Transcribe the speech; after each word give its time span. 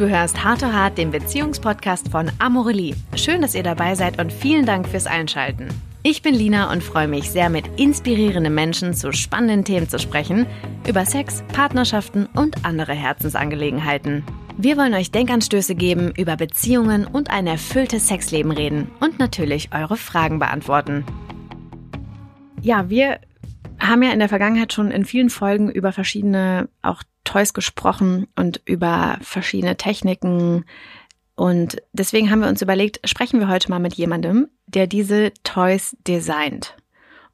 Du 0.00 0.08
hörst 0.08 0.42
Hart 0.42 0.62
to 0.62 0.72
Hart, 0.72 0.96
den 0.96 1.10
Beziehungspodcast 1.10 2.08
von 2.08 2.32
Amorelie. 2.38 2.94
Schön, 3.16 3.42
dass 3.42 3.54
ihr 3.54 3.62
dabei 3.62 3.94
seid 3.94 4.18
und 4.18 4.32
vielen 4.32 4.64
Dank 4.64 4.88
fürs 4.88 5.06
Einschalten. 5.06 5.68
Ich 6.02 6.22
bin 6.22 6.34
Lina 6.34 6.72
und 6.72 6.82
freue 6.82 7.06
mich 7.06 7.30
sehr, 7.30 7.50
mit 7.50 7.66
inspirierenden 7.78 8.54
Menschen 8.54 8.94
zu 8.94 9.12
spannenden 9.12 9.62
Themen 9.62 9.90
zu 9.90 9.98
sprechen, 9.98 10.46
über 10.88 11.04
Sex, 11.04 11.44
Partnerschaften 11.52 12.30
und 12.34 12.64
andere 12.64 12.94
Herzensangelegenheiten. 12.94 14.24
Wir 14.56 14.78
wollen 14.78 14.94
euch 14.94 15.10
Denkanstöße 15.10 15.74
geben, 15.74 16.14
über 16.16 16.36
Beziehungen 16.36 17.06
und 17.06 17.28
ein 17.28 17.46
erfülltes 17.46 18.08
Sexleben 18.08 18.52
reden 18.52 18.90
und 19.00 19.18
natürlich 19.18 19.68
eure 19.74 19.98
Fragen 19.98 20.38
beantworten. 20.38 21.04
Ja, 22.62 22.88
wir 22.88 23.20
haben 23.78 24.02
ja 24.02 24.12
in 24.12 24.18
der 24.18 24.30
Vergangenheit 24.30 24.72
schon 24.72 24.92
in 24.92 25.04
vielen 25.04 25.28
Folgen 25.28 25.70
über 25.70 25.92
verschiedene 25.92 26.70
auch 26.80 27.02
Toys 27.30 27.54
gesprochen 27.54 28.26
und 28.34 28.60
über 28.64 29.16
verschiedene 29.20 29.76
Techniken. 29.76 30.64
Und 31.36 31.76
deswegen 31.92 32.28
haben 32.28 32.40
wir 32.40 32.48
uns 32.48 32.60
überlegt, 32.60 33.08
sprechen 33.08 33.38
wir 33.38 33.46
heute 33.48 33.70
mal 33.70 33.78
mit 33.78 33.94
jemandem, 33.94 34.48
der 34.66 34.88
diese 34.88 35.32
Toys 35.44 35.96
designt. 36.08 36.74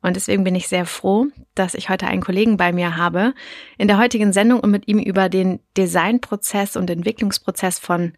Und 0.03 0.15
deswegen 0.15 0.45
bin 0.45 0.55
ich 0.55 0.69
sehr 0.69 0.85
froh, 0.85 1.29
dass 1.55 1.75
ich 1.75 1.89
heute 1.89 2.07
einen 2.07 2.21
Kollegen 2.21 2.59
bei 2.59 2.73
mir 2.73 2.99
habe 2.99 3.33
in 3.79 3.89
der 3.89 3.97
heutigen 3.97 4.35
Sendung 4.35 4.61
und 4.61 4.71
mit 4.71 4.87
ihm 4.87 4.99
über 4.99 5.31
den 5.31 5.61
Designprozess 5.79 6.77
und 6.77 6.91
Entwicklungsprozess 6.91 7.79
von 7.79 8.13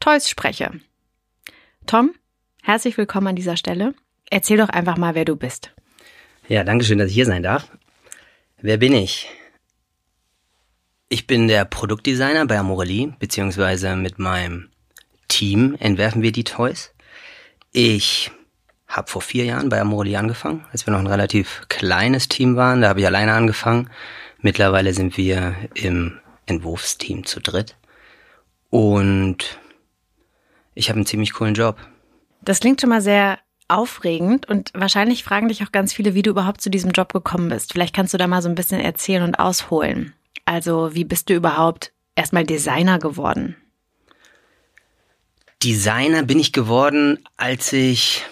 Toys 0.00 0.28
spreche. 0.28 0.70
Tom, 1.86 2.12
herzlich 2.62 2.98
willkommen 2.98 3.28
an 3.28 3.36
dieser 3.36 3.56
Stelle. 3.56 3.94
Erzähl 4.28 4.58
doch 4.58 4.68
einfach 4.68 4.98
mal, 4.98 5.14
wer 5.14 5.24
du 5.24 5.34
bist. 5.34 5.72
Ja, 6.46 6.62
danke 6.62 6.84
schön, 6.84 6.98
dass 6.98 7.08
ich 7.08 7.14
hier 7.14 7.26
sein 7.26 7.42
darf. 7.42 7.70
Wer 8.60 8.76
bin 8.76 8.92
ich? 8.92 9.30
Ich 11.12 11.26
bin 11.26 11.46
der 11.46 11.66
Produktdesigner 11.66 12.46
bei 12.46 12.58
Amorelie, 12.58 13.12
beziehungsweise 13.18 13.96
mit 13.96 14.18
meinem 14.18 14.70
Team 15.28 15.76
entwerfen 15.78 16.22
wir 16.22 16.32
die 16.32 16.42
Toys. 16.42 16.94
Ich 17.70 18.30
habe 18.88 19.10
vor 19.10 19.20
vier 19.20 19.44
Jahren 19.44 19.68
bei 19.68 19.78
Amorelie 19.78 20.18
angefangen, 20.18 20.64
als 20.72 20.86
wir 20.86 20.92
noch 20.92 21.00
ein 21.00 21.06
relativ 21.06 21.66
kleines 21.68 22.28
Team 22.28 22.56
waren. 22.56 22.80
Da 22.80 22.88
habe 22.88 23.00
ich 23.00 23.06
alleine 23.06 23.34
angefangen. 23.34 23.90
Mittlerweile 24.40 24.94
sind 24.94 25.18
wir 25.18 25.54
im 25.74 26.18
Entwurfsteam 26.46 27.26
zu 27.26 27.40
dritt. 27.40 27.76
Und 28.70 29.58
ich 30.72 30.88
habe 30.88 30.96
einen 30.96 31.04
ziemlich 31.04 31.34
coolen 31.34 31.52
Job. 31.52 31.76
Das 32.40 32.60
klingt 32.60 32.80
schon 32.80 32.88
mal 32.88 33.02
sehr 33.02 33.38
aufregend 33.68 34.48
und 34.48 34.70
wahrscheinlich 34.72 35.24
fragen 35.24 35.48
dich 35.48 35.62
auch 35.62 35.72
ganz 35.72 35.92
viele, 35.92 36.14
wie 36.14 36.22
du 36.22 36.30
überhaupt 36.30 36.62
zu 36.62 36.70
diesem 36.70 36.92
Job 36.92 37.12
gekommen 37.12 37.50
bist. 37.50 37.74
Vielleicht 37.74 37.94
kannst 37.94 38.14
du 38.14 38.18
da 38.18 38.26
mal 38.26 38.40
so 38.40 38.48
ein 38.48 38.54
bisschen 38.54 38.80
erzählen 38.80 39.24
und 39.24 39.38
ausholen. 39.38 40.14
Also 40.44 40.94
wie 40.94 41.04
bist 41.04 41.30
du 41.30 41.34
überhaupt 41.34 41.92
erstmal 42.14 42.44
Designer 42.44 42.98
geworden? 42.98 43.56
Designer 45.62 46.24
bin 46.24 46.40
ich 46.40 46.52
geworden, 46.52 47.20
als 47.36 47.72
ich, 47.72 48.22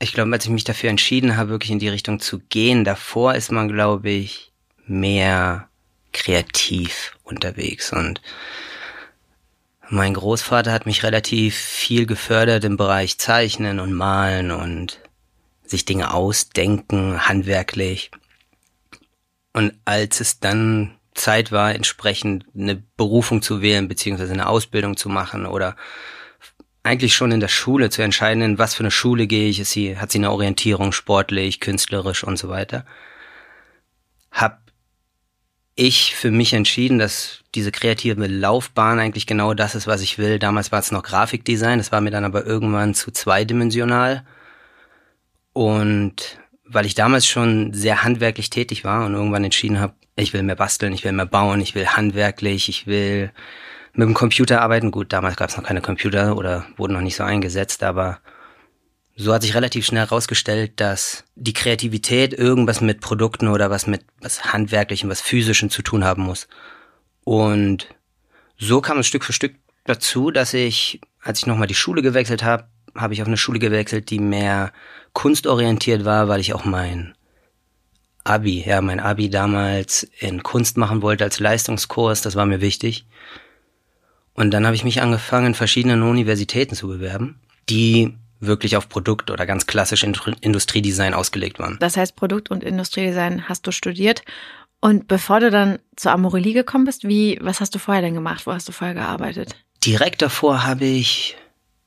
ich 0.00 0.12
glaube, 0.12 0.32
als 0.32 0.44
ich 0.44 0.50
mich 0.50 0.64
dafür 0.64 0.90
entschieden 0.90 1.36
habe, 1.36 1.50
wirklich 1.50 1.70
in 1.70 1.78
die 1.78 1.88
Richtung 1.88 2.18
zu 2.18 2.40
gehen. 2.40 2.84
Davor 2.84 3.34
ist 3.34 3.52
man, 3.52 3.68
glaube 3.68 4.10
ich, 4.10 4.52
mehr 4.86 5.68
kreativ 6.12 7.16
unterwegs 7.22 7.92
und 7.92 8.20
mein 9.88 10.14
Großvater 10.14 10.72
hat 10.72 10.86
mich 10.86 11.02
relativ 11.02 11.56
viel 11.56 12.06
gefördert 12.06 12.64
im 12.64 12.76
Bereich 12.76 13.18
Zeichnen 13.18 13.80
und 13.80 13.92
Malen 13.92 14.52
und 14.52 15.00
sich 15.64 15.84
Dinge 15.84 16.14
ausdenken, 16.14 17.26
handwerklich. 17.26 18.12
Und 19.52 19.74
als 19.84 20.20
es 20.20 20.40
dann 20.40 20.96
Zeit 21.14 21.52
war, 21.52 21.74
entsprechend 21.74 22.46
eine 22.54 22.76
Berufung 22.96 23.42
zu 23.42 23.60
wählen, 23.60 23.88
beziehungsweise 23.88 24.32
eine 24.32 24.48
Ausbildung 24.48 24.96
zu 24.96 25.08
machen 25.08 25.46
oder 25.46 25.76
eigentlich 26.82 27.14
schon 27.14 27.32
in 27.32 27.40
der 27.40 27.48
Schule 27.48 27.90
zu 27.90 28.02
entscheiden, 28.02 28.42
in 28.42 28.58
was 28.58 28.74
für 28.74 28.82
eine 28.82 28.90
Schule 28.90 29.26
gehe 29.26 29.48
ich, 29.48 29.60
ist 29.60 29.72
sie, 29.72 29.98
hat 29.98 30.10
sie 30.10 30.18
eine 30.18 30.30
Orientierung 30.30 30.92
sportlich, 30.92 31.60
künstlerisch 31.60 32.24
und 32.24 32.38
so 32.38 32.48
weiter, 32.48 32.86
hab 34.30 34.60
ich 35.74 36.14
für 36.14 36.30
mich 36.30 36.52
entschieden, 36.52 36.98
dass 36.98 37.42
diese 37.54 37.72
kreative 37.72 38.26
Laufbahn 38.26 38.98
eigentlich 38.98 39.26
genau 39.26 39.54
das 39.54 39.74
ist, 39.74 39.86
was 39.86 40.02
ich 40.02 40.18
will. 40.18 40.38
Damals 40.38 40.72
war 40.72 40.78
es 40.78 40.92
noch 40.92 41.02
Grafikdesign, 41.02 41.78
das 41.78 41.92
war 41.92 42.00
mir 42.00 42.10
dann 42.10 42.24
aber 42.24 42.44
irgendwann 42.44 42.94
zu 42.94 43.10
zweidimensional. 43.10 44.24
Und 45.52 46.38
weil 46.72 46.86
ich 46.86 46.94
damals 46.94 47.26
schon 47.26 47.72
sehr 47.74 48.04
handwerklich 48.04 48.48
tätig 48.48 48.84
war 48.84 49.04
und 49.04 49.14
irgendwann 49.14 49.44
entschieden 49.44 49.80
habe, 49.80 49.94
ich 50.16 50.32
will 50.32 50.42
mehr 50.42 50.56
basteln, 50.56 50.92
ich 50.92 51.04
will 51.04 51.12
mehr 51.12 51.26
bauen, 51.26 51.60
ich 51.60 51.74
will 51.74 51.86
handwerklich, 51.86 52.68
ich 52.68 52.86
will 52.86 53.32
mit 53.92 54.06
dem 54.06 54.14
Computer 54.14 54.60
arbeiten. 54.60 54.90
Gut, 54.90 55.12
damals 55.12 55.36
gab 55.36 55.50
es 55.50 55.56
noch 55.56 55.64
keine 55.64 55.80
Computer 55.80 56.36
oder 56.36 56.66
wurden 56.76 56.92
noch 56.92 57.00
nicht 57.00 57.16
so 57.16 57.24
eingesetzt, 57.24 57.82
aber 57.82 58.20
so 59.16 59.34
hat 59.34 59.42
sich 59.42 59.54
relativ 59.54 59.84
schnell 59.84 60.06
herausgestellt, 60.06 60.74
dass 60.76 61.24
die 61.34 61.52
Kreativität 61.52 62.32
irgendwas 62.32 62.80
mit 62.80 63.00
Produkten 63.00 63.48
oder 63.48 63.68
was 63.68 63.86
mit 63.86 64.04
was 64.20 64.52
Handwerklichem, 64.52 65.10
was 65.10 65.20
Physischem 65.20 65.70
zu 65.70 65.82
tun 65.82 66.04
haben 66.04 66.22
muss. 66.22 66.46
Und 67.24 67.88
so 68.56 68.80
kam 68.80 68.98
es 68.98 69.08
Stück 69.08 69.24
für 69.24 69.32
Stück 69.32 69.56
dazu, 69.84 70.30
dass 70.30 70.54
ich, 70.54 71.00
als 71.20 71.40
ich 71.40 71.46
nochmal 71.46 71.66
die 71.66 71.74
Schule 71.74 72.00
gewechselt 72.00 72.44
habe, 72.44 72.68
habe 72.94 73.14
ich 73.14 73.22
auf 73.22 73.28
eine 73.28 73.36
Schule 73.36 73.58
gewechselt, 73.58 74.10
die 74.10 74.18
mehr 74.18 74.72
kunstorientiert 75.12 76.04
war, 76.04 76.28
weil 76.28 76.40
ich 76.40 76.54
auch 76.54 76.64
mein 76.64 77.14
Abi, 78.24 78.62
ja, 78.66 78.80
mein 78.80 79.00
Abi 79.00 79.30
damals 79.30 80.04
in 80.18 80.42
Kunst 80.42 80.76
machen 80.76 81.02
wollte 81.02 81.24
als 81.24 81.40
Leistungskurs, 81.40 82.22
das 82.22 82.36
war 82.36 82.46
mir 82.46 82.60
wichtig. 82.60 83.06
Und 84.34 84.52
dann 84.52 84.66
habe 84.66 84.76
ich 84.76 84.84
mich 84.84 85.02
angefangen, 85.02 85.48
in 85.48 85.54
verschiedenen 85.54 86.02
Universitäten 86.02 86.74
zu 86.74 86.88
bewerben, 86.88 87.40
die 87.68 88.16
wirklich 88.40 88.76
auf 88.76 88.88
Produkt- 88.88 89.30
oder 89.30 89.46
ganz 89.46 89.66
klassisch 89.66 90.02
Industriedesign 90.02 91.14
ausgelegt 91.14 91.58
waren. 91.58 91.76
Das 91.80 91.96
heißt, 91.96 92.16
Produkt- 92.16 92.50
und 92.50 92.64
Industriedesign 92.64 93.48
hast 93.48 93.66
du 93.66 93.72
studiert. 93.72 94.22
Und 94.80 95.08
bevor 95.08 95.40
du 95.40 95.50
dann 95.50 95.78
zur 95.94 96.12
Amorelie 96.12 96.54
gekommen 96.54 96.86
bist, 96.86 97.06
wie, 97.06 97.38
was 97.42 97.60
hast 97.60 97.74
du 97.74 97.78
vorher 97.78 98.02
denn 98.02 98.14
gemacht? 98.14 98.46
Wo 98.46 98.52
hast 98.52 98.66
du 98.66 98.72
vorher 98.72 98.94
gearbeitet? 98.94 99.56
Direkt 99.84 100.22
davor 100.22 100.64
habe 100.64 100.86
ich 100.86 101.36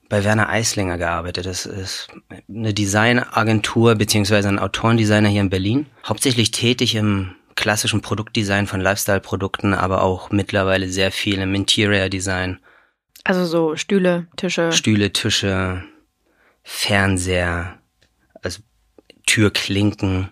bei 0.10 0.24
Werner 0.24 0.50
Eislinger 0.50 0.98
gearbeitet. 0.98 1.46
Das 1.46 1.66
ist 1.66 2.08
eine 2.48 2.74
Designagentur 2.74 3.96
beziehungsweise 3.96 4.50
ein 4.50 4.60
Autorendesigner 4.60 5.30
hier 5.30 5.42
in 5.42 5.50
Berlin. 5.50 5.86
Hauptsächlich 6.06 6.52
tätig 6.52 6.96
im 6.96 7.36
klassischen 7.56 8.02
Produktdesign 8.02 8.68
von 8.68 8.82
Lifestyle-Produkten, 8.82 9.74
aber 9.74 10.02
auch 10.02 10.32
mittlerweile 10.32 10.90
sehr 10.90 11.12
viel 11.12 11.40
im 11.40 11.54
Interior-Design. 11.56 12.60
Also 13.24 13.46
so 13.46 13.76
Stühle, 13.76 14.28
Tische. 14.36 14.72
Stühle, 14.72 15.14
Tische, 15.14 15.84
Fernseher, 16.64 17.80
also 18.42 18.62
Türklinken. 19.26 20.30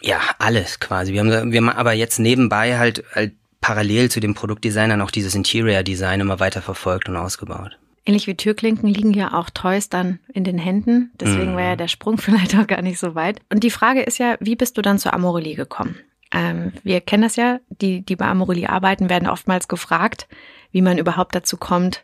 Ja, 0.00 0.20
alles 0.38 0.80
quasi. 0.80 1.12
Wir 1.12 1.20
haben, 1.20 1.52
wir 1.52 1.58
haben 1.58 1.70
aber 1.70 1.92
jetzt 1.92 2.18
nebenbei 2.18 2.78
halt, 2.78 3.04
halt 3.14 3.32
parallel 3.62 4.10
zu 4.10 4.20
dem 4.20 4.34
Produktdesign 4.34 5.00
auch 5.00 5.10
dieses 5.10 5.34
Interior-Design 5.34 6.20
immer 6.20 6.40
weiter 6.40 6.60
verfolgt 6.60 7.08
und 7.08 7.16
ausgebaut. 7.16 7.78
Ähnlich 8.04 8.26
wie 8.26 8.34
Türklinken 8.34 8.88
liegen 8.88 9.14
ja 9.14 9.32
auch 9.32 9.48
Toys 9.48 9.88
dann 9.88 10.18
in 10.34 10.42
den 10.42 10.58
Händen. 10.58 11.12
Deswegen 11.20 11.52
mhm. 11.52 11.56
war 11.56 11.62
ja 11.62 11.76
der 11.76 11.88
Sprung 11.88 12.18
vielleicht 12.18 12.54
auch 12.56 12.66
gar 12.66 12.82
nicht 12.82 12.98
so 12.98 13.14
weit. 13.14 13.40
Und 13.48 13.64
die 13.64 13.70
Frage 13.70 14.02
ist 14.02 14.18
ja, 14.18 14.36
wie 14.40 14.56
bist 14.56 14.76
du 14.76 14.82
dann 14.82 14.98
zur 14.98 15.14
Amorelie 15.14 15.54
gekommen? 15.54 15.96
Ähm, 16.32 16.72
wir 16.82 17.00
kennen 17.00 17.22
das 17.22 17.36
ja, 17.36 17.60
die, 17.68 18.04
die 18.04 18.16
bei 18.16 18.26
Amorelie 18.26 18.68
arbeiten, 18.68 19.08
werden 19.08 19.28
oftmals 19.28 19.68
gefragt, 19.68 20.26
wie 20.72 20.82
man 20.82 20.98
überhaupt 20.98 21.34
dazu 21.34 21.56
kommt, 21.56 22.02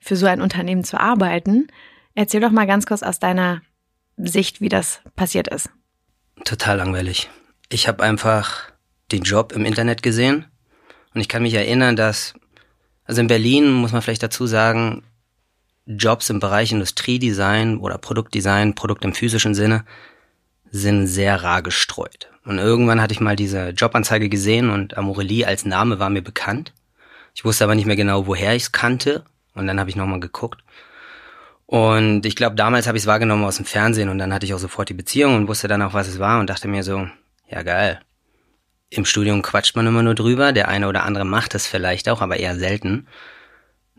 für 0.00 0.16
so 0.16 0.26
ein 0.26 0.40
Unternehmen 0.40 0.82
zu 0.82 0.98
arbeiten. 0.98 1.68
Erzähl 2.14 2.40
doch 2.40 2.50
mal 2.50 2.66
ganz 2.66 2.86
kurz 2.86 3.02
aus 3.02 3.20
deiner 3.20 3.62
Sicht, 4.16 4.60
wie 4.60 4.70
das 4.70 5.00
passiert 5.14 5.48
ist. 5.48 5.70
Total 6.44 6.78
langweilig. 6.78 7.30
Ich 7.68 7.86
habe 7.86 8.02
einfach 8.02 8.72
den 9.12 9.22
Job 9.22 9.52
im 9.52 9.64
Internet 9.64 10.02
gesehen 10.02 10.46
und 11.16 11.22
ich 11.22 11.28
kann 11.28 11.42
mich 11.42 11.54
erinnern, 11.54 11.96
dass, 11.96 12.34
also 13.06 13.22
in 13.22 13.26
Berlin 13.26 13.72
muss 13.72 13.92
man 13.92 14.02
vielleicht 14.02 14.22
dazu 14.22 14.46
sagen, 14.46 15.02
Jobs 15.86 16.28
im 16.28 16.40
Bereich 16.40 16.72
Industriedesign 16.72 17.78
oder 17.78 17.96
Produktdesign, 17.96 18.74
Produkt 18.74 19.02
im 19.02 19.14
physischen 19.14 19.54
Sinne, 19.54 19.86
sind 20.70 21.06
sehr 21.06 21.42
rar 21.42 21.62
gestreut. 21.62 22.28
Und 22.44 22.58
irgendwann 22.58 23.00
hatte 23.00 23.14
ich 23.14 23.20
mal 23.20 23.34
diese 23.34 23.70
Jobanzeige 23.70 24.28
gesehen 24.28 24.68
und 24.68 24.98
Amorelie 24.98 25.46
als 25.46 25.64
Name 25.64 25.98
war 25.98 26.10
mir 26.10 26.20
bekannt. 26.20 26.74
Ich 27.34 27.46
wusste 27.46 27.64
aber 27.64 27.74
nicht 27.74 27.86
mehr 27.86 27.96
genau, 27.96 28.26
woher 28.26 28.54
ich 28.54 28.64
es 28.64 28.72
kannte. 28.72 29.24
Und 29.54 29.66
dann 29.66 29.80
habe 29.80 29.88
ich 29.88 29.96
nochmal 29.96 30.20
geguckt. 30.20 30.62
Und 31.64 32.26
ich 32.26 32.36
glaube, 32.36 32.56
damals 32.56 32.86
habe 32.86 32.98
ich 32.98 33.04
es 33.04 33.08
wahrgenommen 33.08 33.44
aus 33.44 33.56
dem 33.56 33.64
Fernsehen 33.64 34.10
und 34.10 34.18
dann 34.18 34.34
hatte 34.34 34.44
ich 34.44 34.52
auch 34.52 34.58
sofort 34.58 34.90
die 34.90 34.94
Beziehung 34.94 35.34
und 35.34 35.48
wusste 35.48 35.66
dann 35.66 35.80
auch, 35.80 35.94
was 35.94 36.08
es 36.08 36.18
war 36.18 36.40
und 36.40 36.50
dachte 36.50 36.68
mir 36.68 36.82
so, 36.82 37.08
ja 37.48 37.62
geil, 37.62 38.00
im 38.90 39.04
Studium 39.04 39.42
quatscht 39.42 39.76
man 39.76 39.86
immer 39.86 40.02
nur 40.02 40.14
drüber, 40.14 40.52
der 40.52 40.68
eine 40.68 40.88
oder 40.88 41.04
andere 41.04 41.24
macht 41.24 41.54
es 41.54 41.66
vielleicht 41.66 42.08
auch, 42.08 42.20
aber 42.20 42.38
eher 42.38 42.56
selten. 42.56 43.06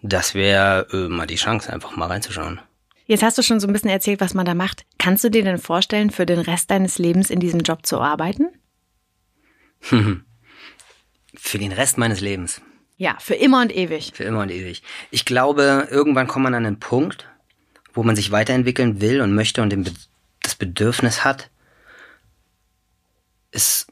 Das 0.02 0.34
wäre 0.34 0.88
äh, 0.92 1.10
mal 1.10 1.28
die 1.28 1.36
Chance, 1.36 1.72
einfach 1.72 1.96
mal 1.96 2.08
reinzuschauen. 2.08 2.62
Jetzt 3.06 3.24
hast 3.24 3.38
du 3.38 3.42
schon 3.42 3.60
so 3.60 3.68
ein 3.68 3.74
bisschen 3.74 3.90
erzählt, 3.90 4.22
was 4.22 4.34
man 4.34 4.46
da 4.46 4.54
macht. 4.54 4.86
Kannst 4.98 5.24
du 5.24 5.30
dir 5.30 5.44
denn 5.44 5.58
vorstellen, 5.58 6.10
für 6.10 6.26
den 6.26 6.40
Rest 6.40 6.70
deines 6.72 6.98
Lebens 6.98 7.30
in 7.30 7.40
diesem 7.40 7.62
Job 7.62 7.86
zu 7.86 8.00
arbeiten? 8.00 8.48
für 9.82 11.58
den 11.58 11.72
Rest 11.72 11.98
meines 11.98 12.20
Lebens. 12.20 12.62
Ja, 12.98 13.16
für 13.20 13.36
immer 13.36 13.62
und 13.62 13.76
ewig. 13.76 14.12
Für 14.14 14.24
immer 14.24 14.42
und 14.42 14.52
ewig. 14.52 14.84
Ich 15.12 15.24
glaube, 15.24 15.88
irgendwann 15.90 16.28
kommt 16.28 16.44
man 16.44 16.56
an 16.56 16.66
einen 16.66 16.80
Punkt, 16.80 17.30
wo 17.94 18.04
man 18.04 18.16
sich 18.16 18.32
weiterentwickeln 18.32 19.02
will 19.02 19.22
und 19.22 19.34
möchte 19.34 19.62
und 19.62 19.96
das 20.42 20.56
Bedürfnis 20.56 21.24
hat. 21.24 21.50
Es 23.52 23.88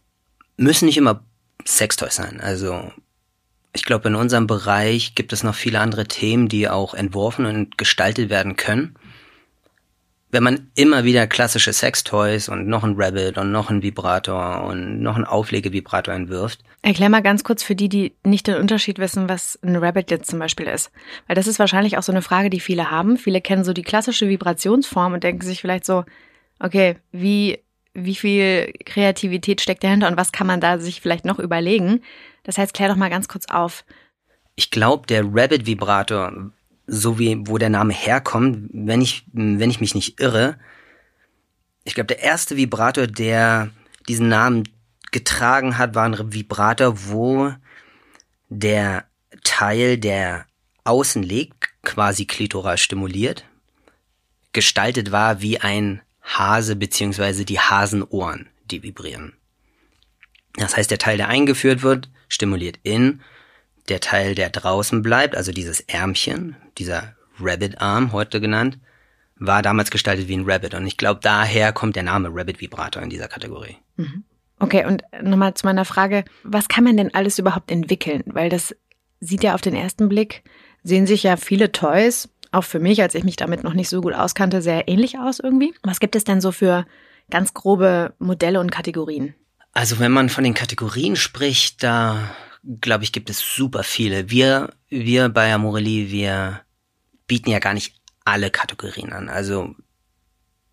müssen 0.57 0.85
nicht 0.85 0.97
immer 0.97 1.23
Sextoys 1.65 2.15
sein. 2.15 2.39
Also 2.41 2.91
ich 3.75 3.83
glaube, 3.83 4.07
in 4.07 4.15
unserem 4.15 4.47
Bereich 4.47 5.15
gibt 5.15 5.33
es 5.33 5.43
noch 5.43 5.55
viele 5.55 5.79
andere 5.79 6.05
Themen, 6.05 6.47
die 6.47 6.69
auch 6.69 6.93
entworfen 6.93 7.45
und 7.45 7.77
gestaltet 7.77 8.29
werden 8.29 8.55
können. 8.55 8.95
Wenn 10.31 10.43
man 10.43 10.71
immer 10.75 11.03
wieder 11.03 11.27
klassische 11.27 11.71
Sextoys 11.71 12.49
und 12.49 12.67
noch 12.67 12.83
ein 12.83 12.95
Rabbit 12.97 13.37
und 13.37 13.51
noch 13.51 13.69
ein 13.69 13.83
Vibrator 13.83 14.63
und 14.63 15.01
noch 15.01 15.15
ein 15.15 15.25
Auflegevibrator 15.25 16.13
entwirft. 16.13 16.59
Erklär 16.81 17.09
mal 17.09 17.21
ganz 17.21 17.43
kurz 17.43 17.63
für 17.63 17.75
die, 17.75 17.89
die 17.89 18.13
nicht 18.23 18.47
den 18.47 18.57
Unterschied 18.57 18.99
wissen, 18.99 19.29
was 19.29 19.59
ein 19.61 19.75
Rabbit 19.75 20.11
jetzt 20.11 20.29
zum 20.29 20.39
Beispiel 20.39 20.67
ist. 20.67 20.91
Weil 21.27 21.35
das 21.35 21.47
ist 21.47 21.59
wahrscheinlich 21.59 21.97
auch 21.97 22.03
so 22.03 22.11
eine 22.11 22.21
Frage, 22.21 22.49
die 22.49 22.59
viele 22.59 22.91
haben. 22.91 23.17
Viele 23.17 23.41
kennen 23.41 23.63
so 23.63 23.71
die 23.71 23.81
klassische 23.81 24.27
Vibrationsform 24.27 25.13
und 25.13 25.23
denken 25.23 25.45
sich 25.45 25.61
vielleicht 25.61 25.85
so, 25.85 26.05
okay, 26.59 26.97
wie, 27.11 27.59
wie 27.95 28.15
viel 28.15 28.71
Kreativität 28.86 29.62
steckt 29.62 29.83
dahinter 29.83 30.07
und 30.07 30.18
was 30.18 30.31
kann 30.31 30.47
man 30.47 30.62
da 30.62 30.80
sich 30.80 31.01
vielleicht 31.01 31.25
noch 31.25 31.39
überlegen? 31.39 32.01
Das 32.44 32.57
heißt, 32.57 32.74
klär 32.74 32.89
doch 32.89 32.95
mal 32.95 33.09
ganz 33.09 33.27
kurz 33.27 33.45
auf. 33.50 33.86
Ich 34.56 34.69
glaube, 34.69 35.07
der 35.07 35.24
Rabbit-Vibrator, 35.24 36.51
so 36.86 37.18
wie 37.18 37.39
wo 37.47 37.57
der 37.57 37.69
Name 37.69 37.94
herkommt, 37.94 38.69
wenn 38.74 39.01
ich, 39.01 39.25
wenn 39.33 39.69
ich 39.69 39.81
mich 39.81 39.95
nicht 39.95 40.19
irre, 40.19 40.57
ich 41.86 41.95
glaube, 41.95 42.07
der 42.07 42.21
erste 42.21 42.57
Vibrator, 42.57 43.07
der 43.07 43.69
diesen 44.07 44.27
Namen 44.27 44.63
getragen 45.12 45.77
hat, 45.77 45.95
war 45.95 46.06
ein 46.06 46.33
Vibrator, 46.33 47.07
wo 47.07 47.53
der 48.50 49.06
Teil, 49.44 49.98
der 49.98 50.45
außen 50.83 51.24
liegt, 51.24 51.69
quasi 51.83 52.25
klitoral 52.25 52.77
stimuliert, 52.77 53.45
gestaltet 54.53 55.12
war 55.12 55.41
wie 55.41 55.59
ein 55.59 56.01
Hase 56.25 56.75
beziehungsweise 56.75 57.45
die 57.45 57.60
Hasenohren, 57.60 58.50
die 58.69 58.83
vibrieren. 58.83 59.33
Das 60.56 60.75
heißt, 60.75 60.92
der 60.92 60.98
Teil, 60.98 61.18
der 61.18 61.30
eingeführt 61.30 61.83
wird, 61.83 62.10
stimuliert 62.27 62.80
in. 62.83 63.22
Der 63.89 64.00
Teil, 64.00 64.36
der 64.36 64.50
draußen 64.50 65.01
bleibt, 65.01 65.36
also 65.36 65.51
dieses 65.51 65.81
Ärmchen, 65.81 66.56
dieser 66.77 67.16
Rabbit-Arm 67.39 68.12
heute 68.12 68.42
genannt, 68.42 68.80
war 69.38 69.62
damals 69.62 69.92
gestaltet 69.92 70.27
wie 70.27 70.38
ein 70.38 70.50
Rabbit. 70.50 70.74
Und 70.74 70.88
ich 70.88 70.98
glaube, 70.98 71.19
daher 71.22 71.74
kommt 71.74 71.95
der 71.95 72.04
Name 72.04 72.30
Rabbit-Vibrator 72.31 73.04
in 73.04 73.10
dieser 73.10 73.27
Kategorie. 73.27 73.77
Mhm. 73.98 74.24
Okay, 74.60 74.86
und 74.86 75.04
nochmal 75.22 75.54
zu 75.54 75.66
meiner 75.66 75.86
Frage, 75.86 76.24
was 76.44 76.69
kann 76.69 76.86
man 76.86 76.95
denn 76.95 77.13
alles 77.13 77.38
überhaupt 77.38 77.69
entwickeln? 77.69 78.24
Weil 78.25 78.50
das 78.50 78.74
sieht 79.19 79.44
ja 79.44 79.54
auf 79.54 79.62
den 79.62 79.75
ersten 79.75 80.07
Blick, 80.07 80.44
sehen 80.83 81.06
sich 81.06 81.24
ja 81.24 81.36
viele 81.36 81.72
Toys, 81.74 82.30
auch 82.55 82.63
für 82.63 82.79
mich, 82.79 83.01
als 83.01 83.15
ich 83.15 83.23
mich 83.23 83.35
damit 83.35 83.63
noch 83.63 83.73
nicht 83.73 83.89
so 83.89 84.01
gut 84.01 84.13
auskannte, 84.13 84.61
sehr 84.61 84.87
ähnlich 84.87 85.19
aus 85.19 85.39
irgendwie. 85.39 85.73
Was 85.83 85.99
gibt 85.99 86.15
es 86.15 86.23
denn 86.23 86.41
so 86.41 86.51
für 86.51 86.85
ganz 87.29 87.53
grobe 87.53 88.13
Modelle 88.19 88.59
und 88.59 88.71
Kategorien? 88.71 89.35
Also 89.73 89.99
wenn 89.99 90.11
man 90.11 90.29
von 90.29 90.43
den 90.43 90.53
Kategorien 90.53 91.15
spricht, 91.15 91.83
da 91.83 92.35
glaube 92.81 93.03
ich, 93.03 93.11
gibt 93.11 93.29
es 93.29 93.39
super 93.39 93.83
viele. 93.83 94.29
Wir, 94.29 94.73
wir 94.89 95.29
bei 95.29 95.53
Amorelli, 95.53 96.11
wir 96.11 96.61
bieten 97.27 97.51
ja 97.51 97.59
gar 97.59 97.73
nicht 97.73 97.95
alle 98.23 98.49
Kategorien 98.49 99.13
an. 99.13 99.29
Also 99.29 99.75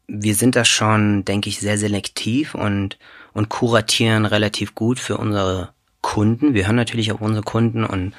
wir 0.06 0.34
sind 0.34 0.56
da 0.56 0.64
schon, 0.64 1.24
denke 1.24 1.48
ich, 1.48 1.58
sehr 1.58 1.78
selektiv 1.78 2.54
und, 2.54 2.98
und 3.32 3.48
kuratieren 3.48 4.24
relativ 4.24 4.74
gut 4.74 4.98
für 4.98 5.18
unsere 5.18 5.74
Kunden. 6.00 6.54
Wir 6.54 6.66
hören 6.66 6.76
natürlich 6.76 7.12
auf 7.12 7.20
unsere 7.20 7.44
Kunden 7.44 7.84
und, 7.84 8.14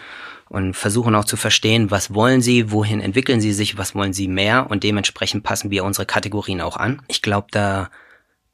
und 0.54 0.76
versuchen 0.76 1.16
auch 1.16 1.26
zu 1.26 1.36
verstehen, 1.36 1.90
was 1.90 2.14
wollen 2.14 2.44
sie, 2.44 2.72
wohin 2.72 3.02
entwickeln 3.02 3.42
sie 3.42 3.54
sich, 3.54 3.76
was 3.80 3.96
wollen 3.96 4.14
sie 4.14 4.28
mehr 4.28 4.70
und 4.70 4.84
dementsprechend 4.84 5.44
passen 5.44 5.72
wir 5.72 5.84
unsere 5.84 6.06
Kategorien 6.06 6.62
auch 6.62 6.78
an. 6.78 7.02
Ich 7.08 7.24
glaube, 7.24 7.48
da 7.50 7.90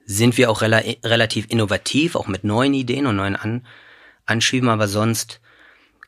sind 0.06 0.38
wir 0.38 0.50
auch 0.50 0.62
rela 0.62 0.82
relativ 1.04 1.48
innovativ, 1.50 2.16
auch 2.16 2.28
mit 2.28 2.46
neuen 2.46 2.74
Ideen 2.74 3.06
und 3.06 3.18
neuen 3.18 3.36
an 3.36 3.68
Anschieben, 4.26 4.70
aber 4.70 4.88
sonst 4.88 5.42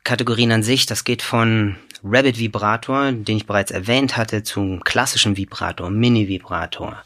Kategorien 0.02 0.50
an 0.50 0.62
sich, 0.62 0.86
das 0.86 1.04
geht 1.04 1.20
von 1.20 1.76
Rabbit 2.02 2.38
Vibrator, 2.38 3.12
den 3.12 3.36
ich 3.36 3.46
bereits 3.46 3.70
erwähnt 3.70 4.16
hatte, 4.16 4.42
zum 4.42 4.82
klassischen 4.84 5.36
Vibrator, 5.36 5.90
Mini 5.90 6.26
Vibrator, 6.26 7.02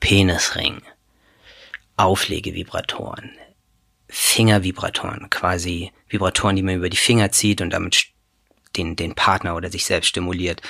Penisring, 0.00 0.80
Auflegevibratoren, 1.96 3.30
Fingervibratoren, 4.08 5.28
quasi 5.28 5.92
Vibratoren, 6.08 6.56
die 6.56 6.62
man 6.62 6.76
über 6.76 6.88
die 6.88 6.96
Finger 6.96 7.30
zieht 7.30 7.60
und 7.60 7.70
damit 7.70 8.11
den, 8.76 8.96
den 8.96 9.14
Partner 9.14 9.56
oder 9.56 9.70
sich 9.70 9.84
selbst 9.84 10.08
stimuliert. 10.08 10.62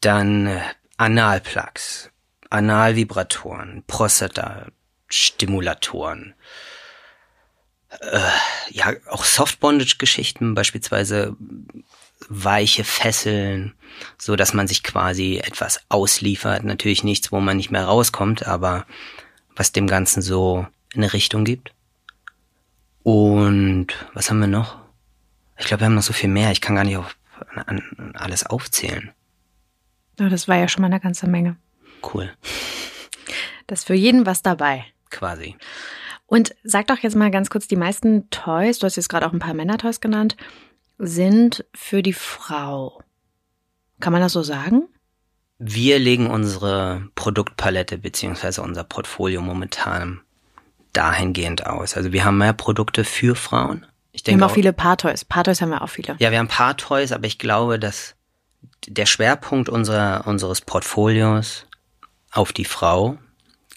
Dann 0.00 0.46
äh, 0.46 0.60
Analplugs, 0.96 2.10
Analvibratoren, 2.50 3.84
Prostata, 3.86 4.66
Stimulatoren. 5.08 6.34
Äh, 8.00 8.20
ja, 8.70 8.92
auch 9.08 9.24
Soft-Bondage-Geschichten, 9.24 10.54
beispielsweise 10.54 11.36
weiche 12.28 12.84
Fesseln, 12.84 13.74
so 14.18 14.36
dass 14.36 14.54
man 14.54 14.68
sich 14.68 14.82
quasi 14.82 15.40
etwas 15.42 15.80
ausliefert. 15.88 16.64
Natürlich 16.64 17.02
nichts, 17.02 17.32
wo 17.32 17.40
man 17.40 17.56
nicht 17.56 17.70
mehr 17.70 17.84
rauskommt, 17.84 18.46
aber 18.46 18.86
was 19.56 19.72
dem 19.72 19.86
Ganzen 19.86 20.22
so 20.22 20.66
eine 20.94 21.12
Richtung 21.12 21.44
gibt. 21.44 21.72
Und 23.02 23.88
was 24.12 24.30
haben 24.30 24.40
wir 24.40 24.46
noch? 24.46 24.78
Ich 25.58 25.66
glaube, 25.66 25.82
wir 25.82 25.86
haben 25.86 25.94
noch 25.94 26.02
so 26.02 26.12
viel 26.12 26.28
mehr. 26.28 26.52
Ich 26.52 26.60
kann 26.60 26.76
gar 26.76 26.84
nicht 26.84 26.96
auf, 26.96 27.16
an, 27.54 27.82
an 27.96 28.12
alles 28.16 28.46
aufzählen. 28.46 29.10
Ja, 30.18 30.28
das 30.28 30.48
war 30.48 30.56
ja 30.56 30.68
schon 30.68 30.82
mal 30.82 30.88
eine 30.88 31.00
ganze 31.00 31.26
Menge. 31.26 31.56
Cool. 32.02 32.30
Das 33.66 33.80
ist 33.80 33.86
für 33.86 33.94
jeden 33.94 34.26
was 34.26 34.42
dabei 34.42 34.84
quasi. 35.10 35.56
Und 36.26 36.54
sag 36.62 36.86
doch 36.86 36.98
jetzt 36.98 37.16
mal 37.16 37.30
ganz 37.30 37.50
kurz, 37.50 37.66
die 37.66 37.76
meisten 37.76 38.30
Toys, 38.30 38.78
du 38.78 38.86
hast 38.86 38.96
jetzt 38.96 39.08
gerade 39.08 39.26
auch 39.26 39.32
ein 39.32 39.40
paar 39.40 39.54
Männer-Toys 39.54 40.00
genannt, 40.00 40.36
sind 40.98 41.64
für 41.74 42.02
die 42.02 42.12
Frau. 42.12 43.02
Kann 43.98 44.12
man 44.12 44.22
das 44.22 44.32
so 44.32 44.42
sagen? 44.42 44.88
Wir 45.58 45.98
legen 45.98 46.30
unsere 46.30 47.08
Produktpalette 47.16 47.98
beziehungsweise 47.98 48.62
unser 48.62 48.84
Portfolio 48.84 49.42
momentan 49.42 50.20
dahingehend 50.92 51.66
aus. 51.66 51.96
Also 51.96 52.12
wir 52.12 52.24
haben 52.24 52.38
mehr 52.38 52.52
Produkte 52.52 53.04
für 53.04 53.34
Frauen. 53.34 53.86
Ich 54.20 54.24
denke 54.24 54.40
wir 54.40 54.44
haben 54.44 54.50
auch, 54.50 54.54
viele 54.54 54.74
Paar-Toys. 54.74 55.24
Paar-Toys 55.24 55.62
haben 55.62 55.70
wir 55.70 55.80
auch 55.80 55.88
viele. 55.88 56.14
Ja, 56.18 56.30
wir 56.30 56.38
haben 56.38 56.46
Paar-Toys, 56.46 57.12
aber 57.12 57.26
ich 57.26 57.38
glaube, 57.38 57.78
dass 57.78 58.16
der 58.86 59.06
Schwerpunkt 59.06 59.70
unserer, 59.70 60.26
unseres 60.26 60.60
Portfolios 60.60 61.64
auf 62.30 62.52
die 62.52 62.66
Frau 62.66 63.16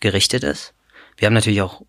gerichtet 0.02 0.44
ist. 0.44 0.74
Wir 1.16 1.28
haben 1.28 1.34
natürlich 1.34 1.62
auch 1.62 1.84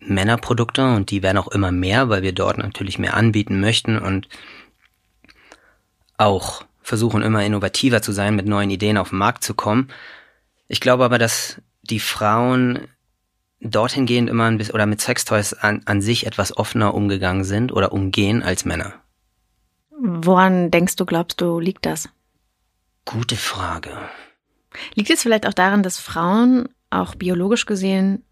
Männerprodukte 0.00 0.92
und 0.92 1.12
die 1.12 1.22
werden 1.22 1.38
auch 1.38 1.46
immer 1.52 1.70
mehr, 1.70 2.08
weil 2.08 2.22
wir 2.22 2.32
dort 2.32 2.58
natürlich 2.58 2.98
mehr 2.98 3.14
anbieten 3.14 3.60
möchten 3.60 3.96
und 3.96 4.26
auch 6.16 6.64
versuchen 6.82 7.22
immer 7.22 7.44
innovativer 7.44 8.02
zu 8.02 8.10
sein, 8.10 8.34
mit 8.34 8.46
neuen 8.46 8.70
Ideen 8.70 8.98
auf 8.98 9.10
den 9.10 9.18
Markt 9.18 9.44
zu 9.44 9.54
kommen. 9.54 9.86
Ich 10.66 10.80
glaube 10.80 11.04
aber, 11.04 11.18
dass 11.18 11.62
die 11.82 12.00
Frauen 12.00 12.88
dorthin 13.60 14.06
gehend 14.06 14.30
immer 14.30 14.46
ein 14.46 14.58
bisschen 14.58 14.74
oder 14.74 14.86
mit 14.86 15.00
Sextoys 15.00 15.52
an, 15.52 15.82
an 15.84 16.00
sich 16.00 16.26
etwas 16.26 16.56
offener 16.56 16.94
umgegangen 16.94 17.44
sind 17.44 17.72
oder 17.72 17.92
umgehen 17.92 18.42
als 18.42 18.64
Männer. 18.64 18.94
Woran 19.90 20.70
denkst 20.70 20.96
du, 20.96 21.04
glaubst 21.04 21.40
du, 21.40 21.60
liegt 21.60 21.84
das? 21.84 22.08
Gute 23.04 23.36
Frage. 23.36 23.90
Liegt 24.94 25.10
es 25.10 25.22
vielleicht 25.22 25.46
auch 25.46 25.54
daran, 25.54 25.82
dass 25.82 25.98
Frauen 25.98 26.68
auch 26.90 27.14
biologisch 27.14 27.66
gesehen 27.66 28.24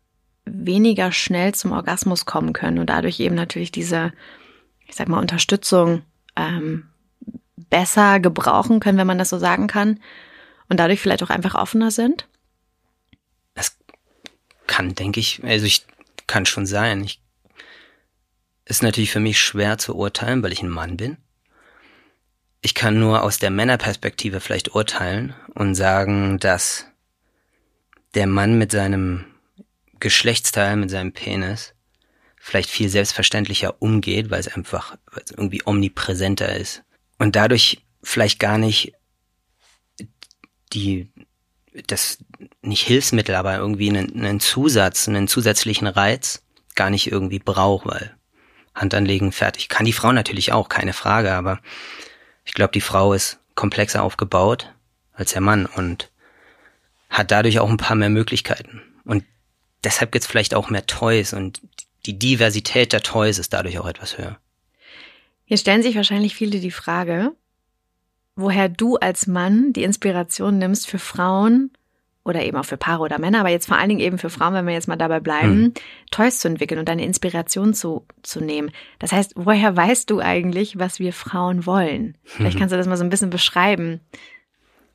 weniger 0.44 1.12
schnell 1.12 1.54
zum 1.54 1.72
Orgasmus 1.72 2.24
kommen 2.24 2.54
können 2.54 2.78
und 2.78 2.88
dadurch 2.88 3.20
eben 3.20 3.34
natürlich 3.34 3.70
diese, 3.70 4.12
ich 4.86 4.94
sag 4.94 5.08
mal, 5.08 5.20
Unterstützung 5.20 6.02
ähm, 6.36 6.88
besser 7.68 8.18
gebrauchen 8.20 8.80
können, 8.80 8.98
wenn 8.98 9.06
man 9.06 9.18
das 9.18 9.28
so 9.28 9.38
sagen 9.38 9.66
kann, 9.66 10.00
und 10.70 10.78
dadurch 10.80 11.00
vielleicht 11.00 11.22
auch 11.22 11.30
einfach 11.30 11.54
offener 11.54 11.90
sind? 11.90 12.28
Kann, 14.68 14.94
denke 14.94 15.18
ich, 15.18 15.42
also 15.42 15.66
ich 15.66 15.84
kann 16.28 16.46
schon 16.46 16.66
sein. 16.66 17.02
Ich, 17.02 17.20
ist 18.64 18.84
natürlich 18.84 19.10
für 19.10 19.18
mich 19.18 19.40
schwer 19.40 19.78
zu 19.78 19.96
urteilen, 19.96 20.42
weil 20.44 20.52
ich 20.52 20.62
ein 20.62 20.68
Mann 20.68 20.96
bin. 20.96 21.16
Ich 22.60 22.74
kann 22.74 23.00
nur 23.00 23.24
aus 23.24 23.38
der 23.38 23.50
Männerperspektive 23.50 24.40
vielleicht 24.40 24.74
urteilen 24.74 25.34
und 25.54 25.74
sagen, 25.74 26.38
dass 26.38 26.86
der 28.14 28.26
Mann 28.26 28.58
mit 28.58 28.70
seinem 28.70 29.24
Geschlechtsteil 30.00 30.76
mit 30.76 30.90
seinem 30.90 31.12
Penis 31.12 31.74
vielleicht 32.36 32.70
viel 32.70 32.88
selbstverständlicher 32.88 33.82
umgeht, 33.82 34.30
weil 34.30 34.40
es 34.40 34.48
einfach 34.48 34.96
weil 35.12 35.24
irgendwie 35.30 35.62
omnipräsenter 35.64 36.54
ist. 36.54 36.84
Und 37.18 37.36
dadurch 37.36 37.82
vielleicht 38.02 38.38
gar 38.38 38.58
nicht 38.58 38.92
die, 40.72 41.10
das, 41.86 42.18
nicht 42.62 42.82
Hilfsmittel, 42.82 43.34
aber 43.34 43.56
irgendwie 43.56 43.88
einen, 43.88 44.24
einen 44.24 44.40
Zusatz, 44.40 45.08
einen 45.08 45.28
zusätzlichen 45.28 45.86
Reiz 45.86 46.42
gar 46.74 46.90
nicht 46.90 47.10
irgendwie 47.10 47.38
braucht, 47.38 47.86
weil 47.86 48.14
Hand 48.74 48.94
anlegen, 48.94 49.32
fertig. 49.32 49.68
Kann 49.68 49.86
die 49.86 49.92
Frau 49.92 50.12
natürlich 50.12 50.52
auch, 50.52 50.68
keine 50.68 50.92
Frage, 50.92 51.32
aber 51.32 51.60
ich 52.44 52.54
glaube, 52.54 52.72
die 52.72 52.80
Frau 52.80 53.12
ist 53.12 53.38
komplexer 53.54 54.02
aufgebaut 54.02 54.72
als 55.12 55.32
der 55.32 55.40
Mann 55.40 55.66
und 55.66 56.10
hat 57.10 57.30
dadurch 57.30 57.58
auch 57.58 57.68
ein 57.68 57.76
paar 57.76 57.96
mehr 57.96 58.10
Möglichkeiten. 58.10 58.82
Und 59.04 59.24
deshalb 59.82 60.12
gibt's 60.12 60.28
vielleicht 60.28 60.54
auch 60.54 60.70
mehr 60.70 60.86
Toys 60.86 61.32
und 61.32 61.60
die 62.06 62.18
Diversität 62.18 62.92
der 62.92 63.02
Toys 63.02 63.38
ist 63.38 63.52
dadurch 63.52 63.78
auch 63.78 63.86
etwas 63.86 64.16
höher. 64.16 64.38
Jetzt 65.46 65.62
stellen 65.62 65.82
sich 65.82 65.96
wahrscheinlich 65.96 66.34
viele 66.34 66.60
die 66.60 66.70
Frage, 66.70 67.32
woher 68.38 68.68
du 68.68 68.96
als 68.96 69.26
Mann 69.26 69.72
die 69.72 69.82
Inspiration 69.82 70.58
nimmst 70.58 70.86
für 70.86 71.00
Frauen 71.00 71.72
oder 72.24 72.44
eben 72.44 72.56
auch 72.56 72.64
für 72.64 72.76
Paare 72.76 73.02
oder 73.02 73.18
Männer, 73.18 73.40
aber 73.40 73.48
jetzt 73.48 73.66
vor 73.66 73.78
allen 73.78 73.88
Dingen 73.88 74.00
eben 74.00 74.18
für 74.18 74.30
Frauen, 74.30 74.54
wenn 74.54 74.66
wir 74.66 74.74
jetzt 74.74 74.86
mal 74.86 74.96
dabei 74.96 75.18
bleiben, 75.18 75.64
hm. 75.64 75.74
Toys 76.12 76.38
zu 76.38 76.46
entwickeln 76.46 76.78
und 76.78 76.88
deine 76.88 77.04
Inspiration 77.04 77.74
zu, 77.74 78.06
zu 78.22 78.40
nehmen. 78.40 78.70
Das 79.00 79.10
heißt, 79.10 79.32
woher 79.34 79.76
weißt 79.76 80.08
du 80.08 80.20
eigentlich, 80.20 80.78
was 80.78 81.00
wir 81.00 81.12
Frauen 81.12 81.66
wollen? 81.66 82.16
Vielleicht 82.22 82.58
kannst 82.58 82.72
du 82.72 82.76
das 82.76 82.86
mal 82.86 82.96
so 82.96 83.02
ein 83.02 83.10
bisschen 83.10 83.30
beschreiben. 83.30 84.00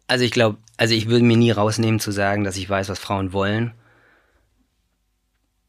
Also 0.08 0.24
ich 0.24 0.32
glaube, 0.32 0.58
also 0.78 0.96
ich 0.96 1.10
würde 1.10 1.26
mir 1.26 1.38
nie 1.38 1.52
rausnehmen 1.52 2.00
zu 2.00 2.12
sagen, 2.12 2.46
dass 2.46 2.56
ich 2.56 2.70
weiß, 2.70 2.88
was 2.88 3.00
Frauen 3.00 3.34
wollen. 3.34 3.74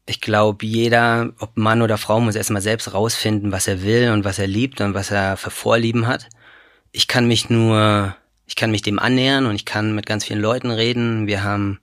Ich 0.05 0.21
glaube, 0.21 0.65
jeder, 0.65 1.33
ob 1.39 1.57
Mann 1.57 1.81
oder 1.81 1.97
Frau, 1.97 2.21
muss 2.21 2.35
erstmal 2.35 2.61
selbst 2.61 2.93
rausfinden, 2.93 3.51
was 3.51 3.67
er 3.67 3.81
will 3.81 4.11
und 4.11 4.23
was 4.23 4.39
er 4.39 4.47
liebt 4.47 4.79
und 4.79 4.93
was 4.93 5.11
er 5.11 5.35
für 5.35 5.49
Vorlieben 5.49 6.07
hat. 6.07 6.29
Ich 6.95 7.09
kann 7.09 7.27
mich 7.27 7.49
nur, 7.49 8.15
ich 8.45 8.55
kann 8.55 8.71
mich 8.71 8.81
dem 8.81 8.99
annähern 8.99 9.47
und 9.47 9.55
ich 9.55 9.65
kann 9.65 9.93
mit 9.93 10.05
ganz 10.05 10.23
vielen 10.23 10.39
Leuten 10.39 10.71
reden. 10.71 11.27
Wir 11.27 11.43
haben 11.43 11.81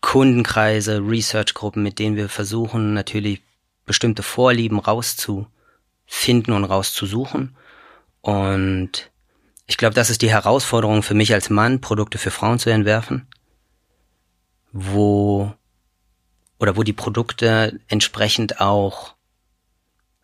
Kundenkreise, 0.00 1.00
Researchgruppen, 1.00 1.82
mit 1.82 1.98
denen 1.98 2.14
wir 2.14 2.28
versuchen, 2.28 2.94
natürlich 2.94 3.42
bestimmte 3.86 4.22
Vorlieben 4.22 4.78
rauszufinden 4.78 6.54
und 6.54 6.62
rauszusuchen. 6.62 7.56
Und 8.20 9.10
ich 9.66 9.76
glaube, 9.76 9.96
das 9.96 10.10
ist 10.10 10.22
die 10.22 10.30
Herausforderung 10.30 11.02
für 11.02 11.14
mich 11.14 11.34
als 11.34 11.50
Mann, 11.50 11.80
Produkte 11.80 12.18
für 12.18 12.30
Frauen 12.30 12.60
zu 12.60 12.70
entwerfen, 12.70 13.26
wo 14.70 15.52
oder 16.60 16.76
wo 16.76 16.84
die 16.84 16.92
Produkte 16.92 17.80
entsprechend 17.88 18.60
auch 18.60 19.16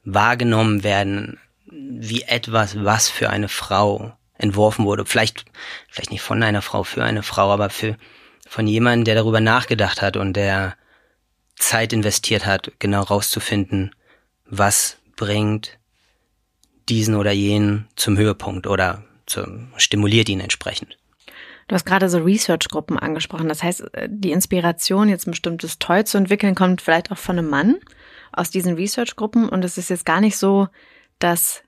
wahrgenommen 0.04 0.84
werden 0.84 1.40
wie 1.74 2.22
etwas, 2.22 2.84
was 2.84 3.08
für 3.08 3.30
eine 3.30 3.48
Frau 3.48 4.12
entworfen 4.38 4.84
wurde. 4.84 5.04
Vielleicht, 5.04 5.44
vielleicht 5.88 6.10
nicht 6.10 6.22
von 6.22 6.42
einer 6.42 6.62
Frau 6.62 6.84
für 6.84 7.02
eine 7.04 7.22
Frau, 7.22 7.50
aber 7.50 7.70
für, 7.70 7.96
von 8.48 8.66
jemandem, 8.66 9.04
der 9.04 9.14
darüber 9.16 9.40
nachgedacht 9.40 10.02
hat 10.02 10.16
und 10.16 10.34
der 10.34 10.76
Zeit 11.56 11.92
investiert 11.92 12.46
hat, 12.46 12.72
genau 12.78 13.02
rauszufinden, 13.02 13.94
was 14.44 14.98
bringt 15.16 15.78
diesen 16.88 17.14
oder 17.14 17.32
jenen 17.32 17.88
zum 17.96 18.18
Höhepunkt 18.18 18.66
oder 18.66 19.04
zum, 19.26 19.72
stimuliert 19.76 20.28
ihn 20.28 20.40
entsprechend. 20.40 20.98
Du 21.68 21.74
hast 21.74 21.86
gerade 21.86 22.10
so 22.10 22.18
Research-Gruppen 22.18 22.98
angesprochen. 22.98 23.48
Das 23.48 23.62
heißt, 23.62 23.84
die 24.06 24.32
Inspiration, 24.32 25.08
jetzt 25.08 25.26
ein 25.26 25.30
bestimmtes 25.30 25.78
Toy 25.78 26.04
zu 26.04 26.18
entwickeln, 26.18 26.54
kommt 26.54 26.82
vielleicht 26.82 27.10
auch 27.10 27.16
von 27.16 27.38
einem 27.38 27.48
Mann 27.48 27.76
aus 28.32 28.50
diesen 28.50 28.74
Research-Gruppen. 28.74 29.48
Und 29.48 29.64
es 29.64 29.78
ist 29.78 29.88
jetzt 29.88 30.04
gar 30.04 30.20
nicht 30.20 30.36
so, 30.36 30.68
dass, 31.24 31.62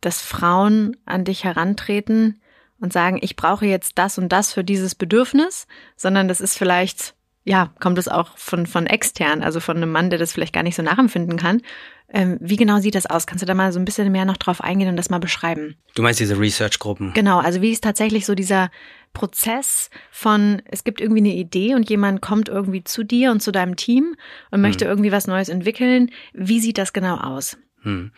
dass 0.00 0.22
Frauen 0.22 0.96
an 1.04 1.24
dich 1.24 1.44
herantreten 1.44 2.40
und 2.80 2.92
sagen, 2.92 3.18
ich 3.20 3.36
brauche 3.36 3.66
jetzt 3.66 3.98
das 3.98 4.18
und 4.18 4.30
das 4.30 4.52
für 4.52 4.64
dieses 4.64 4.94
Bedürfnis, 4.94 5.66
sondern 5.96 6.28
das 6.28 6.40
ist 6.40 6.56
vielleicht, 6.56 7.14
ja, 7.44 7.72
kommt 7.78 7.98
es 7.98 8.08
auch 8.08 8.36
von, 8.38 8.66
von 8.66 8.86
extern, 8.86 9.42
also 9.42 9.60
von 9.60 9.76
einem 9.76 9.92
Mann, 9.92 10.08
der 10.10 10.18
das 10.18 10.32
vielleicht 10.32 10.54
gar 10.54 10.62
nicht 10.62 10.76
so 10.76 10.82
nachempfinden 10.82 11.36
kann. 11.36 11.60
Ähm, 12.08 12.38
wie 12.40 12.56
genau 12.56 12.78
sieht 12.78 12.94
das 12.94 13.06
aus? 13.06 13.26
Kannst 13.26 13.42
du 13.42 13.46
da 13.46 13.54
mal 13.54 13.72
so 13.72 13.78
ein 13.78 13.84
bisschen 13.84 14.10
mehr 14.10 14.24
noch 14.24 14.36
drauf 14.36 14.62
eingehen 14.62 14.88
und 14.88 14.96
das 14.96 15.10
mal 15.10 15.18
beschreiben? 15.18 15.76
Du 15.94 16.02
meinst 16.02 16.20
diese 16.20 16.38
Research-Gruppen? 16.38 17.12
Genau, 17.12 17.38
also 17.40 17.60
wie 17.60 17.72
ist 17.72 17.84
tatsächlich 17.84 18.24
so 18.24 18.34
dieser 18.34 18.70
Prozess 19.12 19.90
von, 20.10 20.62
es 20.70 20.84
gibt 20.84 21.00
irgendwie 21.00 21.20
eine 21.20 21.34
Idee 21.34 21.74
und 21.74 21.88
jemand 21.90 22.22
kommt 22.22 22.48
irgendwie 22.48 22.84
zu 22.84 23.04
dir 23.04 23.30
und 23.30 23.40
zu 23.40 23.52
deinem 23.52 23.76
Team 23.76 24.16
und 24.50 24.60
möchte 24.62 24.86
hm. 24.86 24.90
irgendwie 24.90 25.12
was 25.12 25.26
Neues 25.26 25.48
entwickeln. 25.48 26.10
Wie 26.32 26.60
sieht 26.60 26.78
das 26.78 26.92
genau 26.92 27.16
aus? 27.16 27.58
Hm. 27.82 28.12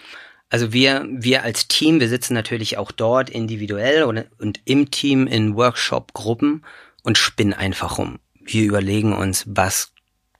Also 0.49 0.73
wir, 0.73 1.07
wir 1.11 1.43
als 1.43 1.69
Team, 1.69 2.01
wir 2.01 2.09
sitzen 2.09 2.35
natürlich 2.35 2.79
auch 2.79 2.93
dort 2.93 3.31
individuell 3.31 4.05
und, 4.05 4.27
und 4.39 4.61
im 4.65 4.91
Team 4.91 5.27
in 5.27 5.57
Workshop-Gruppen 5.57 6.65
und 7.03 7.19
spinnen 7.19 7.55
einfach 7.55 7.99
rum. 7.99 8.21
Wir 8.41 8.65
überlegen 8.65 9.13
uns, 9.13 9.45
was 9.49 9.93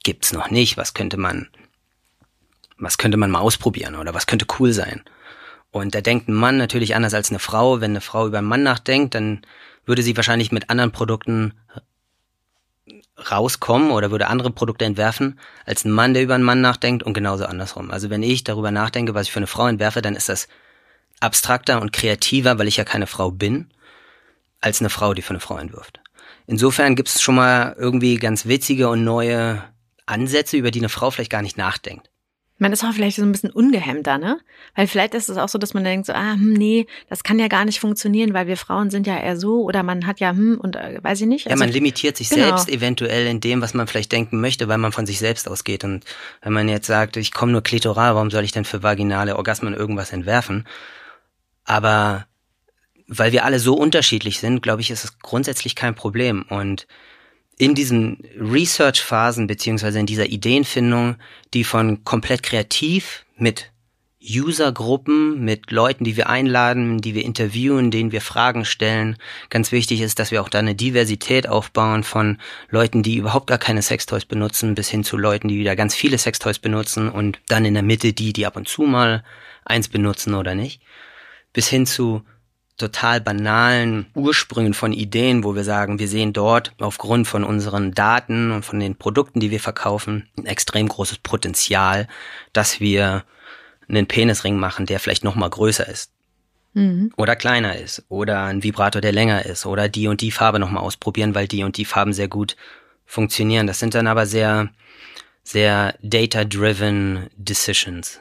gibt's 0.05 0.33
noch 0.33 0.51
nicht, 0.51 0.77
was 0.77 0.95
könnte 0.95 1.17
man 1.17 1.49
was 2.79 2.99
könnte 2.99 3.17
man 3.17 3.31
mal 3.31 3.41
ausprobieren 3.41 3.95
oder 3.95 4.15
was 4.15 4.27
könnte 4.27 4.47
cool 4.59 4.73
sein. 4.73 5.03
Und 5.71 5.95
da 5.95 6.01
denkt 6.01 6.29
ein 6.29 6.35
Mann 6.35 6.57
natürlich 6.57 6.95
anders 6.95 7.15
als 7.15 7.31
eine 7.31 7.39
Frau. 7.39 7.81
Wenn 7.81 7.93
eine 7.93 8.01
Frau 8.01 8.27
über 8.27 8.39
einen 8.39 8.47
Mann 8.47 8.63
nachdenkt, 8.63 9.15
dann 9.15 9.43
würde 9.85 10.03
sie 10.03 10.17
wahrscheinlich 10.17 10.53
mit 10.53 10.71
anderen 10.71 10.93
Produkten 10.93 11.55
rauskommen 13.19 13.91
oder 13.91 14.11
würde 14.11 14.29
andere 14.29 14.51
Produkte 14.51 14.85
entwerfen, 14.85 15.39
als 15.65 15.85
ein 15.85 15.91
Mann, 15.91 16.15
der 16.15 16.23
über 16.23 16.35
einen 16.35 16.45
Mann 16.45 16.61
nachdenkt 16.61 17.03
und 17.03 17.15
genauso 17.15 17.47
andersrum. 17.47 17.91
Also 17.91 18.11
wenn 18.11 18.23
ich 18.23 18.45
darüber 18.45 18.71
nachdenke, 18.71 19.15
was 19.15 19.27
ich 19.27 19.33
für 19.33 19.39
eine 19.39 19.47
Frau 19.47 19.67
entwerfe, 19.67 20.03
dann 20.03 20.17
ist 20.17 20.29
das 20.29 20.49
abstrakter 21.21 21.81
und 21.81 21.93
kreativer, 21.93 22.59
weil 22.59 22.69
ich 22.69 22.77
ja 22.77 22.85
keine 22.85 23.07
Frau 23.07 23.31
bin, 23.31 23.71
als 24.61 24.81
eine 24.81 24.91
Frau, 24.91 25.15
die 25.15 25.23
für 25.23 25.31
eine 25.31 25.41
Frau 25.41 25.57
entwirft. 25.57 26.01
Insofern 26.47 26.95
gibt 26.95 27.09
es 27.09 27.23
schon 27.23 27.35
mal 27.35 27.75
irgendwie 27.79 28.17
ganz 28.17 28.47
witzige 28.47 28.89
und 28.89 29.03
neue 29.03 29.63
Ansätze, 30.05 30.57
über 30.57 30.71
die 30.71 30.81
eine 30.81 30.89
Frau 30.89 31.11
vielleicht 31.11 31.31
gar 31.31 31.43
nicht 31.43 31.57
nachdenkt. 31.57 32.11
Man 32.59 32.73
ist 32.73 32.83
auch 32.85 32.93
vielleicht 32.93 33.17
so 33.17 33.23
ein 33.23 33.33
bisschen 33.33 33.51
ungehemmter, 33.51 34.17
ne? 34.17 34.39
Weil 34.75 34.87
vielleicht 34.87 35.13
ist 35.15 35.29
es 35.29 35.37
auch 35.37 35.49
so, 35.49 35.59
dass 35.59 35.75
man 35.75 35.85
denkt 35.85 36.07
so, 36.07 36.15
ah, 36.15 36.33
hm, 36.33 36.55
nee, 36.55 36.87
das 37.11 37.23
kann 37.23 37.39
ja 37.39 37.49
gar 37.49 37.67
nicht 37.67 37.81
funktionieren, 37.81 38.33
weil 38.33 38.47
wir 38.47 38.57
Frauen 38.57 38.89
sind 38.89 39.07
ja 39.07 39.19
eher 39.19 39.37
so 39.37 39.63
oder 39.63 39.83
man 39.83 40.07
hat 40.07 40.21
ja, 40.21 40.31
hm, 40.31 40.59
und 40.59 40.75
äh, 40.75 40.99
weiß 41.03 41.21
ich 41.21 41.27
nicht. 41.27 41.47
Also, 41.47 41.55
ja, 41.55 41.59
man 41.59 41.73
limitiert 41.73 42.17
sich 42.17 42.31
genau. 42.31 42.47
selbst 42.47 42.71
eventuell 42.71 43.27
in 43.27 43.41
dem, 43.41 43.61
was 43.61 43.75
man 43.75 43.87
vielleicht 43.87 44.11
denken 44.11 44.41
möchte, 44.41 44.69
weil 44.69 44.79
man 44.79 44.93
von 44.93 45.05
sich 45.05 45.19
selbst 45.19 45.49
ausgeht. 45.49 45.85
Und 45.85 46.05
wenn 46.41 46.55
man 46.55 46.69
jetzt 46.69 46.87
sagt, 46.87 47.19
ich 47.19 47.33
komme 47.33 47.53
nur 47.53 47.63
klitoral, 47.63 48.15
warum 48.15 48.31
soll 48.31 48.45
ich 48.45 48.53
denn 48.53 48.65
für 48.65 48.83
vaginale 48.83 49.37
Orgasmen 49.37 49.75
irgendwas 49.75 50.13
entwerfen? 50.13 50.67
Aber 51.65 52.27
weil 53.09 53.33
wir 53.33 53.45
alle 53.45 53.59
so 53.59 53.75
unterschiedlich 53.75 54.41
sind, 54.41 54.63
glaube 54.63 54.81
ich, 54.81 54.91
ist 54.91 55.05
es 55.05 55.19
grundsätzlich 55.19 55.75
kein 55.75 55.95
Problem. 55.95 56.45
Und 56.49 56.87
in 57.59 57.75
diesen 57.75 58.23
Research-Phasen 58.39 59.47
beziehungsweise 59.47 59.99
in 59.99 60.07
dieser 60.07 60.27
Ideenfindung, 60.27 61.17
die 61.55 61.65
von 61.65 62.05
komplett 62.05 62.43
kreativ 62.43 63.25
mit 63.37 63.71
Usergruppen, 64.29 65.45
mit 65.45 65.71
Leuten, 65.71 66.05
die 66.05 66.17
wir 66.17 66.29
einladen, 66.29 67.01
die 67.01 67.15
wir 67.15 67.25
interviewen, 67.25 67.91
denen 67.91 68.13
wir 68.13 68.21
Fragen 68.21 68.65
stellen. 68.65 69.17
Ganz 69.51 69.73
wichtig 69.73 70.01
ist, 70.01 70.19
dass 70.19 70.31
wir 70.31 70.43
auch 70.43 70.49
da 70.49 70.59
eine 70.59 70.75
Diversität 70.75 71.49
aufbauen 71.49 72.03
von 72.03 72.39
Leuten, 72.69 73.03
die 73.03 73.17
überhaupt 73.17 73.47
gar 73.47 73.59
keine 73.59 73.83
Sextoys 73.83 74.25
benutzen, 74.25 74.75
bis 74.75 74.89
hin 74.89 75.05
zu 75.05 75.17
Leuten, 75.17 75.49
die 75.49 75.59
wieder 75.59 75.77
ganz 75.77 75.95
viele 75.95 76.19
Sextoys 76.19 76.59
benutzen 76.59 77.09
und 77.09 77.39
dann 77.49 77.65
in 77.65 77.75
der 77.75 77.83
Mitte 77.83 78.13
die, 78.13 78.33
die 78.33 78.47
ab 78.47 78.57
und 78.57 78.69
zu 78.69 78.83
mal 78.83 79.23
eins 79.65 79.89
benutzen 79.89 80.35
oder 80.35 80.55
nicht. 80.55 80.83
Bis 81.53 81.69
hin 81.69 81.87
zu 81.87 82.23
total 82.77 83.21
banalen 83.21 84.07
Ursprüngen 84.15 84.75
von 84.75 84.93
Ideen, 84.93 85.45
wo 85.45 85.55
wir 85.55 85.65
sagen, 85.65 85.99
wir 85.99 86.09
sehen 86.09 86.33
dort 86.33 86.73
aufgrund 86.79 87.27
von 87.27 87.43
unseren 87.43 87.93
Daten 87.93 88.51
und 88.51 88.65
von 88.65 88.79
den 88.81 88.97
Produkten, 88.97 89.41
die 89.41 89.51
wir 89.51 89.61
verkaufen, 89.61 90.29
ein 90.37 90.47
extrem 90.47 90.89
großes 90.89 91.19
Potenzial, 91.19 92.07
dass 92.53 92.81
wir 92.81 93.25
einen 93.89 94.07
Penisring 94.07 94.57
machen, 94.57 94.87
der 94.87 95.01
vielleicht 95.01 95.25
noch 95.25 95.37
mal 95.37 95.49
größer 95.49 95.89
ist. 95.89 96.11
Mhm. 96.75 97.13
Oder 97.17 97.37
kleiner 97.37 97.77
ist. 97.77 98.05
Oder 98.09 98.45
ein 98.45 98.63
Vibrator, 98.63 99.01
der 99.01 99.13
länger 99.13 99.47
ist. 99.47 99.65
Oder 99.65 99.89
die 99.89 100.09
und 100.09 100.21
die 100.21 100.31
Farbe 100.31 100.59
noch 100.59 100.71
mal 100.71 100.81
ausprobieren, 100.81 101.35
weil 101.35 101.49
die 101.49 101.65
und 101.65 101.79
die 101.79 101.87
Farben 101.87 102.13
sehr 102.13 102.29
gut 102.29 102.57
funktionieren. 103.07 103.67
Das 103.67 103.79
sind 103.79 103.95
dann 103.95 104.07
aber 104.07 104.27
sehr, 104.27 104.69
sehr 105.43 105.95
data-driven 106.03 107.31
Decisions. 107.37 108.21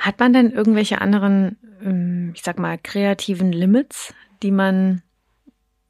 Hat 0.00 0.18
man 0.18 0.32
denn 0.32 0.50
irgendwelche 0.50 1.00
anderen 1.00 1.56
ähm, 1.82 2.32
ich 2.34 2.42
sag 2.42 2.58
mal, 2.58 2.78
kreativen 2.78 3.52
Limits, 3.52 4.14
die 4.42 4.50
man 4.50 5.02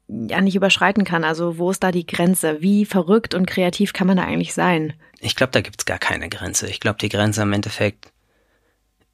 ja 0.07 0.41
nicht 0.41 0.55
überschreiten 0.55 1.03
kann. 1.03 1.23
Also 1.23 1.57
wo 1.57 1.71
ist 1.71 1.83
da 1.83 1.91
die 1.91 2.05
Grenze? 2.05 2.61
Wie 2.61 2.85
verrückt 2.85 3.33
und 3.33 3.45
kreativ 3.45 3.93
kann 3.93 4.07
man 4.07 4.17
da 4.17 4.23
eigentlich 4.23 4.53
sein? 4.53 4.93
Ich 5.19 5.35
glaube, 5.35 5.51
da 5.51 5.61
gibt's 5.61 5.85
gar 5.85 5.99
keine 5.99 6.29
Grenze. 6.29 6.67
Ich 6.67 6.79
glaube, 6.79 6.97
die 6.99 7.09
Grenze 7.09 7.43
im 7.43 7.53
Endeffekt 7.53 8.11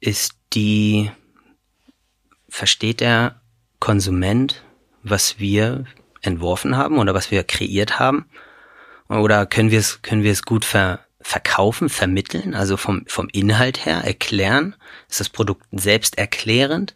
ist 0.00 0.34
die, 0.54 1.10
versteht 2.48 3.00
der 3.00 3.40
Konsument, 3.78 4.64
was 5.02 5.38
wir 5.38 5.84
entworfen 6.22 6.76
haben 6.76 6.98
oder 6.98 7.14
was 7.14 7.30
wir 7.30 7.44
kreiert 7.44 8.00
haben? 8.00 8.26
Oder 9.08 9.46
können 9.46 9.70
wir 9.70 9.78
es, 9.78 10.02
können 10.02 10.22
wir 10.22 10.32
es 10.32 10.42
gut 10.42 10.64
ver, 10.64 11.00
verkaufen, 11.28 11.90
vermitteln, 11.90 12.54
also 12.54 12.78
vom, 12.78 13.04
vom 13.06 13.28
Inhalt 13.30 13.84
her 13.84 13.98
erklären? 13.98 14.74
Ist 15.10 15.20
das 15.20 15.28
Produkt 15.28 15.66
selbst 15.72 16.16
erklärend? 16.16 16.94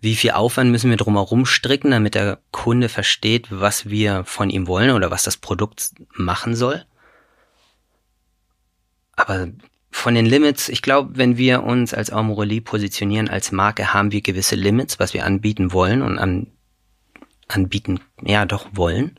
Wie 0.00 0.14
viel 0.14 0.30
Aufwand 0.30 0.70
müssen 0.70 0.88
wir 0.88 0.96
drumherum 0.96 1.46
stricken, 1.46 1.90
damit 1.90 2.14
der 2.14 2.38
Kunde 2.52 2.88
versteht, 2.88 3.48
was 3.50 3.90
wir 3.90 4.24
von 4.24 4.50
ihm 4.50 4.68
wollen 4.68 4.92
oder 4.92 5.10
was 5.10 5.24
das 5.24 5.36
Produkt 5.36 5.90
machen 6.14 6.54
soll? 6.54 6.84
Aber 9.16 9.48
von 9.90 10.14
den 10.14 10.26
Limits, 10.26 10.68
ich 10.68 10.80
glaube, 10.80 11.18
wenn 11.18 11.36
wir 11.36 11.64
uns 11.64 11.92
als 11.92 12.12
Aurelie 12.12 12.60
positionieren 12.60 13.28
als 13.28 13.50
Marke, 13.50 13.92
haben 13.92 14.12
wir 14.12 14.20
gewisse 14.20 14.54
Limits, 14.54 15.00
was 15.00 15.12
wir 15.12 15.26
anbieten 15.26 15.72
wollen 15.72 16.02
und 16.02 16.18
an, 16.18 16.46
anbieten, 17.48 17.98
ja 18.22 18.46
doch 18.46 18.68
wollen. 18.74 19.18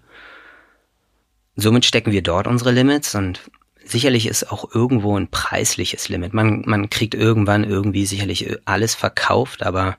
Somit 1.58 1.84
stecken 1.84 2.14
wir 2.14 2.24
dort 2.24 2.48
unsere 2.48 2.72
Limits 2.72 3.14
und 3.14 3.52
sicherlich 3.92 4.28
ist 4.28 4.52
auch 4.52 4.74
irgendwo 4.74 5.18
ein 5.18 5.30
preisliches 5.30 6.10
Limit. 6.10 6.34
Man, 6.34 6.64
man 6.66 6.90
kriegt 6.90 7.14
irgendwann 7.14 7.64
irgendwie 7.64 8.06
sicherlich 8.06 8.58
alles 8.66 8.96
verkauft, 8.96 9.64
aber 9.64 9.98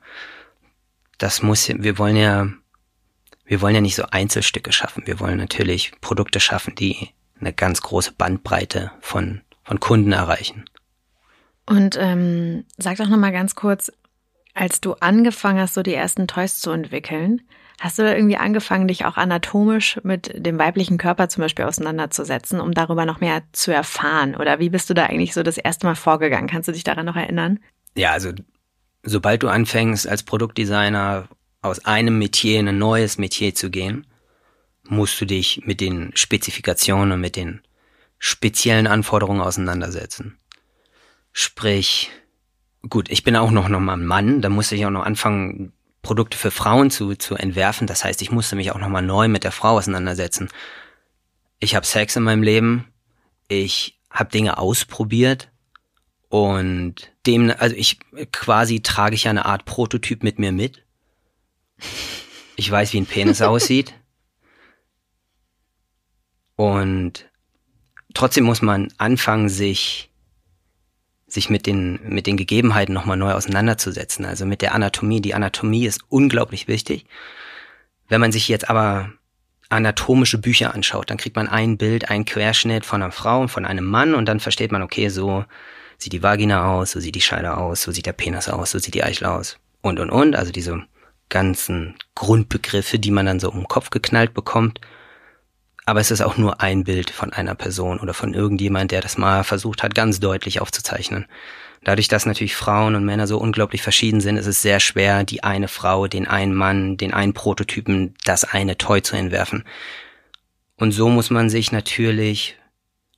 das 1.17 1.41
muss, 1.41 1.69
wir 1.69 1.97
wollen 1.97 2.15
ja, 2.15 2.47
wir 3.45 3.61
wollen 3.61 3.75
ja 3.75 3.81
nicht 3.81 3.95
so 3.95 4.03
Einzelstücke 4.09 4.71
schaffen. 4.71 5.03
Wir 5.05 5.19
wollen 5.19 5.37
natürlich 5.37 5.93
Produkte 6.01 6.39
schaffen, 6.39 6.75
die 6.75 7.09
eine 7.39 7.53
ganz 7.53 7.81
große 7.81 8.13
Bandbreite 8.13 8.91
von, 9.01 9.41
von 9.63 9.79
Kunden 9.79 10.11
erreichen. 10.11 10.65
Und 11.65 11.97
ähm, 11.99 12.65
sag 12.77 12.97
doch 12.97 13.07
nochmal 13.07 13.31
ganz 13.31 13.55
kurz, 13.55 13.91
als 14.53 14.81
du 14.81 14.93
angefangen 14.95 15.59
hast, 15.59 15.73
so 15.73 15.83
die 15.83 15.93
ersten 15.93 16.27
Toys 16.27 16.59
zu 16.59 16.71
entwickeln, 16.71 17.41
hast 17.79 17.99
du 17.99 18.03
da 18.03 18.13
irgendwie 18.13 18.37
angefangen, 18.37 18.87
dich 18.87 19.05
auch 19.05 19.17
anatomisch 19.17 19.99
mit 20.03 20.31
dem 20.33 20.57
weiblichen 20.57 20.97
Körper 20.97 21.29
zum 21.29 21.41
Beispiel 21.41 21.65
auseinanderzusetzen, 21.65 22.59
um 22.59 22.73
darüber 22.73 23.05
noch 23.05 23.19
mehr 23.19 23.43
zu 23.51 23.73
erfahren? 23.73 24.35
Oder 24.35 24.59
wie 24.59 24.69
bist 24.69 24.89
du 24.89 24.93
da 24.93 25.05
eigentlich 25.05 25.33
so 25.33 25.43
das 25.43 25.57
erste 25.57 25.85
Mal 25.85 25.95
vorgegangen? 25.95 26.47
Kannst 26.47 26.67
du 26.67 26.71
dich 26.71 26.83
daran 26.83 27.05
noch 27.05 27.15
erinnern? 27.15 27.59
Ja, 27.95 28.11
also 28.11 28.31
sobald 29.03 29.43
du 29.43 29.49
anfängst, 29.49 30.07
als 30.07 30.23
Produktdesigner 30.23 31.27
aus 31.61 31.85
einem 31.85 32.17
Metier 32.17 32.59
in 32.59 32.67
ein 32.67 32.77
neues 32.77 33.17
Metier 33.17 33.55
zu 33.55 33.69
gehen, 33.69 34.07
musst 34.83 35.19
du 35.19 35.25
dich 35.25 35.61
mit 35.65 35.81
den 35.81 36.11
Spezifikationen 36.15 37.19
mit 37.19 37.35
den 37.35 37.61
speziellen 38.19 38.87
Anforderungen 38.87 39.41
auseinandersetzen. 39.41 40.37
Sprich, 41.31 42.11
gut, 42.87 43.09
ich 43.09 43.23
bin 43.23 43.35
auch 43.35 43.51
noch, 43.51 43.69
noch 43.69 43.79
mal 43.79 43.93
ein 43.93 44.05
Mann, 44.05 44.41
da 44.41 44.49
musste 44.49 44.75
ich 44.75 44.85
auch 44.85 44.91
noch 44.91 45.05
anfangen, 45.05 45.73
Produkte 46.03 46.37
für 46.37 46.51
Frauen 46.51 46.91
zu, 46.91 47.15
zu 47.15 47.35
entwerfen. 47.35 47.87
Das 47.87 48.03
heißt, 48.03 48.21
ich 48.21 48.29
musste 48.29 48.55
mich 48.55 48.71
auch 48.71 48.77
noch 48.77 48.89
mal 48.89 49.01
neu 49.01 49.27
mit 49.27 49.43
der 49.43 49.51
Frau 49.51 49.77
auseinandersetzen. 49.77 50.49
Ich 51.59 51.75
habe 51.75 51.85
Sex 51.85 52.15
in 52.15 52.23
meinem 52.23 52.43
Leben, 52.43 52.93
ich 53.47 53.99
habe 54.11 54.29
Dinge 54.29 54.59
ausprobiert 54.59 55.49
und 56.29 57.11
dem, 57.25 57.51
also 57.57 57.75
ich 57.75 57.99
quasi 58.31 58.81
trage 58.81 59.15
ich 59.15 59.23
ja 59.23 59.31
eine 59.31 59.45
Art 59.45 59.65
Prototyp 59.65 60.23
mit 60.23 60.37
mir 60.39 60.51
mit. 60.51 60.85
Ich 62.57 62.69
weiß, 62.69 62.93
wie 62.93 63.01
ein 63.01 63.07
Penis 63.07 63.41
aussieht. 63.41 63.95
Und 66.55 67.25
trotzdem 68.13 68.43
muss 68.43 68.61
man 68.61 68.93
anfangen, 68.97 69.49
sich 69.49 70.12
sich 71.33 71.49
mit 71.49 71.65
den, 71.65 71.99
mit 72.07 72.27
den 72.27 72.37
Gegebenheiten 72.37 72.93
nochmal 72.93 73.17
neu 73.17 73.31
auseinanderzusetzen, 73.31 74.23
also 74.23 74.45
mit 74.45 74.61
der 74.61 74.75
Anatomie. 74.75 75.19
Die 75.19 75.33
Anatomie 75.33 75.87
ist 75.87 76.01
unglaublich 76.09 76.67
wichtig. 76.67 77.05
Wenn 78.07 78.21
man 78.21 78.31
sich 78.31 78.47
jetzt 78.47 78.69
aber 78.69 79.11
anatomische 79.69 80.37
Bücher 80.37 80.75
anschaut, 80.75 81.09
dann 81.09 81.17
kriegt 81.17 81.35
man 81.35 81.47
ein 81.47 81.77
Bild, 81.77 82.11
ein 82.11 82.25
Querschnitt 82.25 82.85
von 82.85 83.01
einer 83.01 83.11
Frau 83.11 83.41
und 83.41 83.49
von 83.49 83.65
einem 83.65 83.85
Mann 83.85 84.13
und 84.13 84.27
dann 84.27 84.39
versteht 84.39 84.71
man, 84.71 84.83
okay, 84.83 85.09
so 85.09 85.43
sieht 85.97 86.13
die 86.13 86.21
Vagina 86.21 86.71
aus, 86.71 86.91
so 86.91 86.99
sieht 86.99 87.15
die 87.15 87.21
Scheide 87.21 87.57
aus, 87.57 87.81
so 87.81 87.91
sieht 87.91 88.05
der 88.05 88.13
Penis 88.13 88.47
aus, 88.47 88.69
so 88.69 88.77
sieht 88.77 88.93
die 88.93 89.03
Eichel 89.03 89.25
aus 89.25 89.57
und 89.81 89.99
und 89.99 90.11
und. 90.11 90.35
Also 90.35 90.51
diese 90.51 90.83
ganzen 91.29 91.95
Grundbegriffe, 92.13 92.99
die 92.99 93.09
man 93.09 93.25
dann 93.25 93.39
so 93.39 93.49
um 93.49 93.61
den 93.61 93.67
Kopf 93.67 93.89
geknallt 93.89 94.35
bekommt. 94.35 94.79
Aber 95.85 95.99
es 95.99 96.11
ist 96.11 96.21
auch 96.21 96.37
nur 96.37 96.61
ein 96.61 96.83
Bild 96.83 97.09
von 97.09 97.33
einer 97.33 97.55
Person 97.55 97.99
oder 97.99 98.13
von 98.13 98.33
irgendjemand, 98.33 98.91
der 98.91 99.01
das 99.01 99.17
mal 99.17 99.43
versucht 99.43 99.83
hat, 99.83 99.95
ganz 99.95 100.19
deutlich 100.19 100.61
aufzuzeichnen. 100.61 101.25
Dadurch, 101.83 102.07
dass 102.07 102.25
natürlich 102.25 102.55
Frauen 102.55 102.95
und 102.95 103.03
Männer 103.03 103.27
so 103.27 103.37
unglaublich 103.37 103.81
verschieden 103.81 104.21
sind, 104.21 104.37
ist 104.37 104.47
es 104.47 104.61
sehr 104.61 104.79
schwer, 104.79 105.25
die 105.25 105.43
eine 105.43 105.67
Frau, 105.67 106.07
den 106.07 106.27
einen 106.27 106.53
Mann, 106.53 106.95
den 106.95 107.13
einen 107.13 107.33
Prototypen, 107.33 108.15
das 108.23 108.45
eine 108.45 108.77
Toy 108.77 109.01
zu 109.01 109.17
entwerfen. 109.17 109.65
Und 110.77 110.91
so 110.91 111.09
muss 111.09 111.29
man 111.29 111.49
sich 111.49 111.71
natürlich 111.71 112.57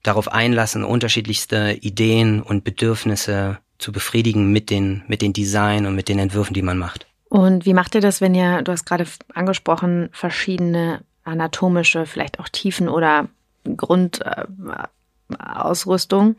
darauf 0.01 0.31
einlassen, 0.31 0.83
unterschiedlichste 0.83 1.77
Ideen 1.81 2.41
und 2.41 2.63
Bedürfnisse 2.63 3.59
zu 3.77 3.91
befriedigen 3.91 4.51
mit 4.51 4.69
den, 4.69 5.03
mit 5.07 5.21
den 5.21 5.33
Design 5.33 5.85
und 5.85 5.95
mit 5.95 6.09
den 6.09 6.19
Entwürfen, 6.19 6.53
die 6.53 6.61
man 6.61 6.77
macht. 6.77 7.07
Und 7.29 7.65
wie 7.65 7.73
macht 7.73 7.95
ihr 7.95 8.01
das, 8.01 8.21
wenn 8.21 8.33
ihr, 8.33 8.61
du 8.61 8.71
hast 8.71 8.85
gerade 8.85 9.05
angesprochen, 9.33 10.09
verschiedene 10.11 11.01
anatomische, 11.25 12.05
vielleicht 12.05 12.39
auch 12.39 12.47
Tiefen 12.49 12.87
oder 12.87 13.27
Grundausrüstung. 13.75 16.35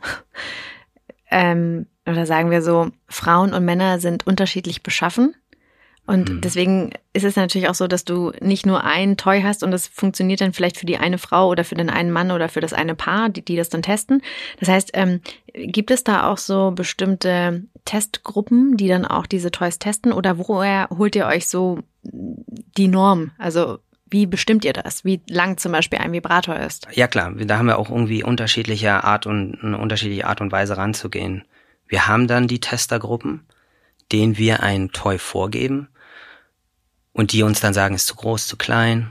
Äh, 1.28 1.30
ähm, 1.30 1.86
oder 2.06 2.24
sagen 2.24 2.50
wir 2.50 2.62
so, 2.62 2.88
Frauen 3.08 3.52
und 3.52 3.64
Männer 3.64 3.98
sind 3.98 4.26
unterschiedlich 4.26 4.82
beschaffen. 4.82 5.34
Und 6.06 6.30
mhm. 6.30 6.40
deswegen 6.40 6.90
ist 7.12 7.24
es 7.24 7.34
natürlich 7.34 7.68
auch 7.68 7.74
so, 7.74 7.88
dass 7.88 8.04
du 8.04 8.30
nicht 8.40 8.64
nur 8.64 8.84
ein 8.84 9.16
Toy 9.16 9.42
hast 9.42 9.64
und 9.64 9.72
das 9.72 9.88
funktioniert 9.88 10.40
dann 10.40 10.52
vielleicht 10.52 10.78
für 10.78 10.86
die 10.86 10.98
eine 10.98 11.18
Frau 11.18 11.48
oder 11.48 11.64
für 11.64 11.74
den 11.74 11.90
einen 11.90 12.12
Mann 12.12 12.30
oder 12.30 12.48
für 12.48 12.60
das 12.60 12.72
eine 12.72 12.94
Paar, 12.94 13.28
die, 13.28 13.44
die 13.44 13.56
das 13.56 13.70
dann 13.70 13.82
testen. 13.82 14.22
Das 14.60 14.68
heißt, 14.68 14.90
ähm, 14.94 15.20
gibt 15.52 15.90
es 15.90 16.04
da 16.04 16.30
auch 16.30 16.38
so 16.38 16.70
bestimmte 16.70 17.64
Testgruppen, 17.84 18.76
die 18.76 18.86
dann 18.86 19.04
auch 19.04 19.26
diese 19.26 19.50
Toys 19.50 19.80
testen 19.80 20.12
oder 20.12 20.38
woher 20.38 20.88
holt 20.96 21.16
ihr 21.16 21.26
euch 21.26 21.48
so 21.48 21.80
die 22.02 22.88
Norm? 22.88 23.32
Also 23.38 23.80
wie 24.08 24.26
bestimmt 24.26 24.64
ihr 24.64 24.72
das? 24.72 25.04
Wie 25.04 25.20
lang 25.28 25.58
zum 25.58 25.72
Beispiel 25.72 25.98
ein 25.98 26.12
Vibrator 26.12 26.56
ist? 26.56 26.86
Ja 26.92 27.08
klar, 27.08 27.32
da 27.32 27.58
haben 27.58 27.66
wir 27.66 27.78
auch 27.78 27.90
irgendwie 27.90 28.22
unterschiedliche 28.22 29.04
Art 29.04 29.26
und 29.26 29.58
eine 29.62 29.78
unterschiedliche 29.78 30.26
Art 30.26 30.40
und 30.40 30.52
Weise 30.52 30.76
ranzugehen. 30.76 31.44
Wir 31.88 32.06
haben 32.06 32.28
dann 32.28 32.48
die 32.48 32.60
Testergruppen, 32.60 33.46
denen 34.12 34.38
wir 34.38 34.62
ein 34.62 34.90
Toy 34.90 35.18
vorgeben 35.18 35.88
und 37.12 37.32
die 37.32 37.42
uns 37.42 37.60
dann 37.60 37.74
sagen, 37.74 37.94
ist 37.94 38.06
zu 38.06 38.14
groß, 38.14 38.46
zu 38.46 38.56
klein. 38.56 39.10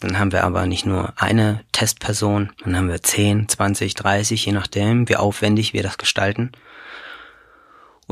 Dann 0.00 0.18
haben 0.18 0.32
wir 0.32 0.44
aber 0.44 0.66
nicht 0.66 0.86
nur 0.86 1.12
eine 1.16 1.64
Testperson, 1.72 2.52
dann 2.64 2.76
haben 2.76 2.88
wir 2.88 3.02
10, 3.02 3.48
20, 3.48 3.94
30, 3.94 4.46
je 4.46 4.52
nachdem, 4.52 5.08
wie 5.08 5.16
aufwendig 5.16 5.72
wir 5.72 5.82
das 5.82 5.98
gestalten. 5.98 6.52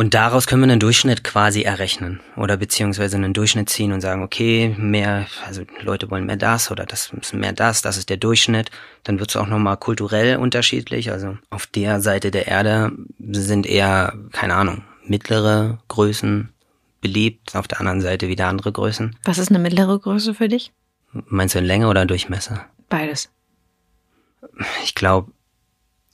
Und 0.00 0.14
daraus 0.14 0.46
können 0.46 0.62
wir 0.62 0.72
einen 0.72 0.80
Durchschnitt 0.80 1.24
quasi 1.24 1.60
errechnen 1.60 2.20
oder 2.34 2.56
beziehungsweise 2.56 3.18
einen 3.18 3.34
Durchschnitt 3.34 3.68
ziehen 3.68 3.92
und 3.92 4.00
sagen, 4.00 4.22
okay, 4.22 4.74
mehr, 4.78 5.26
also 5.46 5.60
Leute 5.82 6.10
wollen 6.10 6.24
mehr 6.24 6.38
das 6.38 6.70
oder 6.70 6.86
das 6.86 7.12
müssen 7.12 7.38
mehr 7.38 7.52
das, 7.52 7.82
das 7.82 7.98
ist 7.98 8.08
der 8.08 8.16
Durchschnitt. 8.16 8.70
Dann 9.02 9.20
wird 9.20 9.28
es 9.28 9.36
auch 9.36 9.46
nochmal 9.46 9.76
kulturell 9.76 10.38
unterschiedlich. 10.38 11.12
Also 11.12 11.36
auf 11.50 11.66
der 11.66 12.00
Seite 12.00 12.30
der 12.30 12.46
Erde 12.46 12.92
sind 13.18 13.66
eher, 13.66 14.14
keine 14.32 14.54
Ahnung, 14.54 14.84
mittlere 15.04 15.82
Größen 15.88 16.48
beliebt, 17.02 17.54
auf 17.54 17.68
der 17.68 17.80
anderen 17.80 18.00
Seite 18.00 18.28
wieder 18.28 18.46
andere 18.46 18.72
Größen. 18.72 19.16
Was 19.24 19.36
ist 19.36 19.50
eine 19.50 19.58
mittlere 19.58 19.98
Größe 19.98 20.32
für 20.32 20.48
dich? 20.48 20.72
Meinst 21.12 21.54
du 21.54 21.58
in 21.58 21.66
Länge 21.66 21.88
oder 21.88 22.06
Durchmesser? 22.06 22.64
Beides. 22.88 23.28
Ich 24.82 24.94
glaube, 24.94 25.30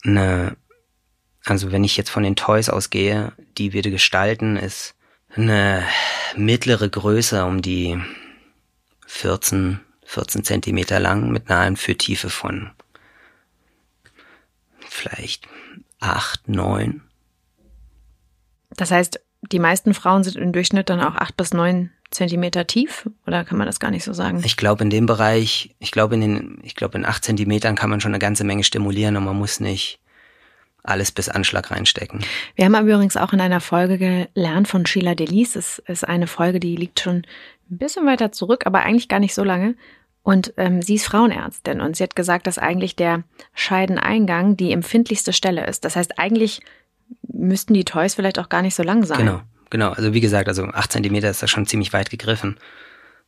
eine 0.03 0.57
also 1.49 1.71
wenn 1.71 1.83
ich 1.83 1.97
jetzt 1.97 2.09
von 2.09 2.23
den 2.23 2.35
Toys 2.35 2.69
ausgehe, 2.69 3.33
die 3.57 3.73
wir 3.73 3.81
gestalten, 3.81 4.57
ist 4.57 4.95
eine 5.35 5.83
mittlere 6.35 6.89
Größe 6.89 7.45
um 7.45 7.61
die 7.61 7.99
14, 9.05 9.79
14 10.05 10.43
Zentimeter 10.43 10.99
lang 10.99 11.29
mit 11.31 11.49
einer 11.49 11.61
Anführtiefe 11.61 12.29
von 12.29 12.71
vielleicht 14.89 15.47
8, 15.99 16.47
9. 16.47 17.01
Das 18.71 18.91
heißt, 18.91 19.19
die 19.51 19.59
meisten 19.59 19.93
Frauen 19.93 20.23
sind 20.23 20.35
im 20.35 20.51
Durchschnitt 20.51 20.89
dann 20.89 21.01
auch 21.01 21.15
8 21.15 21.37
bis 21.37 21.53
9 21.53 21.91
Zentimeter 22.09 22.67
tief 22.67 23.09
oder 23.25 23.43
kann 23.43 23.57
man 23.57 23.67
das 23.67 23.79
gar 23.79 23.91
nicht 23.91 24.03
so 24.03 24.13
sagen? 24.13 24.41
Ich 24.45 24.57
glaube 24.57 24.83
in 24.83 24.89
dem 24.89 25.05
Bereich, 25.05 25.75
ich 25.79 25.91
glaube 25.91 26.15
in 26.15 26.21
den, 26.21 26.59
ich 26.63 26.75
glaube 26.75 26.97
in 26.97 27.05
8 27.05 27.23
Zentimetern 27.23 27.75
kann 27.75 27.89
man 27.89 27.99
schon 27.99 28.11
eine 28.11 28.19
ganze 28.19 28.43
Menge 28.43 28.63
stimulieren 28.63 29.17
und 29.17 29.25
man 29.25 29.35
muss 29.35 29.59
nicht 29.59 29.99
alles 30.87 31.11
bis 31.11 31.29
Anschlag 31.29 31.71
reinstecken. 31.71 32.19
Wir 32.55 32.65
haben 32.65 32.75
aber 32.75 32.87
übrigens 32.87 33.17
auch 33.17 33.33
in 33.33 33.41
einer 33.41 33.61
Folge 33.61 33.97
gelernt 33.97 34.67
von 34.67 34.85
Sheila 34.85 35.15
Delis. 35.15 35.55
Es 35.55 35.79
ist 35.79 36.07
eine 36.07 36.27
Folge, 36.27 36.59
die 36.59 36.75
liegt 36.75 36.99
schon 36.99 37.23
ein 37.69 37.77
bisschen 37.77 38.05
weiter 38.05 38.31
zurück, 38.31 38.65
aber 38.65 38.83
eigentlich 38.83 39.09
gar 39.09 39.19
nicht 39.19 39.33
so 39.33 39.43
lange. 39.43 39.75
Und 40.23 40.53
ähm, 40.57 40.81
sie 40.81 40.95
ist 40.95 41.05
Frauenärztin 41.05 41.79
und 41.79 41.95
sie 41.95 42.03
hat 42.03 42.15
gesagt, 42.15 42.47
dass 42.47 42.57
eigentlich 42.57 42.97
der 42.97 43.23
Scheideneingang 43.53 44.57
die 44.57 44.73
empfindlichste 44.73 45.31
Stelle 45.31 45.65
ist. 45.65 45.85
Das 45.85 45.95
heißt, 45.95 46.19
eigentlich 46.19 46.61
müssten 47.21 47.73
die 47.73 47.85
Toys 47.85 48.15
vielleicht 48.15 48.37
auch 48.37 48.49
gar 48.49 48.61
nicht 48.61 48.75
so 48.75 48.83
lang 48.83 49.05
sein. 49.05 49.19
Genau, 49.19 49.41
genau. 49.69 49.91
Also 49.91 50.13
wie 50.13 50.19
gesagt, 50.19 50.49
also 50.49 50.65
acht 50.65 50.91
Zentimeter 50.91 51.29
ist 51.29 51.41
das 51.41 51.49
schon 51.49 51.65
ziemlich 51.65 51.93
weit 51.93 52.09
gegriffen. 52.09 52.57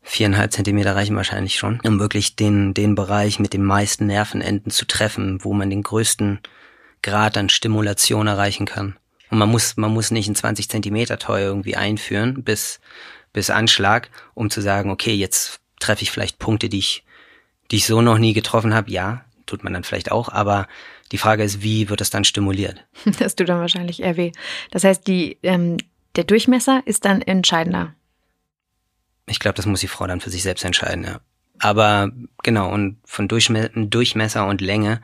Viereinhalb 0.01 0.51
Zentimeter 0.51 0.95
reichen 0.95 1.15
wahrscheinlich 1.15 1.55
schon, 1.55 1.79
um 1.85 1.99
wirklich 1.99 2.35
den, 2.35 2.73
den 2.73 2.95
Bereich 2.95 3.39
mit 3.39 3.53
den 3.53 3.63
meisten 3.63 4.05
Nervenenden 4.05 4.71
zu 4.71 4.85
treffen, 4.85 5.43
wo 5.43 5.53
man 5.53 5.69
den 5.69 5.83
größten 5.83 6.39
Grad 7.01 7.37
an 7.37 7.49
Stimulation 7.49 8.27
erreichen 8.27 8.65
kann. 8.65 8.97
Und 9.29 9.37
man 9.37 9.49
muss, 9.49 9.77
man 9.77 9.93
muss 9.93 10.11
nicht 10.11 10.27
ein 10.27 10.35
20 10.35 10.69
Zentimeter 10.69 11.19
Toy 11.19 11.41
irgendwie 11.41 11.75
einführen 11.75 12.43
bis, 12.43 12.79
bis 13.31 13.49
Anschlag, 13.49 14.09
um 14.33 14.49
zu 14.49 14.61
sagen, 14.61 14.89
okay, 14.89 15.13
jetzt 15.13 15.59
treffe 15.79 16.03
ich 16.03 16.11
vielleicht 16.11 16.39
Punkte, 16.39 16.69
die 16.69 16.79
ich, 16.79 17.03
die 17.71 17.77
ich 17.77 17.85
so 17.85 18.01
noch 18.01 18.17
nie 18.17 18.33
getroffen 18.33 18.73
habe. 18.73 18.91
Ja, 18.91 19.25
tut 19.45 19.63
man 19.63 19.73
dann 19.73 19.83
vielleicht 19.83 20.11
auch, 20.11 20.29
aber 20.29 20.67
die 21.11 21.17
Frage 21.17 21.43
ist, 21.43 21.61
wie 21.61 21.89
wird 21.89 22.01
es 22.01 22.09
dann 22.09 22.23
stimuliert? 22.23 22.85
Das 23.19 23.35
tut 23.35 23.49
dann 23.49 23.59
wahrscheinlich 23.59 24.01
eher 24.01 24.17
weh. 24.17 24.31
Das 24.71 24.83
heißt, 24.83 25.07
die, 25.07 25.37
ähm, 25.43 25.77
der 26.15 26.23
Durchmesser 26.23 26.81
ist 26.85 27.05
dann 27.05 27.21
entscheidender. 27.21 27.93
Ich 29.27 29.39
glaube, 29.39 29.55
das 29.55 29.65
muss 29.65 29.81
die 29.81 29.87
Frau 29.87 30.07
dann 30.07 30.21
für 30.21 30.31
sich 30.31 30.43
selbst 30.43 30.65
entscheiden, 30.65 31.03
ja. 31.03 31.21
Aber 31.61 32.09
genau, 32.41 32.71
und 32.71 32.97
von 33.03 33.27
Durchmesser 33.27 34.47
und 34.47 34.61
Länge, 34.61 35.01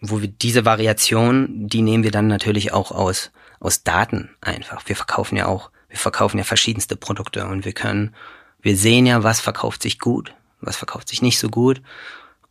wo 0.00 0.20
wir 0.20 0.28
diese 0.28 0.64
Variation, 0.64 1.68
die 1.68 1.82
nehmen 1.82 2.04
wir 2.04 2.10
dann 2.10 2.26
natürlich 2.26 2.72
auch 2.72 2.90
aus, 2.90 3.30
aus 3.60 3.82
Daten 3.82 4.30
einfach. 4.40 4.82
Wir 4.86 4.96
verkaufen 4.96 5.36
ja 5.36 5.46
auch, 5.46 5.70
wir 5.88 5.98
verkaufen 5.98 6.38
ja 6.38 6.44
verschiedenste 6.44 6.96
Produkte 6.96 7.46
und 7.46 7.64
wir 7.64 7.72
können, 7.72 8.14
wir 8.60 8.76
sehen 8.76 9.06
ja, 9.06 9.22
was 9.22 9.40
verkauft 9.40 9.82
sich 9.82 9.98
gut, 9.98 10.34
was 10.60 10.76
verkauft 10.76 11.08
sich 11.08 11.22
nicht 11.22 11.38
so 11.38 11.48
gut. 11.48 11.80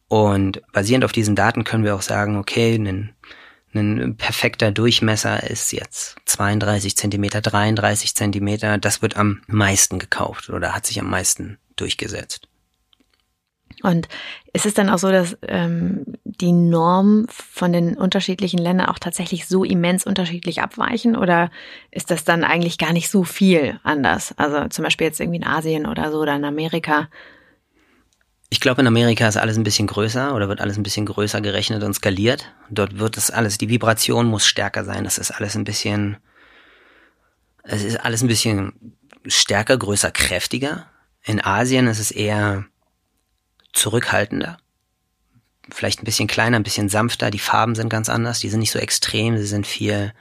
Und 0.08 0.62
basierend 0.72 1.06
auf 1.06 1.12
diesen 1.12 1.36
Daten 1.36 1.64
können 1.64 1.84
wir 1.84 1.96
auch 1.96 2.02
sagen, 2.02 2.38
okay, 2.38 2.76
ein, 2.76 3.14
ein 3.74 4.16
perfekter 4.18 4.72
Durchmesser 4.72 5.50
ist 5.50 5.72
jetzt 5.72 6.16
32 6.26 6.96
Zentimeter, 6.96 7.42
33 7.42 8.16
Zentimeter. 8.16 8.78
Das 8.78 9.02
wird 9.02 9.18
am 9.18 9.42
meisten 9.48 10.00
gekauft 10.00 10.50
oder 10.50 10.74
hat 10.76 10.86
sich 10.86 11.00
am 11.00 11.10
meisten 11.10 11.58
durchgesetzt. 11.76 12.48
Und 13.84 14.08
ist 14.54 14.66
es 14.66 14.74
dann 14.74 14.90
auch 14.90 14.98
so, 14.98 15.12
dass 15.12 15.38
ähm, 15.48 16.06
die 16.24 16.52
Normen 16.52 17.28
von 17.30 17.74
den 17.74 17.98
unterschiedlichen 17.98 18.58
Ländern 18.58 18.88
auch 18.88 19.00
tatsächlich 19.00 19.48
so 19.48 19.64
immens 19.64 20.06
unterschiedlich 20.06 20.62
abweichen? 20.62 21.16
Oder 21.16 21.52
ist 21.92 22.12
das 22.12 22.24
dann 22.24 22.44
eigentlich 22.44 22.78
gar 22.78 22.94
nicht 22.94 23.10
so 23.10 23.24
viel 23.24 23.80
anders? 23.84 24.34
Also 24.38 24.68
zum 24.70 24.84
Beispiel 24.84 25.08
jetzt 25.08 25.20
irgendwie 25.20 25.38
in 25.38 25.46
Asien 25.46 25.86
oder 25.86 26.12
so 26.12 26.20
oder 26.20 26.36
in 26.36 26.46
Amerika? 26.46 27.10
Ich 28.50 28.60
glaube, 28.60 28.82
in 28.82 28.88
Amerika 28.88 29.28
ist 29.28 29.38
alles 29.38 29.58
ein 29.58 29.64
bisschen 29.64 29.88
größer 29.88 30.34
oder 30.34 30.48
wird 30.48 30.62
alles 30.62 30.78
ein 30.78 30.84
bisschen 30.84 31.06
größer 31.06 31.42
gerechnet 31.42 31.84
und 31.84 31.94
skaliert. 31.94 32.54
Dort 32.70 33.00
wird 33.00 33.18
es 33.18 33.32
alles, 33.32 33.58
die 33.58 33.70
Vibration 33.70 34.28
muss 34.28 34.46
stärker 34.46 34.86
sein. 34.86 35.04
Das 35.04 35.18
ist 35.18 35.32
alles 35.32 35.56
ein 35.56 35.64
bisschen, 35.64 36.18
es 37.64 37.84
ist 37.84 38.00
alles 38.00 38.22
ein 38.22 38.28
bisschen 38.28 38.96
stärker, 39.28 39.78
größer, 39.78 40.12
kräftiger. 40.12 40.88
In 41.24 41.44
Asien 41.44 41.88
ist 41.88 42.00
es 42.00 42.12
eher 42.12 42.66
zurückhaltender. 43.76 44.58
Vielleicht 45.70 46.02
ein 46.02 46.06
bisschen 46.06 46.28
kleiner, 46.28 46.58
ein 46.58 46.64
bisschen 46.64 46.90
sanfter. 46.90 47.32
Die 47.32 47.40
Farben 47.40 47.76
sind 47.76 47.90
ganz 47.90 48.10
anders. 48.10 48.40
Die 48.40 48.50
sind 48.50 48.60
nicht 48.60 48.72
so 48.72 48.80
extrem. 48.80 49.38
Sie 49.38 49.46
sind 49.46 49.68
viel, 49.68 50.14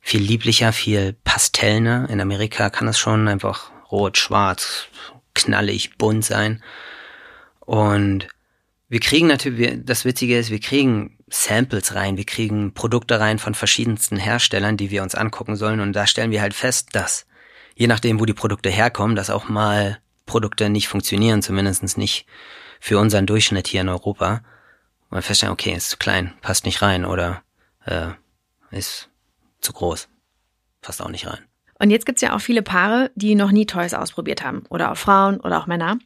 viel 0.00 0.22
lieblicher, 0.22 0.72
viel 0.72 1.14
pastellner. 1.24 2.08
In 2.10 2.20
Amerika 2.20 2.70
kann 2.70 2.88
es 2.88 2.98
schon 2.98 3.28
einfach 3.28 3.70
rot, 3.90 4.18
schwarz, 4.18 4.86
knallig, 5.34 5.96
bunt 5.96 6.24
sein. 6.24 6.62
Und 7.60 8.28
wir 8.88 9.00
kriegen 9.00 9.26
natürlich, 9.26 9.80
das 9.84 10.04
Witzige 10.04 10.38
ist, 10.38 10.50
wir 10.50 10.60
kriegen 10.60 11.18
Samples 11.28 11.94
rein, 11.94 12.16
wir 12.16 12.24
kriegen 12.24 12.72
Produkte 12.72 13.20
rein 13.20 13.38
von 13.38 13.54
verschiedensten 13.54 14.16
Herstellern, 14.16 14.76
die 14.76 14.90
wir 14.90 15.02
uns 15.02 15.14
angucken 15.14 15.56
sollen. 15.56 15.80
Und 15.80 15.92
da 15.92 16.06
stellen 16.06 16.30
wir 16.30 16.40
halt 16.40 16.54
fest, 16.54 16.90
dass 16.92 17.26
je 17.74 17.86
nachdem, 17.86 18.20
wo 18.20 18.24
die 18.24 18.34
Produkte 18.34 18.70
herkommen, 18.70 19.16
dass 19.16 19.30
auch 19.30 19.48
mal 19.48 19.98
Produkte 20.26 20.68
nicht 20.68 20.88
funktionieren, 20.88 21.42
zumindest 21.42 21.98
nicht 21.98 22.26
für 22.80 22.98
unseren 22.98 23.26
Durchschnitt 23.26 23.66
hier 23.66 23.80
in 23.80 23.88
Europa. 23.88 24.42
Und 25.10 25.16
wir 25.16 25.22
feststellen, 25.22 25.52
okay, 25.52 25.72
ist 25.72 25.90
zu 25.90 25.96
klein, 25.96 26.34
passt 26.42 26.64
nicht 26.64 26.82
rein 26.82 27.04
oder 27.04 27.42
äh, 27.86 28.08
ist 28.70 29.08
zu 29.60 29.72
groß, 29.72 30.08
passt 30.82 31.02
auch 31.02 31.08
nicht 31.08 31.26
rein. 31.26 31.40
Und 31.78 31.90
jetzt 31.90 32.06
gibt's 32.06 32.22
ja 32.22 32.34
auch 32.34 32.40
viele 32.40 32.62
Paare, 32.62 33.10
die 33.14 33.34
noch 33.34 33.52
nie 33.52 33.66
Toys 33.66 33.94
ausprobiert 33.94 34.42
haben. 34.42 34.64
Oder 34.68 34.92
auch 34.92 34.96
Frauen 34.96 35.40
oder 35.40 35.58
auch 35.58 35.66
Männer. 35.66 35.98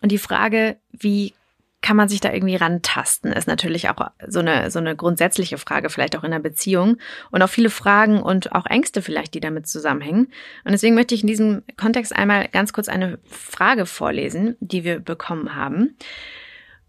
Und 0.00 0.10
die 0.10 0.18
Frage, 0.18 0.78
wie 0.90 1.34
kann 1.80 1.96
man 1.96 2.08
sich 2.08 2.20
da 2.20 2.32
irgendwie 2.32 2.56
rantasten, 2.56 3.32
ist 3.32 3.46
natürlich 3.46 3.88
auch 3.88 4.10
so 4.26 4.40
eine, 4.40 4.70
so 4.70 4.78
eine 4.78 4.96
grundsätzliche 4.96 5.58
Frage, 5.58 5.90
vielleicht 5.90 6.16
auch 6.16 6.24
in 6.24 6.32
der 6.32 6.40
Beziehung 6.40 6.98
und 7.30 7.40
auch 7.42 7.48
viele 7.48 7.70
Fragen 7.70 8.20
und 8.20 8.52
auch 8.52 8.66
Ängste 8.66 9.00
vielleicht, 9.00 9.34
die 9.34 9.40
damit 9.40 9.68
zusammenhängen. 9.68 10.32
Und 10.64 10.72
deswegen 10.72 10.94
möchte 10.94 11.14
ich 11.14 11.22
in 11.22 11.28
diesem 11.28 11.62
Kontext 11.76 12.14
einmal 12.14 12.48
ganz 12.48 12.72
kurz 12.72 12.88
eine 12.88 13.18
Frage 13.24 13.86
vorlesen, 13.86 14.56
die 14.60 14.82
wir 14.84 14.98
bekommen 14.98 15.54
haben 15.54 15.96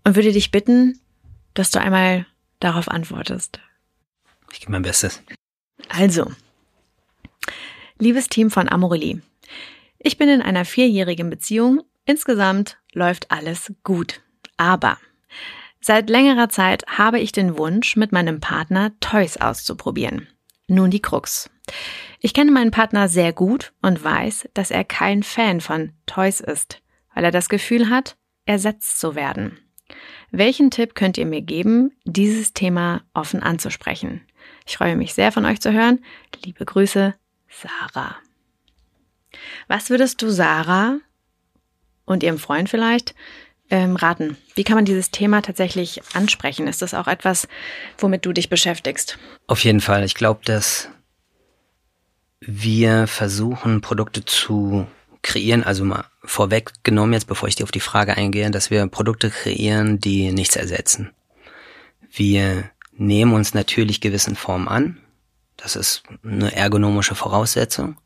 und 0.04 0.16
würde 0.16 0.32
dich 0.32 0.52
bitten, 0.52 1.00
dass 1.54 1.72
du 1.72 1.80
einmal 1.80 2.26
darauf 2.60 2.90
antwortest. 2.90 3.60
Ich 4.52 4.60
gebe 4.62 4.72
mein 4.72 4.82
Bestes. 4.82 5.22
Also, 5.88 6.32
liebes 8.00 8.28
Team 8.28 8.50
von 8.50 8.68
Amorelie, 8.68 9.22
ich 10.00 10.18
bin 10.18 10.30
in 10.30 10.42
einer 10.42 10.66
vierjährigen 10.66 11.30
Beziehung 11.30 11.84
Insgesamt 12.10 12.80
läuft 12.92 13.30
alles 13.30 13.72
gut. 13.84 14.22
Aber 14.60 14.98
seit 15.80 16.10
längerer 16.10 16.50
Zeit 16.50 16.84
habe 16.86 17.20
ich 17.20 17.32
den 17.32 17.58
Wunsch, 17.58 17.96
mit 17.96 18.12
meinem 18.12 18.42
Partner 18.42 18.92
Toys 19.00 19.38
auszuprobieren. 19.38 20.28
Nun 20.68 20.92
die 20.92 21.02
Krux. 21.02 21.50
Ich 22.20 22.34
kenne 22.34 22.52
meinen 22.52 22.72
Partner 22.72 23.08
sehr 23.08 23.32
gut 23.32 23.72
und 23.82 24.04
weiß, 24.04 24.50
dass 24.54 24.70
er 24.70 24.84
kein 24.84 25.24
Fan 25.24 25.62
von 25.62 25.94
Toys 26.06 26.42
ist, 26.42 26.82
weil 27.16 27.24
er 27.24 27.32
das 27.32 27.48
Gefühl 27.48 27.90
hat, 27.90 28.18
ersetzt 28.46 29.00
zu 29.00 29.16
werden. 29.16 29.58
Welchen 30.30 30.72
Tipp 30.72 30.94
könnt 30.94 31.18
ihr 31.18 31.26
mir 31.26 31.42
geben, 31.42 31.94
dieses 32.04 32.52
Thema 32.52 33.04
offen 33.14 33.42
anzusprechen? 33.42 34.22
Ich 34.68 34.76
freue 34.76 34.98
mich 34.98 35.14
sehr 35.14 35.32
von 35.32 35.46
euch 35.46 35.62
zu 35.62 35.72
hören. 35.72 36.04
Liebe 36.44 36.66
Grüße, 36.66 37.16
Sarah. 37.48 38.18
Was 39.70 39.90
würdest 39.90 40.22
du 40.22 40.30
Sarah 40.30 41.00
und 42.04 42.24
Ihrem 42.24 42.40
Freund 42.40 42.68
vielleicht 42.70 43.16
ähm, 43.70 43.96
raten? 43.96 44.38
Wie 44.56 44.64
kann 44.64 44.76
man 44.76 44.86
dieses 44.86 45.12
Thema 45.12 45.42
tatsächlich 45.42 46.02
ansprechen? 46.14 46.68
Ist 46.68 46.82
das 46.82 46.94
auch 46.94 47.08
etwas, 47.08 47.48
womit 47.98 48.26
du 48.26 48.34
dich 48.34 48.50
beschäftigst? 48.50 49.18
Auf 49.48 49.64
jeden 49.64 49.82
Fall. 49.82 50.04
Ich 50.04 50.16
glaube, 50.16 50.42
dass 50.46 50.90
wir 52.42 53.08
versuchen, 53.08 53.82
Produkte 53.82 54.26
zu 54.26 54.88
kreieren, 55.22 55.64
also 55.64 55.84
mal 55.84 56.06
vorweggenommen 56.24 57.14
jetzt, 57.14 57.28
bevor 57.28 57.50
ich 57.50 57.56
dir 57.56 57.64
auf 57.64 57.72
die 57.72 57.80
Frage 57.80 58.16
eingehe, 58.16 58.50
dass 58.52 58.72
wir 58.72 58.86
Produkte 58.88 59.30
kreieren, 59.30 60.00
die 60.00 60.32
nichts 60.32 60.56
ersetzen. 60.56 61.12
Wir 62.12 62.70
nehmen 62.94 63.34
uns 63.34 63.54
natürlich 63.54 64.02
gewissen 64.02 64.36
Formen 64.36 64.68
an. 64.68 64.98
Das 65.58 65.76
ist 65.76 66.04
eine 66.24 66.56
ergonomische 66.56 67.16
Voraussetzung 67.16 67.98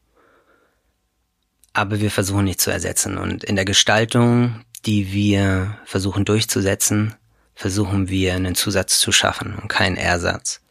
aber 1.74 2.00
wir 2.00 2.12
versuchen 2.12 2.46
nicht 2.46 2.62
zu 2.62 2.72
ersetzen. 2.72 3.18
Und 3.18 3.44
in 3.44 3.56
der 3.56 3.66
Gestaltung, 3.66 4.64
die 4.86 5.12
wir 5.14 5.78
versuchen 5.86 6.26
durchzusetzen, 6.26 7.16
versuchen 7.56 8.10
wir 8.10 8.34
einen 8.34 8.56
Zusatz 8.56 9.00
zu 9.00 9.12
schaffen 9.12 9.56
und 9.56 9.68
keinen 9.68 9.98
Ersatz. 9.98 10.62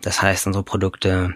Das 0.00 0.22
heißt, 0.22 0.46
unsere 0.46 0.64
Produkte 0.64 1.34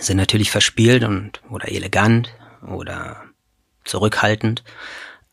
sind 0.00 0.16
natürlich 0.16 0.50
verspielt 0.50 1.04
und 1.04 1.42
oder 1.50 1.68
elegant 1.68 2.32
oder 2.66 3.24
zurückhaltend, 3.84 4.62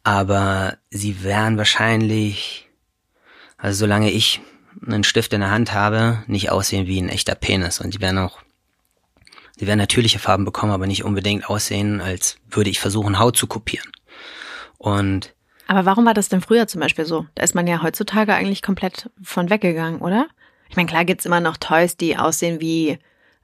aber 0.04 0.78
sie 0.90 1.24
werden 1.24 1.58
wahrscheinlich, 1.58 2.70
also 3.58 3.80
solange 3.80 4.12
ich 4.12 4.42
einen 4.86 5.04
Stift 5.04 5.34
in 5.34 5.42
der 5.42 5.52
Hand 5.52 5.74
habe, 5.74 6.24
nicht 6.28 6.52
aussehen 6.52 6.88
wie 6.88 7.02
ein 7.02 7.10
echter 7.10 7.36
Penis 7.36 7.80
und 7.80 7.94
die 7.94 8.02
werden 8.02 8.20
auch 8.20 8.40
Sie 9.58 9.68
werden 9.68 9.80
natürliche 9.80 10.20
Farben 10.20 10.44
bekommen, 10.44 10.74
aber 10.74 10.86
nicht 10.86 11.06
unbedingt 11.06 11.50
aussehen, 11.50 12.02
als 12.02 12.38
würde 12.50 12.70
ich 12.70 12.80
versuchen, 12.80 13.20
Haut 13.20 13.38
zu 13.38 13.48
kopieren. 13.48 13.90
Und 14.78 15.34
aber 15.68 15.86
warum 15.86 16.06
war 16.06 16.14
das 16.14 16.30
denn 16.30 16.42
früher 16.42 16.68
zum 16.68 16.82
Beispiel 16.82 17.06
so? 17.06 17.26
Da 17.36 17.44
ist 17.44 17.56
man 17.56 17.68
ja 17.68 17.82
heutzutage 17.82 18.34
eigentlich 18.34 18.62
komplett 18.62 19.10
von 19.22 19.50
weggegangen, 19.50 20.02
oder? 20.02 20.28
Ich 20.70 20.76
meine, 20.76 20.88
klar 20.88 21.06
gibt's 21.06 21.26
immer 21.26 21.40
noch 21.40 21.58
Toys, 21.58 21.98
die 21.98 22.18
aussehen 22.18 22.60
wie 22.62 23.00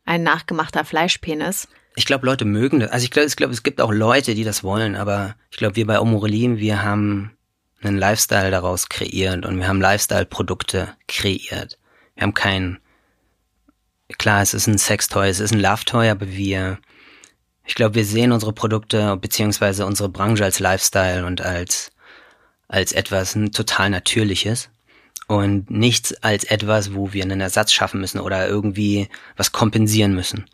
ein 0.06 0.24
nachgemachter 0.24 0.86
Fleischpenis. 0.86 1.68
Ich 1.96 2.06
glaube, 2.06 2.26
Leute 2.26 2.46
mögen 2.46 2.80
das. 2.80 2.92
Also 2.92 3.04
ich 3.04 3.12
glaube, 3.12 3.30
glaub, 3.30 3.52
es 3.52 3.64
gibt 3.64 3.82
auch 3.82 3.92
Leute, 3.92 4.34
die 4.34 4.44
das 4.44 4.64
wollen, 4.64 4.96
aber 4.96 5.36
ich 5.50 5.58
glaube, 5.58 5.76
wir 5.76 5.86
bei 5.86 6.00
Omorelim, 6.00 6.58
wir 6.58 6.84
haben 6.84 7.32
einen 7.82 7.98
Lifestyle 7.98 8.52
daraus 8.52 8.90
kreiert 8.90 9.46
und 9.46 9.58
wir 9.58 9.68
haben 9.68 9.82
Lifestyle-Produkte 9.82 10.96
kreiert. 11.08 11.78
Wir 12.16 12.24
haben 12.24 12.34
kein 12.34 12.80
klar, 14.18 14.42
es 14.42 14.54
ist 14.54 14.68
ein 14.68 14.78
Sextoy, 14.78 15.30
es 15.30 15.40
ist 15.40 15.54
ein 15.54 15.60
Love-Toy, 15.60 16.10
aber 16.10 16.30
wir, 16.30 16.80
ich 17.66 17.76
glaube, 17.76 17.96
wir 17.96 18.06
sehen 18.06 18.32
unsere 18.32 18.54
Produkte 18.54 19.18
beziehungsweise 19.18 19.86
unsere 19.86 20.10
Branche 20.10 20.44
als 20.44 20.60
Lifestyle 20.60 21.26
und 21.26 21.42
als, 21.42 21.92
als 22.72 22.94
etwas 22.94 23.38
total 23.52 23.90
Natürliches 23.90 24.70
und 25.28 25.70
nichts 25.70 26.14
als 26.24 26.46
etwas, 26.46 26.96
wo 26.96 27.14
wir 27.14 27.24
einen 27.24 27.42
Ersatz 27.42 27.74
schaffen 27.74 28.00
müssen 28.00 28.20
oder 28.20 28.48
irgendwie 28.48 29.10
was 29.36 29.52
kompensieren 29.52 30.16
müssen. 30.16 30.46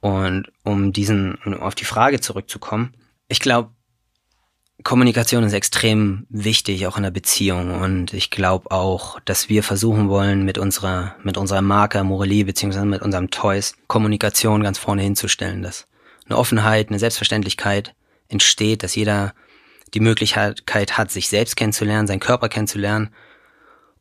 Und 0.00 0.50
um 0.64 0.92
diesen, 0.92 1.36
um 1.44 1.60
auf 1.60 1.74
die 1.74 1.84
Frage 1.84 2.20
zurückzukommen, 2.20 2.94
ich 3.28 3.40
glaube, 3.40 3.70
Kommunikation 4.82 5.44
ist 5.44 5.52
extrem 5.52 6.26
wichtig, 6.30 6.86
auch 6.86 6.96
in 6.96 7.02
der 7.02 7.10
Beziehung. 7.10 7.78
Und 7.78 8.14
ich 8.14 8.30
glaube 8.30 8.70
auch, 8.70 9.20
dass 9.20 9.50
wir 9.50 9.62
versuchen 9.62 10.08
wollen, 10.08 10.46
mit 10.46 10.56
unserer, 10.56 11.14
mit 11.22 11.36
unserer 11.36 11.60
Marke 11.60 12.02
Morelie, 12.02 12.44
beziehungsweise 12.44 12.86
mit 12.86 13.02
unserem 13.02 13.30
Toys, 13.30 13.74
Kommunikation 13.88 14.62
ganz 14.62 14.78
vorne 14.78 15.02
hinzustellen, 15.02 15.62
dass 15.62 15.86
eine 16.24 16.38
Offenheit, 16.38 16.88
eine 16.88 16.98
Selbstverständlichkeit 16.98 17.94
entsteht, 18.28 18.82
dass 18.82 18.94
jeder 18.94 19.34
die 19.94 20.00
Möglichkeit 20.00 20.98
hat, 20.98 21.10
sich 21.10 21.28
selbst 21.28 21.56
kennenzulernen, 21.56 22.06
seinen 22.06 22.20
Körper 22.20 22.48
kennenzulernen 22.48 23.10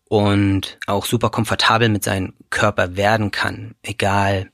und 0.05 0.77
auch 0.87 1.05
super 1.05 1.29
komfortabel 1.29 1.89
mit 1.89 2.03
seinem 2.03 2.33
Körper 2.49 2.95
werden 2.95 3.31
kann, 3.31 3.75
egal 3.83 4.51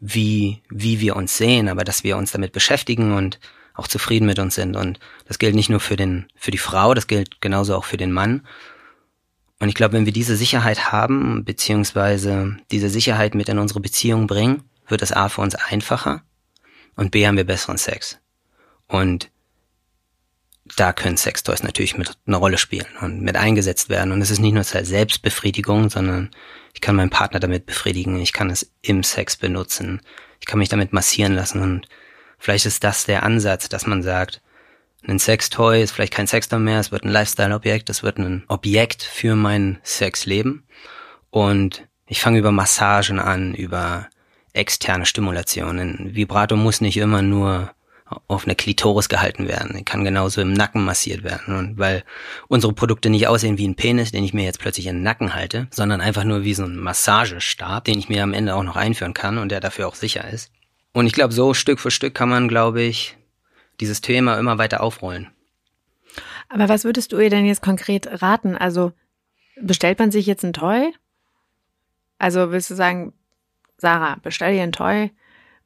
wie, 0.00 0.62
wie 0.68 1.00
wir 1.00 1.16
uns 1.16 1.36
sehen, 1.36 1.68
aber 1.68 1.84
dass 1.84 2.04
wir 2.04 2.16
uns 2.16 2.32
damit 2.32 2.52
beschäftigen 2.52 3.12
und 3.12 3.40
auch 3.74 3.88
zufrieden 3.88 4.26
mit 4.26 4.38
uns 4.38 4.54
sind. 4.54 4.76
Und 4.76 5.00
das 5.26 5.38
gilt 5.38 5.54
nicht 5.54 5.70
nur 5.70 5.80
für 5.80 5.96
den, 5.96 6.26
für 6.36 6.50
die 6.50 6.58
Frau, 6.58 6.94
das 6.94 7.06
gilt 7.06 7.40
genauso 7.40 7.74
auch 7.74 7.84
für 7.84 7.96
den 7.96 8.12
Mann. 8.12 8.46
Und 9.60 9.68
ich 9.68 9.74
glaube, 9.74 9.94
wenn 9.94 10.06
wir 10.06 10.12
diese 10.12 10.36
Sicherheit 10.36 10.92
haben, 10.92 11.44
beziehungsweise 11.44 12.56
diese 12.70 12.88
Sicherheit 12.88 13.34
mit 13.34 13.48
in 13.48 13.58
unsere 13.58 13.80
Beziehung 13.80 14.26
bringen, 14.26 14.62
wird 14.86 15.02
das 15.02 15.12
A 15.12 15.28
für 15.28 15.40
uns 15.40 15.54
einfacher 15.54 16.22
und 16.96 17.10
B 17.10 17.26
haben 17.26 17.36
wir 17.36 17.44
besseren 17.44 17.78
Sex. 17.78 18.18
Und 18.86 19.30
da 20.76 20.92
können 20.92 21.16
Sextoys 21.16 21.62
natürlich 21.62 21.98
mit 21.98 22.16
eine 22.26 22.36
Rolle 22.36 22.58
spielen 22.58 22.86
und 23.00 23.20
mit 23.20 23.36
eingesetzt 23.36 23.90
werden. 23.90 24.12
Und 24.12 24.22
es 24.22 24.30
ist 24.30 24.38
nicht 24.38 24.54
nur 24.54 24.64
Selbstbefriedigung, 24.64 25.90
sondern 25.90 26.30
ich 26.72 26.80
kann 26.80 26.96
meinen 26.96 27.10
Partner 27.10 27.40
damit 27.40 27.66
befriedigen, 27.66 28.20
ich 28.20 28.32
kann 28.32 28.50
es 28.50 28.72
im 28.82 29.02
Sex 29.02 29.36
benutzen, 29.36 30.00
ich 30.40 30.46
kann 30.46 30.58
mich 30.58 30.70
damit 30.70 30.92
massieren 30.92 31.34
lassen. 31.34 31.60
Und 31.60 31.88
vielleicht 32.38 32.66
ist 32.66 32.82
das 32.82 33.04
der 33.04 33.22
Ansatz, 33.22 33.68
dass 33.68 33.86
man 33.86 34.02
sagt, 34.02 34.40
ein 35.06 35.18
Sextoy 35.18 35.82
ist 35.82 35.92
vielleicht 35.92 36.14
kein 36.14 36.26
Sextoy 36.26 36.58
mehr, 36.58 36.80
es 36.80 36.90
wird 36.90 37.04
ein 37.04 37.10
Lifestyle-Objekt, 37.10 37.90
es 37.90 38.02
wird 38.02 38.18
ein 38.18 38.44
Objekt 38.48 39.02
für 39.02 39.36
mein 39.36 39.78
Sexleben. 39.82 40.66
Und 41.28 41.86
ich 42.06 42.22
fange 42.22 42.38
über 42.38 42.52
Massagen 42.52 43.18
an, 43.18 43.54
über 43.54 44.08
externe 44.54 45.04
Stimulation. 45.04 45.78
Ein 45.78 46.14
Vibrator 46.14 46.56
muss 46.56 46.80
nicht 46.80 46.96
immer 46.96 47.20
nur 47.20 47.74
auf 48.26 48.44
eine 48.44 48.54
Klitoris 48.54 49.08
gehalten 49.08 49.48
werden. 49.48 49.76
Die 49.76 49.84
kann 49.84 50.04
genauso 50.04 50.40
im 50.40 50.52
Nacken 50.52 50.84
massiert 50.84 51.24
werden. 51.24 51.56
Und 51.56 51.78
weil 51.78 52.04
unsere 52.48 52.72
Produkte 52.72 53.10
nicht 53.10 53.28
aussehen 53.28 53.58
wie 53.58 53.66
ein 53.66 53.76
Penis, 53.76 54.12
den 54.12 54.24
ich 54.24 54.34
mir 54.34 54.44
jetzt 54.44 54.60
plötzlich 54.60 54.86
in 54.86 54.96
den 54.96 55.02
Nacken 55.02 55.34
halte, 55.34 55.68
sondern 55.70 56.00
einfach 56.00 56.24
nur 56.24 56.44
wie 56.44 56.54
so 56.54 56.64
ein 56.64 56.76
Massagestab, 56.76 57.84
den 57.84 57.98
ich 57.98 58.08
mir 58.08 58.22
am 58.22 58.32
Ende 58.32 58.54
auch 58.54 58.62
noch 58.62 58.76
einführen 58.76 59.14
kann 59.14 59.38
und 59.38 59.50
der 59.50 59.60
dafür 59.60 59.88
auch 59.88 59.94
sicher 59.94 60.28
ist. 60.28 60.50
Und 60.92 61.06
ich 61.06 61.12
glaube, 61.12 61.34
so 61.34 61.54
Stück 61.54 61.80
für 61.80 61.90
Stück 61.90 62.14
kann 62.14 62.28
man, 62.28 62.48
glaube 62.48 62.82
ich, 62.82 63.16
dieses 63.80 64.00
Thema 64.00 64.38
immer 64.38 64.58
weiter 64.58 64.82
aufrollen. 64.82 65.30
Aber 66.48 66.68
was 66.68 66.84
würdest 66.84 67.12
du 67.12 67.18
ihr 67.18 67.30
denn 67.30 67.46
jetzt 67.46 67.62
konkret 67.62 68.22
raten? 68.22 68.56
Also 68.56 68.92
bestellt 69.60 69.98
man 69.98 70.10
sich 70.10 70.26
jetzt 70.26 70.44
ein 70.44 70.52
Toy? 70.52 70.94
Also 72.18 72.52
willst 72.52 72.70
du 72.70 72.74
sagen, 72.74 73.12
Sarah, 73.76 74.18
bestell 74.22 74.54
dir 74.54 74.62
ein 74.62 74.72
Toy 74.72 75.10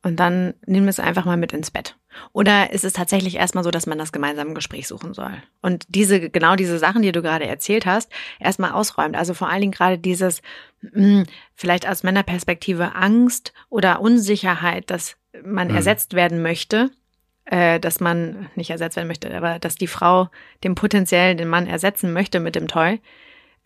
und 0.03 0.17
dann 0.17 0.55
nimm 0.67 0.89
es 0.89 1.01
einfach 1.01 1.25
mal 1.25 1.37
mit 1.37 1.53
ins 1.53 1.71
Bett. 1.71 1.97
Oder 2.33 2.73
ist 2.73 2.85
es 2.85 2.93
tatsächlich 2.93 3.37
erstmal 3.37 3.65
so, 3.65 3.71
dass 3.71 3.87
man 3.87 3.99
das 3.99 4.13
gemeinsame 4.13 4.55
Gespräch 4.55 4.89
suchen 4.89 5.15
soll? 5.15 5.43
Und 5.61 5.85
diese, 5.89 6.31
genau 6.31 6.57
diese 6.57 6.79
Sachen, 6.79 7.03
die 7.03 7.13
du 7.13 7.23
gerade 7.23 7.47
erzählt 7.47 7.87
hast, 7.87 8.11
erstmal 8.41 8.73
ausräumt. 8.73 9.17
Also 9.17 9.35
vor 9.35 9.49
allen 9.49 9.61
Dingen 9.61 9.73
gerade 9.73 9.99
dieses, 9.99 10.43
mh, 10.81 10.93
hm, 10.93 11.25
vielleicht 11.55 11.89
aus 11.89 12.03
Männerperspektive 12.03 12.95
Angst 12.95 13.53
oder 13.69 14.01
Unsicherheit, 14.01 14.91
dass 14.91 15.17
man 15.45 15.69
mhm. 15.69 15.77
ersetzt 15.77 16.15
werden 16.15 16.43
möchte, 16.43 16.91
äh, 17.45 17.81
dass 17.81 18.01
man 18.01 18.49
nicht 18.55 18.71
ersetzt 18.71 18.97
werden 18.97 19.09
möchte, 19.09 19.35
aber 19.35 19.59
dass 19.59 19.77
die 19.77 19.87
Frau 19.87 20.29
den 20.65 20.75
potenziell 20.75 21.35
den 21.35 21.49
Mann 21.49 21.67
ersetzen 21.67 22.13
möchte 22.13 22.41
mit 22.41 22.55
dem 22.55 22.69
Toy. 22.69 23.01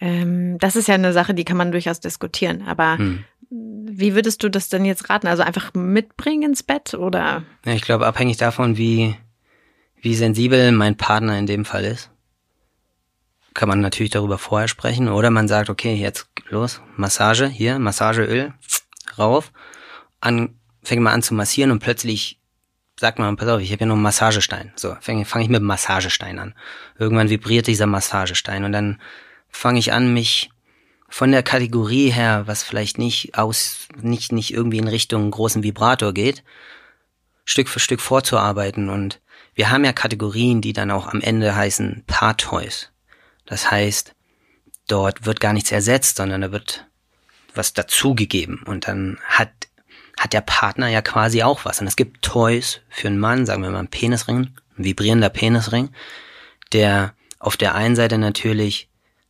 Ähm, 0.01 0.59
das 0.59 0.77
ist 0.77 0.89
ja 0.89 0.95
eine 0.95 1.13
Sache, 1.13 1.35
die 1.35 1.45
kann 1.45 1.57
man 1.57 1.73
durchaus 1.73 2.01
diskutieren. 2.01 2.67
Aber 2.67 2.99
mhm. 2.99 3.25
Wie 3.55 4.15
würdest 4.15 4.43
du 4.43 4.49
das 4.49 4.71
denn 4.71 4.87
jetzt 4.87 5.11
raten? 5.11 5.27
Also 5.27 5.43
einfach 5.43 5.75
mitbringen 5.75 6.51
ins 6.51 6.63
Bett 6.63 6.95
oder? 6.95 7.43
Ja, 7.67 7.73
ich 7.75 7.83
glaube, 7.83 8.07
abhängig 8.07 8.39
davon, 8.39 8.79
wie, 8.79 9.15
wie 10.01 10.15
sensibel 10.15 10.73
mein 10.73 10.97
Partner 10.97 11.39
in 11.39 11.47
dem 11.47 11.67
Fall 11.67 11.85
ist, 11.85 12.11
kann 13.53 13.69
man 13.69 13.81
natürlich 13.81 14.11
darüber 14.11 14.39
vorher 14.39 14.69
sprechen. 14.69 15.09
Oder 15.09 15.29
man 15.29 15.49
sagt, 15.49 15.69
okay, 15.69 15.95
jetzt 15.95 16.29
los, 16.49 16.81
Massage, 16.97 17.47
hier, 17.47 17.79
Massageöl, 17.79 18.55
rauf, 19.19 19.53
an, 20.23 20.59
fängt 20.83 21.03
mal 21.03 21.13
an 21.13 21.23
zu 21.23 21.35
massieren 21.35 21.73
und 21.73 21.81
plötzlich 21.81 22.41
sagt 22.99 23.19
man, 23.19 23.37
pass 23.37 23.49
auf, 23.49 23.61
ich 23.61 23.71
habe 23.73 23.81
ja 23.81 23.87
nur 23.87 23.97
einen 23.97 24.03
Massagestein. 24.03 24.73
So, 24.77 24.97
fange 25.03 25.27
fang 25.27 25.43
ich 25.43 25.51
mit 25.51 25.61
dem 25.61 25.67
Massagestein 25.67 26.39
an. 26.39 26.55
Irgendwann 26.99 27.29
vibriert 27.29 27.67
dieser 27.67 27.87
Massagestein 27.87 28.65
und 28.65 28.73
dann 28.73 28.99
fange 29.51 29.79
ich 29.79 29.93
an, 29.93 30.15
mich 30.15 30.52
von 31.13 31.31
der 31.31 31.43
Kategorie 31.43 32.09
her, 32.09 32.45
was 32.47 32.63
vielleicht 32.63 32.97
nicht 32.97 33.37
aus, 33.37 33.87
nicht, 34.01 34.33
nicht 34.33 34.51
irgendwie 34.51 34.79
in 34.79 34.89
Richtung 34.89 35.31
großen 35.31 35.63
Vibrator 35.63 36.15
geht, 36.15 36.43
Stück 37.45 37.69
für 37.69 37.81
Stück 37.81 38.01
vorzuarbeiten. 38.01 38.89
Und 38.89 39.21
wir 39.55 39.69
haben 39.69 39.85
ja 39.85 39.93
Kategorien, 39.93 40.63
die 40.63 40.73
dann 40.73 40.91
auch 40.91 41.09
am 41.09 41.21
Ende 41.21 41.55
heißen 41.55 42.05
Part-Toys. 42.07 42.89
Das 43.45 43.71
heißt, 43.71 44.15
dort 44.89 45.27
wird 45.27 45.41
gar 45.41 45.53
nichts 45.53 45.71
ersetzt, 45.71 46.17
sondern 46.17 46.41
da 46.41 46.51
wird 46.51 46.87
was 47.55 47.75
dazugegeben. 47.75 48.63
Und 48.65 48.89
dann 48.89 49.19
hat, 49.27 49.51
hat 50.19 50.33
der 50.33 50.41
Partner 50.41 50.89
ja 50.89 51.03
quasi 51.03 51.43
auch 51.43 51.67
was. 51.67 51.79
Und 51.83 51.89
es 51.89 51.97
gibt 51.97 52.23
Toys 52.23 52.81
für 52.89 53.09
einen 53.09 53.19
Mann, 53.19 53.45
sagen 53.45 53.63
wir 53.63 53.71
mal 53.71 53.81
einen 53.81 53.89
Penisring, 53.89 54.49
ein 54.79 54.85
vibrierender 54.85 55.29
Penisring, 55.29 55.91
der 56.73 57.13
auf 57.39 57.59
der 57.59 57.75
einen 57.75 57.97
Seite 57.97 58.17
natürlich 58.17 58.89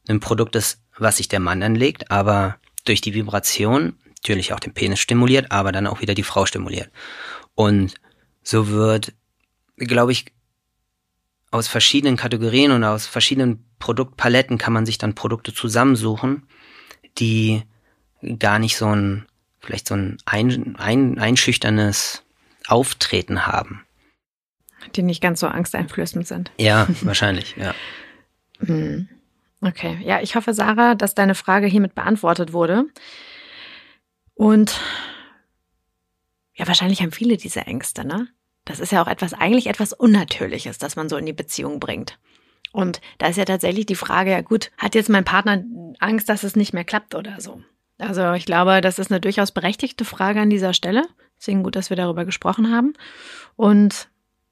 ein 0.08 0.20
Produkt 0.20 0.54
ist, 0.54 0.81
was 0.98 1.16
sich 1.16 1.28
der 1.28 1.40
Mann 1.40 1.62
anlegt, 1.62 2.10
aber 2.10 2.56
durch 2.84 3.00
die 3.00 3.14
Vibration 3.14 3.94
natürlich 4.22 4.52
auch 4.52 4.60
den 4.60 4.74
Penis 4.74 5.00
stimuliert, 5.00 5.50
aber 5.50 5.72
dann 5.72 5.86
auch 5.86 6.00
wieder 6.00 6.14
die 6.14 6.22
Frau 6.22 6.46
stimuliert. 6.46 6.90
Und 7.54 7.94
so 8.42 8.68
wird, 8.68 9.12
glaube 9.76 10.12
ich, 10.12 10.26
aus 11.50 11.68
verschiedenen 11.68 12.16
Kategorien 12.16 12.72
und 12.72 12.84
aus 12.84 13.06
verschiedenen 13.06 13.64
Produktpaletten 13.78 14.58
kann 14.58 14.72
man 14.72 14.86
sich 14.86 14.98
dann 14.98 15.14
Produkte 15.14 15.52
zusammensuchen, 15.52 16.46
die 17.18 17.62
gar 18.38 18.58
nicht 18.58 18.76
so 18.76 18.86
ein, 18.86 19.26
vielleicht 19.60 19.88
so 19.88 19.94
ein, 19.94 20.18
ein, 20.24 20.76
ein 20.76 21.18
einschüchternes 21.18 22.22
Auftreten 22.66 23.46
haben. 23.46 23.84
Die 24.94 25.02
nicht 25.02 25.20
ganz 25.20 25.40
so 25.40 25.46
angsteinflößend 25.46 26.26
sind. 26.26 26.50
Ja, 26.58 26.88
wahrscheinlich, 27.02 27.56
ja. 27.56 27.74
Hm. 28.64 29.08
Okay, 29.62 29.98
ja, 30.02 30.20
ich 30.20 30.34
hoffe, 30.34 30.54
Sarah, 30.54 30.96
dass 30.96 31.14
deine 31.14 31.36
Frage 31.36 31.66
hiermit 31.66 31.94
beantwortet 31.94 32.52
wurde. 32.52 32.86
Und 34.34 34.80
ja, 36.54 36.66
wahrscheinlich 36.66 37.00
haben 37.00 37.12
viele 37.12 37.36
diese 37.36 37.60
Ängste, 37.60 38.04
ne? 38.04 38.28
Das 38.64 38.80
ist 38.80 38.92
ja 38.92 39.02
auch 39.02 39.08
etwas, 39.08 39.34
eigentlich 39.34 39.68
etwas 39.68 39.92
Unnatürliches, 39.92 40.78
das 40.78 40.96
man 40.96 41.08
so 41.08 41.16
in 41.16 41.26
die 41.26 41.32
Beziehung 41.32 41.80
bringt. 41.80 42.18
Und 42.72 43.00
da 43.18 43.26
ist 43.26 43.36
ja 43.36 43.44
tatsächlich 43.44 43.86
die 43.86 43.94
Frage, 43.94 44.30
ja 44.30 44.40
gut, 44.40 44.70
hat 44.78 44.94
jetzt 44.94 45.08
mein 45.08 45.24
Partner 45.24 45.62
Angst, 45.98 46.28
dass 46.28 46.42
es 46.42 46.56
nicht 46.56 46.72
mehr 46.72 46.84
klappt 46.84 47.14
oder 47.14 47.40
so? 47.40 47.62
Also 47.98 48.32
ich 48.32 48.46
glaube, 48.46 48.80
das 48.80 48.98
ist 48.98 49.10
eine 49.10 49.20
durchaus 49.20 49.52
berechtigte 49.52 50.04
Frage 50.04 50.40
an 50.40 50.50
dieser 50.50 50.74
Stelle. 50.74 51.06
Deswegen 51.38 51.62
gut, 51.62 51.76
dass 51.76 51.90
wir 51.90 51.96
darüber 51.96 52.24
gesprochen 52.24 52.74
haben. 52.74 52.94
Und 53.56 54.08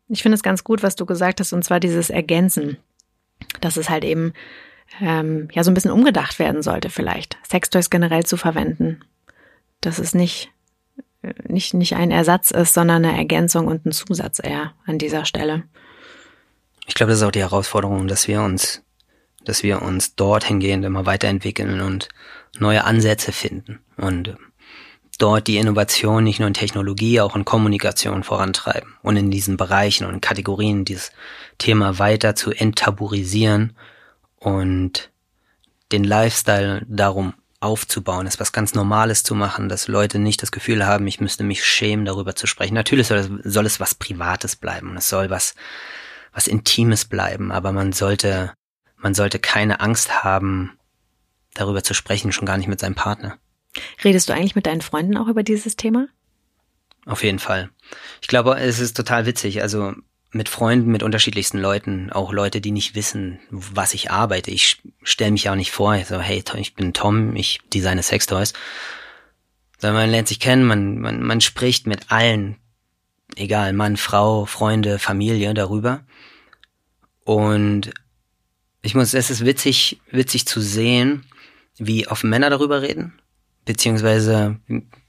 ich 0.09 0.23
finde 0.23 0.35
es 0.35 0.43
ganz 0.43 0.65
gut, 0.65 0.83
was 0.83 0.97
du 0.97 1.07
gesagt 1.07 1.41
hast, 1.41 1.53
und 1.53 1.65
zwar 1.65 1.81
dieses 1.81 2.11
Ergänzen. 2.11 2.77
Das 3.61 3.77
ist 3.77 3.91
halt 3.91 4.05
eben 4.05 4.35
ähm, 5.01 5.49
ja 5.53 5.63
so 5.65 5.71
ein 5.71 5.75
bisschen 5.75 5.91
umgedacht 5.91 6.39
werden 6.39 6.63
sollte 6.63 6.91
vielleicht, 6.91 7.39
Sextoys 7.49 7.91
generell 7.91 8.25
zu 8.25 8.37
verwenden. 8.37 9.01
Dass 9.81 9.99
es 9.99 10.15
nicht, 10.15 10.51
äh, 11.23 11.33
nicht, 11.47 11.75
nicht 11.75 11.95
ein 11.95 12.11
Ersatz 12.11 12.51
ist, 12.51 12.75
sondern 12.75 13.05
eine 13.05 13.17
Ergänzung 13.17 13.67
und 13.67 13.87
ein 13.87 13.93
Zusatz 13.93 14.41
eher 14.43 14.73
an 14.87 14.99
dieser 14.99 15.25
Stelle. 15.25 15.65
Ich 16.87 16.95
glaube, 16.95 17.11
das 17.11 17.21
ist 17.21 17.27
auch 17.27 17.33
die 17.33 17.41
Herausforderung, 17.41 18.09
dass 18.09 18.27
wir 18.27 18.43
uns, 18.43 18.83
dass 19.45 19.63
wir 19.63 19.83
uns 19.83 20.17
dorthin 20.17 20.61
gehend 20.61 20.85
immer 20.85 21.07
weiterentwickeln 21.07 21.81
und 21.81 22.09
neue 22.59 22.85
Ansätze 22.85 23.33
finden 23.33 23.79
und 23.97 24.37
dort 25.19 25.47
die 25.47 25.59
Innovation 25.59 26.25
nicht 26.25 26.41
nur 26.41 26.49
in 26.49 26.55
Technologie, 26.55 27.21
auch 27.21 27.37
in 27.37 27.45
Kommunikation 27.45 28.25
vorantreiben 28.25 28.97
und 29.03 29.17
in 29.17 29.31
diesen 29.31 29.57
Bereichen 29.57 30.07
und 30.07 30.21
Kategorien 30.21 30.85
dieses 30.85 31.13
Thema 31.59 31.99
weiter 31.99 32.35
zu 32.35 32.51
enttabuisieren 32.51 33.75
und 34.41 35.11
den 35.93 36.05
Lifestyle 36.05 36.85
darum 36.89 37.35
aufzubauen, 37.61 38.27
es 38.27 38.41
was 38.41 38.53
ganz 38.53 38.75
Normales 38.75 39.23
zu 39.23 39.35
machen, 39.35 39.69
dass 39.69 39.87
Leute 39.87 40.19
nicht 40.19 40.43
das 40.43 40.51
Gefühl 40.51 40.87
haben, 40.87 41.07
ich 41.07 41.21
müsste 41.21 41.45
mich 41.45 41.65
schämen, 41.65 42.07
darüber 42.07 42.35
zu 42.35 42.47
sprechen. 42.47 42.75
Natürlich 42.75 43.07
soll 43.07 43.19
es, 43.19 43.29
soll 43.45 43.67
es 43.67 43.81
was 43.81 43.95
Privates 43.95 44.57
bleiben 44.57 44.91
und 44.91 44.97
es 44.97 45.09
soll 45.09 45.29
was, 45.29 45.55
was 46.33 46.47
Intimes 46.47 47.05
bleiben, 47.05 47.53
aber 47.53 47.73
man 47.73 47.93
sollte, 47.93 48.55
man 48.97 49.15
sollte 49.15 49.39
keine 49.39 49.81
Angst 49.81 50.25
haben, 50.25 50.79
darüber 51.53 51.83
zu 51.83 51.93
sprechen, 51.93 52.33
schon 52.33 52.47
gar 52.47 52.57
nicht 52.57 52.69
mit 52.69 52.81
seinem 52.81 52.95
Partner. 52.95 53.37
Redest 54.03 54.29
du 54.29 54.33
eigentlich 54.33 54.57
mit 54.57 54.67
deinen 54.67 54.81
Freunden 54.81 55.17
auch 55.17 55.29
über 55.29 55.43
dieses 55.43 55.77
Thema? 55.77 56.09
Auf 57.05 57.23
jeden 57.23 57.39
Fall. 57.39 57.71
Ich 58.21 58.29
glaube, 58.29 58.59
es 58.59 58.79
ist 58.79 58.97
total 58.97 59.27
witzig. 59.27 59.63
Also 59.63 59.95
mit 60.33 60.49
Freunden, 60.49 60.93
mit 60.93 61.03
unterschiedlichsten 61.03 61.59
Leuten, 61.59 62.11
auch 62.11 62.33
Leute, 62.33 62.61
die 62.61 62.71
nicht 62.71 62.95
wissen, 62.95 63.41
was 63.51 63.95
ich 63.95 64.11
arbeite. 64.11 64.51
Ich 64.51 64.81
stelle 65.03 65.33
mich 65.33 65.49
auch 65.49 65.57
nicht 65.57 65.73
vor, 65.73 65.99
so, 66.05 66.21
hey, 66.21 66.43
ich 66.57 66.75
bin 66.75 66.93
Tom, 66.93 67.35
ich 67.35 67.61
designe 67.73 68.03
Sextoys. 68.03 68.53
Sondern 69.79 70.03
man 70.03 70.11
lernt 70.11 70.29
sich 70.29 70.39
kennen, 70.39 70.65
man, 70.65 70.99
man, 70.99 71.23
man 71.23 71.41
spricht 71.41 71.87
mit 71.87 72.11
allen, 72.13 72.57
egal, 73.37 73.73
Mann, 73.73 73.97
Frau, 73.97 74.45
Freunde, 74.45 74.99
Familie 74.99 75.53
darüber. 75.55 76.05
Und 77.25 77.93
ich 78.83 78.95
muss, 78.95 79.15
es 79.15 79.31
ist 79.31 79.45
witzig, 79.45 80.01
witzig 80.11 80.47
zu 80.47 80.61
sehen, 80.61 81.25
wie 81.77 82.07
offen 82.07 82.31
Männer 82.31 82.51
darüber 82.51 82.83
reden, 82.83 83.19
beziehungsweise 83.65 84.61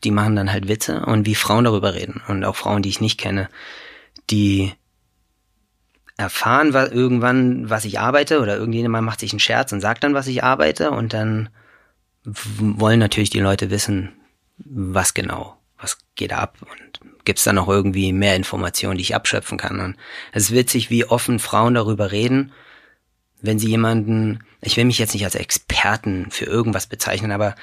die 0.03 0.11
machen 0.11 0.35
dann 0.35 0.51
halt 0.51 0.67
Witze 0.67 1.05
und 1.05 1.25
wie 1.25 1.35
Frauen 1.35 1.65
darüber 1.65 1.93
reden 1.93 2.21
und 2.27 2.43
auch 2.43 2.55
Frauen, 2.55 2.81
die 2.81 2.89
ich 2.89 3.01
nicht 3.01 3.19
kenne, 3.19 3.49
die 4.29 4.71
erfahren 6.21 6.73
was, 6.73 6.91
irgendwann, 6.91 7.69
was 7.69 7.85
ich 7.85 7.99
arbeite 7.99 8.39
oder 8.39 8.57
irgendjemand 8.57 9.05
macht 9.05 9.19
sich 9.19 9.33
einen 9.33 9.39
Scherz 9.39 9.71
und 9.71 9.81
sagt 9.81 10.03
dann, 10.03 10.13
was 10.13 10.27
ich 10.27 10.43
arbeite 10.43 10.91
und 10.91 11.13
dann 11.13 11.49
wollen 12.23 12.99
natürlich 12.99 13.29
die 13.29 13.39
Leute 13.39 13.69
wissen, 13.69 14.13
was 14.57 15.13
genau, 15.13 15.57
was 15.77 15.97
geht 16.15 16.33
ab 16.33 16.57
und 16.61 16.99
gibt's 17.25 17.43
da 17.43 17.53
noch 17.53 17.67
irgendwie 17.67 18.13
mehr 18.13 18.35
Informationen, 18.35 18.97
die 18.97 19.03
ich 19.03 19.15
abschöpfen 19.15 19.57
kann. 19.57 19.79
Und 19.79 19.95
es 20.31 20.43
ist 20.43 20.55
witzig, 20.55 20.89
wie 20.89 21.05
offen 21.05 21.39
Frauen 21.39 21.73
darüber 21.73 22.11
reden, 22.11 22.51
wenn 23.41 23.59
sie 23.59 23.69
jemanden, 23.69 24.43
ich 24.61 24.77
will 24.77 24.85
mich 24.85 24.99
jetzt 24.99 25.13
nicht 25.13 25.25
als 25.25 25.35
Experten 25.35 26.29
für 26.29 26.45
irgendwas 26.45 26.87
bezeichnen, 26.87 27.31
aber 27.31 27.55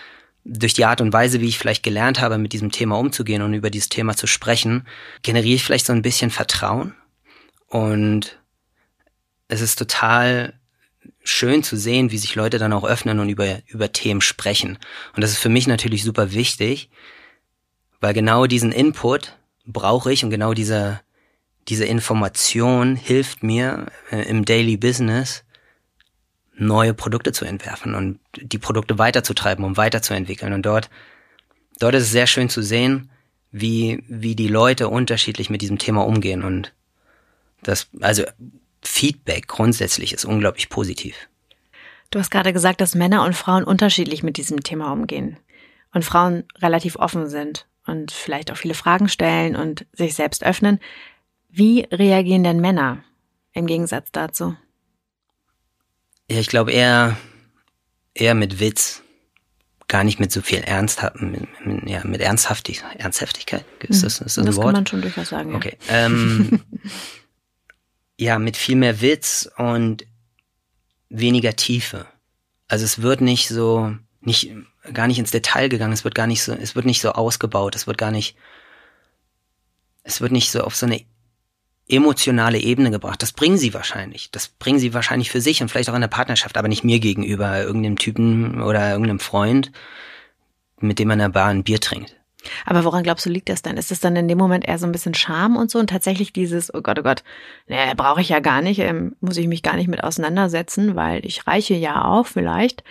durch 0.45 0.75
die 0.75 0.85
Art 0.85 1.01
und 1.01 1.13
Weise, 1.13 1.41
wie 1.41 1.49
ich 1.49 1.59
vielleicht 1.59 1.83
gelernt 1.83 2.21
habe, 2.21 2.39
mit 2.39 2.53
diesem 2.53 2.73
Thema 2.73 2.99
umzugehen 2.99 3.43
und 3.43 3.55
über 3.55 3.71
dieses 3.71 3.89
Thema 3.89 4.17
zu 4.17 4.27
sprechen, 4.27 4.87
generiere 5.23 5.57
ich 5.57 5.65
vielleicht 5.65 5.87
so 5.87 5.93
ein 5.93 6.03
bisschen 6.03 6.31
Vertrauen. 6.31 6.95
Und 7.69 8.39
es 9.49 9.61
ist 9.61 9.79
total 9.79 10.55
schön 11.25 11.63
zu 11.63 11.77
sehen, 11.77 12.11
wie 12.11 12.19
sich 12.19 12.35
Leute 12.35 12.59
dann 12.59 12.73
auch 12.73 12.85
öffnen 12.85 13.19
und 13.21 13.29
über, 13.29 13.59
über 13.67 13.93
Themen 13.93 14.21
sprechen. 14.21 14.79
Und 15.15 15.23
das 15.23 15.33
ist 15.33 15.39
für 15.39 15.49
mich 15.49 15.67
natürlich 15.67 16.05
super 16.05 16.33
wichtig, 16.33 16.91
weil 18.01 18.15
genau 18.15 18.47
diesen 18.47 18.73
Input 18.73 19.37
brauche 19.67 20.13
ich 20.13 20.25
und 20.25 20.31
genau 20.31 20.55
diese, 20.55 21.01
diese 21.69 21.85
Information 21.85 22.97
hilft 22.97 23.43
mir 23.43 23.87
äh, 24.11 24.23
im 24.23 24.45
Daily 24.45 24.77
Business, 24.77 25.45
neue 26.57 26.95
Produkte 26.95 27.33
zu 27.33 27.45
entwerfen 27.45 27.95
und 27.95 28.19
die 28.37 28.59
Produkte 28.59 28.99
weiterzutreiben, 28.99 29.65
um 29.65 29.77
weiterzuentwickeln. 29.77 30.53
Und 30.53 30.63
dort, 30.67 30.91
dort 31.79 31.95
ist 31.95 32.05
es 32.05 32.11
sehr 32.11 32.27
schön 32.27 32.49
zu 32.49 32.63
sehen, 32.63 33.11
wie, 33.53 34.03
wie 34.09 34.35
die 34.35 34.49
Leute 34.49 34.89
unterschiedlich 34.89 35.51
mit 35.51 35.63
diesem 35.63 35.79
Thema 35.79 36.05
umgehen. 36.05 36.43
Und 36.43 36.73
das, 37.63 37.89
also 38.01 38.25
Feedback 38.83 39.49
grundsätzlich 39.49 40.13
ist 40.13 40.25
unglaublich 40.25 40.69
positiv. 40.69 41.29
Du 42.11 42.19
hast 42.19 42.31
gerade 42.31 42.53
gesagt, 42.53 42.81
dass 42.81 42.95
Männer 42.95 43.25
und 43.25 43.35
Frauen 43.35 43.65
unterschiedlich 43.65 44.23
mit 44.23 44.37
diesem 44.37 44.63
Thema 44.63 44.93
umgehen 44.93 45.37
und 45.93 46.05
Frauen 46.05 46.45
relativ 46.59 46.97
offen 46.97 47.29
sind 47.29 47.67
und 47.87 48.13
vielleicht 48.13 48.51
auch 48.51 48.57
viele 48.57 48.75
Fragen 48.75 49.09
stellen 49.09 49.57
und 49.57 49.87
sich 49.93 50.15
selbst 50.15 50.45
öffnen. 50.45 50.81
Wie 51.49 51.87
reagieren 51.91 52.45
denn 52.45 52.61
Männer 52.61 53.03
im 53.53 53.67
Gegensatz 53.67 54.09
dazu? 54.13 54.57
Ja, 56.31 56.39
ich 56.39 56.49
glaube 56.49 56.73
eher, 56.73 57.17
eher 58.15 58.35
mit 58.35 58.61
Witz. 58.61 59.03
Gar 59.91 60.05
nicht 60.05 60.21
mit 60.21 60.31
so 60.31 60.43
viel 60.43 60.59
Ernst, 60.59 61.03
mit, 61.15 61.47
mit, 61.65 61.89
ja, 61.89 62.03
mit 62.05 62.21
Ernsthaftig, 62.21 62.85
Ernsthaftigkeit. 62.99 63.65
Ist 63.81 64.05
das, 64.05 64.21
ist 64.21 64.37
das, 64.37 64.45
das 64.45 64.61
kann 64.61 64.73
man 64.73 64.87
schon 64.87 65.01
durchaus 65.01 65.31
sagen. 65.31 65.53
Ja. 65.53 65.57
Okay. 65.57 65.79
Ähm, 65.89 66.61
ja, 68.19 68.39
mit 68.39 68.57
viel 68.57 68.77
mehr 68.77 69.01
Witz 69.01 69.49
und 69.57 70.05
weniger 71.09 71.57
Tiefe. 71.57 72.07
Also 72.67 72.85
es 72.85 73.01
wird 73.01 73.21
nicht 73.21 73.49
so, 73.49 73.95
nicht, 74.21 74.53
gar 74.93 75.07
nicht 75.07 75.19
ins 75.19 75.31
Detail 75.31 75.69
gegangen, 75.69 75.93
es 75.93 76.05
wird 76.05 76.15
gar 76.15 76.27
nicht 76.27 76.43
so, 76.43 76.53
es 76.53 76.75
wird 76.75 76.85
nicht 76.85 77.01
so 77.01 77.13
ausgebaut, 77.13 77.77
es 77.77 77.87
wird 77.87 77.97
gar 77.97 78.11
nicht, 78.11 78.37
es 80.03 80.21
wird 80.21 80.33
nicht 80.33 80.51
so 80.51 80.63
auf 80.63 80.77
so 80.77 80.85
eine 80.85 81.03
emotionale 81.89 82.59
Ebene 82.59 82.91
gebracht. 82.91 83.23
Das 83.23 83.33
bringen 83.33 83.57
sie 83.57 83.73
wahrscheinlich. 83.73 84.31
Das 84.31 84.49
bringen 84.49 84.79
sie 84.79 84.93
wahrscheinlich 84.93 85.31
für 85.31 85.41
sich 85.41 85.63
und 85.63 85.71
vielleicht 85.71 85.89
auch 85.89 85.95
in 85.95 86.03
der 86.03 86.09
Partnerschaft, 86.09 86.59
aber 86.59 86.69
nicht 86.69 86.85
mir 86.85 86.99
gegenüber, 86.99 87.63
irgendeinem 87.63 87.97
Typen 87.97 88.61
oder 88.61 88.91
irgendeinem 88.91 89.21
Freund, 89.21 89.73
mit 90.81 90.99
dem 90.99 91.09
man 91.09 91.19
in 91.19 91.25
der 91.25 91.29
Bar 91.31 91.49
ein 91.49 91.65
Bier 91.65 91.81
trinkt. 91.81 92.18
Aber 92.67 92.85
woran 92.85 93.03
glaubst 93.03 93.27
du, 93.27 93.31
liegt 93.31 93.49
das 93.49 93.63
denn? 93.63 93.77
Ist 93.77 93.93
es 93.93 94.01
dann 94.01 94.17
in 94.17 94.29
dem 94.29 94.39
Moment 94.39 94.67
eher 94.67 94.79
so 94.79 94.87
ein 94.87 94.93
bisschen 94.93 95.15
Scham 95.15 95.57
und 95.57 95.71
so 95.71 95.79
und 95.79 95.91
tatsächlich 95.91 96.33
dieses, 96.33 96.73
oh 96.73 96.81
Gott, 96.81 96.99
oh 96.99 97.03
Gott, 97.03 97.23
ne, 97.67 97.93
brauche 97.97 98.21
ich 98.21 98.29
ja 98.29 98.41
gar 98.41 98.63
nicht, 98.63 98.81
ähm, 98.81 99.17
muss 99.21 99.37
ich 99.37 99.49
mich 99.49 99.63
gar 99.63 99.77
nicht 99.77 99.89
mit 99.89 100.05
auseinandersetzen, 100.05 100.97
weil 100.97 101.25
ich 101.25 101.47
reiche 101.47 101.75
ja 101.75 102.05
auch 102.05 102.27
vielleicht. 102.27 102.85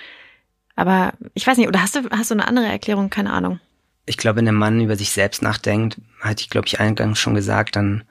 Aber 0.76 1.14
ich 1.34 1.46
weiß 1.46 1.58
nicht, 1.58 1.68
oder 1.68 1.82
hast 1.82 1.96
du, 1.96 2.10
hast 2.12 2.30
du 2.30 2.36
eine 2.36 2.48
andere 2.48 2.68
Erklärung? 2.68 3.10
Keine 3.10 3.34
Ahnung. 3.34 3.60
Ich 4.06 4.18
glaube, 4.18 4.38
wenn 4.38 4.46
der 4.46 4.54
Mann 4.54 4.80
über 4.80 4.96
sich 4.96 5.12
selbst 5.12 5.42
nachdenkt, 5.42 5.98
hatte 6.22 6.42
ich, 6.42 6.50
glaube 6.50 6.68
ich, 6.68 6.80
eingangs 6.80 7.20
schon 7.20 7.36
gesagt, 7.36 7.76
dann 7.76 8.04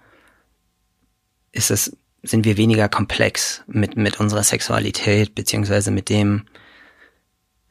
ist 1.53 1.71
es, 1.71 1.97
sind 2.23 2.45
wir 2.45 2.57
weniger 2.57 2.89
komplex 2.89 3.63
mit, 3.67 3.97
mit 3.97 4.21
unserer 4.21 4.43
Sexualität, 4.43 5.35
beziehungsweise 5.35 5.91
mit 5.91 6.09
dem, 6.09 6.43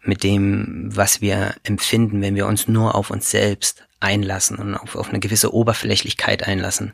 mit 0.08 0.24
dem, 0.24 0.90
was 0.96 1.22
wir 1.22 1.56
empfinden, 1.64 2.22
wenn 2.22 2.36
wir 2.36 2.48
uns 2.48 2.68
nur 2.68 2.96
auf 2.96 3.10
uns 3.10 3.30
selbst 3.30 3.86
einlassen 4.00 4.58
und 4.58 4.76
auf, 4.76 4.96
auf 4.96 5.10
eine 5.10 5.20
gewisse 5.20 5.54
Oberflächlichkeit 5.54 6.44
einlassen. 6.44 6.94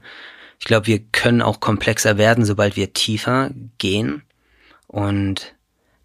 Ich 0.60 0.66
glaube, 0.66 0.88
wir 0.88 1.00
können 1.00 1.42
auch 1.42 1.60
komplexer 1.60 2.18
werden, 2.18 2.46
sobald 2.46 2.76
wir 2.76 2.94
tiefer 2.94 3.52
gehen 3.78 4.24
und 4.88 5.56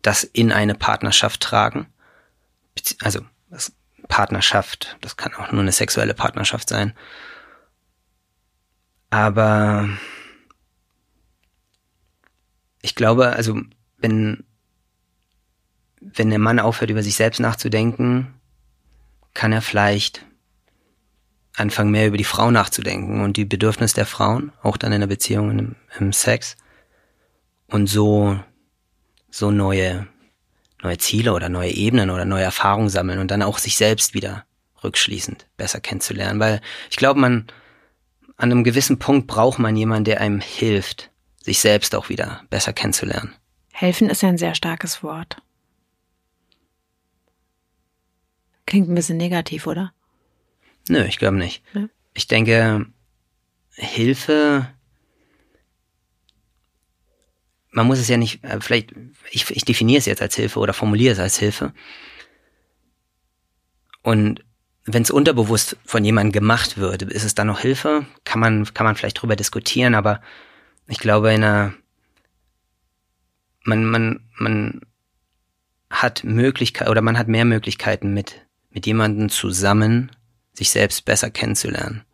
das 0.03 0.25
in 0.25 0.53
eine 0.53 0.75
Partnerschaft 0.75 1.43
tragen. 1.43 1.87
Also 3.01 3.21
Partnerschaft, 4.09 4.97
das 5.01 5.17
kann 5.17 5.35
auch 5.35 5.53
nur 5.53 5.61
eine 5.61 5.73
sexuelle 5.73 6.15
Partnerschaft 6.15 6.69
sein. 6.69 6.95
Aber 9.11 9.89
ich 12.83 12.95
glaube, 12.95 13.31
also 13.31 13.61
wenn, 13.99 14.46
wenn 16.15 16.31
der 16.31 16.39
Mann 16.39 16.59
aufhört, 16.59 16.91
über 16.91 17.03
sich 17.03 17.17
selbst 17.17 17.41
nachzudenken, 17.41 18.35
kann 19.35 19.53
er 19.53 19.63
vielleicht 19.63 20.25
anfangen, 21.57 21.91
mehr 21.91 22.07
über 22.07 22.17
die 22.17 22.25
Frau 22.25 22.51
nachzudenken 22.51 23.23
und 23.23 23.37
die 23.37 23.45
Bedürfnisse 23.45 23.95
der 23.95 24.07
Frauen, 24.07 24.53
auch 24.63 24.77
dann 24.77 24.93
in 24.93 25.01
der 25.01 25.09
Beziehung, 25.09 25.59
im, 25.59 25.77
im 25.99 26.13
Sex. 26.13 26.57
Und 27.67 27.89
so, 27.89 28.39
so 29.31 29.51
neue, 29.51 30.07
neue 30.83 30.99
Ziele 30.99 31.33
oder 31.33 31.49
neue 31.49 31.71
Ebenen 31.71 32.11
oder 32.11 32.25
neue 32.25 32.45
Erfahrungen 32.45 32.89
sammeln 32.89 33.19
und 33.19 33.31
dann 33.31 33.43
auch 33.43 33.59
sich 33.59 33.77
selbst 33.77 34.15
wieder 34.15 34.45
rückschließend 34.85 35.47
besser 35.57 35.81
kennenzulernen. 35.81 36.39
Weil 36.39 36.61
ich 36.91 36.97
glaube, 36.97 37.19
man, 37.19 37.47
an 38.37 38.53
einem 38.53 38.65
gewissen 38.65 38.99
Punkt 38.99 39.27
braucht 39.27 39.59
man 39.59 39.77
jemanden, 39.77 40.05
der 40.05 40.21
einem 40.21 40.41
hilft, 40.41 41.11
sich 41.43 41.59
selbst 41.59 41.95
auch 41.95 42.09
wieder 42.09 42.43
besser 42.51 42.73
kennenzulernen. 42.73 43.35
Helfen 43.73 44.09
ist 44.09 44.23
ein 44.23 44.39
sehr 44.39 44.55
starkes 44.55 45.03
Wort. 45.03 45.39
Klingt 48.67 48.89
ein 48.89 48.95
bisschen 48.95 49.17
negativ, 49.17 49.67
oder? 49.67 49.93
Nö, 50.89 51.05
ich 51.05 51.19
glaube 51.19 51.37
nicht. 51.37 51.63
Ja. 51.73 51.89
Ich 52.15 52.27
denke, 52.27 52.87
Hilfe, 53.71 54.69
man 57.71 57.87
muss 57.87 57.99
es 57.99 58.09
ja 58.09 58.17
nicht, 58.17 58.43
äh, 58.45 58.61
vielleicht, 58.61 58.93
ich, 59.31 59.51
ich 59.51 59.65
definiere 59.65 59.99
es 59.99 60.07
jetzt 60.07 60.23
als 60.23 60.35
Hilfe 60.35 60.59
oder 60.59 60.73
formuliere 60.73 61.13
es 61.13 61.19
als 61.19 61.39
Hilfe. 61.39 61.73
Und 64.03 64.45
wenn 64.85 65.03
es 65.03 65.11
unterbewusst 65.11 65.77
von 65.85 66.05
jemandem 66.05 66.33
gemacht 66.33 66.79
wird, 66.79 67.03
ist 67.03 67.25
es 67.25 67.35
dann 67.35 67.49
noch 67.49 67.61
Hilfe? 67.61 68.07
Kann 68.25 68.41
man, 68.41 68.73
kann 68.73 68.87
man 68.87 68.97
vielleicht 68.97 69.21
drüber 69.21 69.37
diskutieren, 69.37 69.95
aber 69.95 70.21
ich 70.87 70.99
glaube, 70.99 71.33
in 71.33 71.43
einer, 71.43 71.75
man, 73.65 73.85
man, 73.85 74.21
man 74.39 74.81
hat 75.91 76.25
Möglichkeit 76.25 76.89
oder 76.89 77.03
man 77.03 77.19
hat 77.19 77.29
mehr 77.29 77.45
Möglichkeiten 77.45 78.15
mit, 78.15 78.46
mit 78.77 78.85
jemandem 78.85 79.31
zusammen 79.31 80.13
sich 80.53 80.69
selbst 80.69 81.07
besser 81.07 81.31
kennenzulernen. 81.31 82.05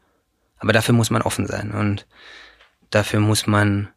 Aber 0.59 0.72
dafür 0.72 0.94
muss 0.94 1.11
man 1.11 1.20
offen 1.20 1.48
sein 1.48 1.72
und 1.72 2.07
dafür 2.88 3.18
muss 3.18 3.48
man 3.48 3.88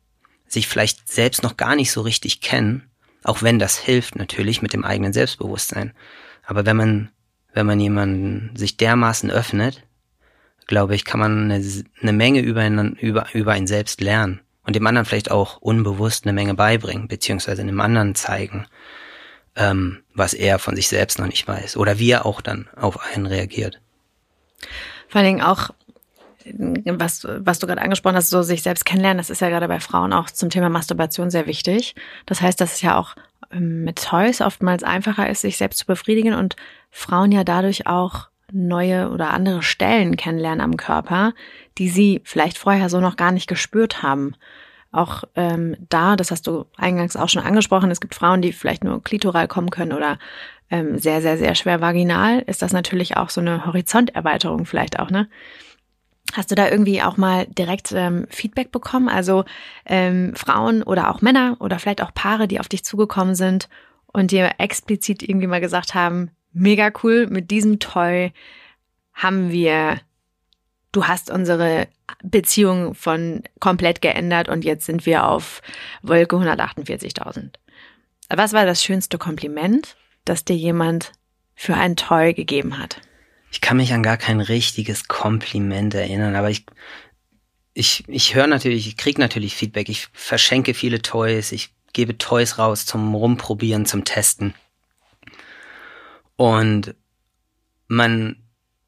sich 0.48 0.68
vielleicht 0.68 1.08
selbst 1.08 1.44
noch 1.44 1.58
gar 1.58 1.76
nicht 1.76 1.92
so 1.92 2.02
richtig 2.02 2.42
kennen, 2.42 2.90
auch 3.24 3.44
wenn 3.44 3.60
das 3.60 3.78
hilft 3.78 4.16
natürlich 4.16 4.64
mit 4.64 4.74
dem 4.74 4.84
eigenen 4.84 5.14
Selbstbewusstsein. 5.14 5.94
Aber 6.44 6.66
wenn 6.66 6.76
man, 6.76 7.12
wenn 7.54 7.68
man 7.68 7.80
jemanden 7.80 8.56
sich 8.56 8.78
dermaßen 8.78 9.30
öffnet, 9.30 9.84
glaube 10.66 10.96
ich, 10.96 11.06
kann 11.06 11.20
man 11.20 11.52
eine, 11.52 11.64
eine 12.02 12.14
Menge 12.14 12.40
über, 12.40 12.62
einen, 12.62 12.96
über, 12.96 13.28
über 13.36 13.52
ein 13.52 13.68
Selbst 13.68 14.02
lernen 14.02 14.42
und 14.64 14.76
dem 14.76 14.88
anderen 14.88 15.06
vielleicht 15.06 15.30
auch 15.30 15.58
unbewusst 15.58 16.26
eine 16.26 16.34
Menge 16.34 16.56
beibringen, 16.56 17.08
beziehungsweise 17.08 17.64
dem 17.64 17.80
anderen 17.80 18.16
zeigen, 18.16 18.66
ähm, 19.56 20.04
was 20.14 20.34
er 20.34 20.60
von 20.60 20.76
sich 20.76 20.88
selbst 20.88 21.20
noch 21.20 21.28
nicht 21.28 21.48
weiß 21.48 21.78
oder 21.78 22.00
wie 22.00 22.12
er 22.12 22.26
auch 22.26 22.42
dann 22.42 22.68
auf 22.76 23.00
einen 23.00 23.26
reagiert. 23.26 23.80
Vor 25.08 25.20
allen 25.20 25.36
Dingen 25.36 25.42
auch, 25.42 25.70
was, 26.46 27.26
was 27.26 27.60
du 27.60 27.68
gerade 27.68 27.82
angesprochen 27.82 28.16
hast, 28.16 28.30
so 28.30 28.44
sich 28.44 28.62
selbst 28.62 28.86
kennenlernen, 28.86 29.18
das 29.18 29.30
ist 29.30 29.42
ja 29.42 29.50
gerade 29.50 29.68
bei 29.68 29.80
Frauen 29.80 30.14
auch 30.14 30.30
zum 30.30 30.50
Thema 30.50 30.70
Masturbation 30.70 31.30
sehr 31.30 31.48
wichtig. 31.48 31.96
Das 32.26 32.42
heißt, 32.42 32.60
dass 32.62 32.76
es 32.76 32.82
ja 32.82 32.98
auch 32.98 33.16
ähm, 33.52 33.84
mit 33.84 34.04
Toys 34.04 34.42
oftmals 34.42 34.84
einfacher 34.84 35.30
ist, 35.30 35.42
sich 35.42 35.58
selbst 35.58 35.80
zu 35.80 35.86
befriedigen 35.86 36.34
und 36.34 36.56
Frauen 36.92 37.32
ja 37.32 37.44
dadurch 37.44 37.88
auch 37.88 38.30
neue 38.52 39.10
oder 39.10 39.32
andere 39.32 39.64
Stellen 39.64 40.18
kennenlernen 40.18 40.62
am 40.62 40.78
Körper, 40.78 41.34
die 41.78 41.90
sie 41.90 42.22
vielleicht 42.24 42.58
vorher 42.58 42.90
so 42.90 43.00
noch 43.00 43.18
gar 43.18 43.32
nicht 43.32 43.48
gespürt 43.48 44.04
haben. 44.04 44.36
Auch 44.96 45.24
ähm, 45.36 45.76
da, 45.90 46.16
das 46.16 46.32
hast 46.32 46.48
du 46.48 46.66
eingangs 46.78 47.16
auch 47.16 47.30
schon 47.30 47.44
angesprochen, 47.44 47.92
es 47.92 48.02
gibt 48.02 48.16
Frauen, 48.16 48.42
die 48.42 48.54
vielleicht 48.54 48.84
nur 48.84 49.04
klitoral 49.04 49.48
kommen 49.48 49.70
können 49.70 49.94
oder 49.94 50.18
ähm, 50.70 50.98
sehr, 50.98 51.22
sehr, 51.22 51.38
sehr 51.38 51.56
schwer 51.56 51.82
vaginal, 51.82 52.40
ist 52.40 52.62
das 52.62 52.74
natürlich 52.74 53.18
auch 53.18 53.30
so 53.30 53.42
eine 53.42 53.66
Horizonterweiterung 53.66 54.66
vielleicht 54.66 55.00
auch, 55.00 55.10
ne? 55.10 55.28
Hast 56.34 56.50
du 56.50 56.56
da 56.56 56.70
irgendwie 56.70 57.04
auch 57.04 57.18
mal 57.18 57.46
direkt 57.46 57.92
ähm, 57.92 58.26
Feedback 58.30 58.72
bekommen? 58.72 59.10
Also 59.10 59.46
ähm, 59.86 60.34
Frauen 60.36 60.82
oder 60.82 61.12
auch 61.12 61.22
Männer 61.22 61.56
oder 61.60 61.78
vielleicht 61.78 62.02
auch 62.02 62.14
Paare, 62.16 62.48
die 62.48 62.60
auf 62.60 62.68
dich 62.68 62.84
zugekommen 62.84 63.36
sind 63.36 63.70
und 64.08 64.32
dir 64.32 64.54
explizit 64.58 65.22
irgendwie 65.22 65.48
mal 65.48 65.62
gesagt 65.62 65.94
haben, 65.94 66.32
mega 66.52 66.92
cool, 67.04 67.28
mit 67.28 67.52
diesem 67.52 67.80
Toy 67.80 68.34
haben 69.14 69.52
wir, 69.52 70.00
du 70.96 71.08
hast 71.08 71.30
unsere 71.30 71.88
Beziehung 72.24 72.96
von 72.96 73.44
komplett 73.60 74.02
geändert 74.02 74.48
und 74.48 74.64
jetzt 74.64 74.86
sind 74.86 75.06
wir 75.06 75.28
auf 75.28 75.62
Wolke 76.02 76.38
148.000. 76.38 77.56
Was 78.30 78.54
war 78.54 78.66
das 78.66 78.84
schönste 78.84 79.18
Kompliment, 79.18 79.98
das 80.24 80.46
dir 80.46 80.56
jemand 80.56 81.12
für 81.54 81.76
ein 81.76 81.96
Toy 81.96 82.34
gegeben 82.34 82.78
hat? 82.80 83.02
Ich 83.52 83.62
kann 83.62 83.78
mich 83.78 83.94
an 83.94 84.04
gar 84.04 84.18
kein 84.18 84.40
richtiges 84.40 85.08
Kompliment 85.08 85.94
erinnern, 85.94 86.36
aber 86.36 86.50
ich, 86.50 86.66
ich, 87.74 88.04
ich 88.08 88.36
höre 88.36 88.48
natürlich, 88.48 88.88
ich 88.88 88.98
kriege 88.98 89.22
natürlich 89.22 89.56
Feedback. 89.56 89.90
Ich 89.90 90.08
verschenke 90.14 90.74
viele 90.74 91.02
Toys, 91.02 91.52
ich 91.52 91.74
gebe 91.94 92.18
Toys 92.18 92.58
raus 92.58 92.86
zum 92.86 93.14
Rumprobieren, 93.16 93.86
zum 93.86 94.04
Testen. 94.04 94.54
Und 96.36 96.96
man, 97.88 98.45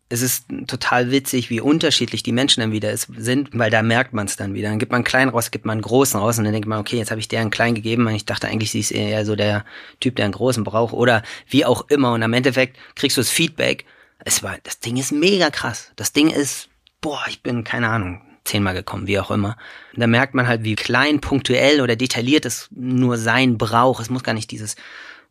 es 0.10 0.22
ist 0.22 0.45
total 0.68 1.12
witzig, 1.12 1.49
wie 1.49 1.60
unterschiedlich 1.60 2.24
die 2.24 2.32
Menschen 2.32 2.62
dann 2.62 2.72
wieder 2.72 2.95
sind, 2.95 3.49
weil 3.53 3.70
da 3.70 3.82
merkt 3.82 4.14
man 4.14 4.26
es 4.26 4.38
dann 4.38 4.53
wieder. 4.53 4.70
Dann 4.70 4.80
gibt 4.80 4.91
man 4.91 4.99
einen 4.99 5.05
kleinen 5.05 5.32
raus, 5.32 5.51
gibt 5.51 5.66
man 5.66 5.74
einen 5.74 5.82
großen 5.82 6.20
raus 6.20 6.38
und 6.38 6.45
dann 6.45 6.53
denkt 6.53 6.68
man, 6.68 6.80
okay, 6.80 6.97
jetzt 6.97 7.12
habe 7.12 7.20
ich 7.20 7.28
der 7.28 7.41
einen 7.41 7.51
kleinen 7.51 7.76
gegeben 7.76 8.08
und 8.08 8.16
ich 8.16 8.26
dachte 8.26 8.47
eigentlich, 8.47 8.72
sie 8.72 8.80
ist 8.80 8.91
eher 8.91 9.26
so 9.26 9.36
der 9.36 9.66
Typ, 9.99 10.16
der 10.16 10.26
einen 10.26 10.34
großen 10.34 10.64
braucht 10.64 10.93
oder 10.93 11.24
wie 11.49 11.66
auch 11.66 11.89
immer 11.89 12.14
und 12.14 12.24
am 12.24 12.34
Endeffekt 12.34 12.78
kriegst 12.95 13.18
du 13.18 13.22
das 13.22 13.30
Feedback 13.30 13.86
es 14.26 14.43
war, 14.43 14.58
das 14.64 14.80
Ding 14.80 14.97
ist 14.97 15.12
mega 15.12 15.49
krass. 15.49 15.91
Das 15.95 16.14
Ding 16.14 16.30
ist, 16.30 16.70
boah, 17.01 17.24
ich 17.28 17.43
bin, 17.43 17.64
keine 17.64 17.89
Ahnung, 17.89 18.22
zehnmal 18.43 18.74
gekommen, 18.74 19.08
wie 19.08 19.20
auch 19.20 19.32
immer. 19.32 19.58
Da 19.95 20.08
merkt 20.08 20.34
man 20.34 20.47
halt, 20.47 20.64
wie 20.64 20.76
klein, 20.76 21.22
punktuell 21.22 21.82
oder 21.82 21.95
detailliert 21.95 22.45
es 22.45 22.70
nur 22.72 23.18
sein 23.18 23.58
braucht. 23.58 24.01
Es 24.01 24.10
muss 24.10 24.24
gar 24.24 24.34
nicht 24.34 24.51
dieses, 24.51 24.76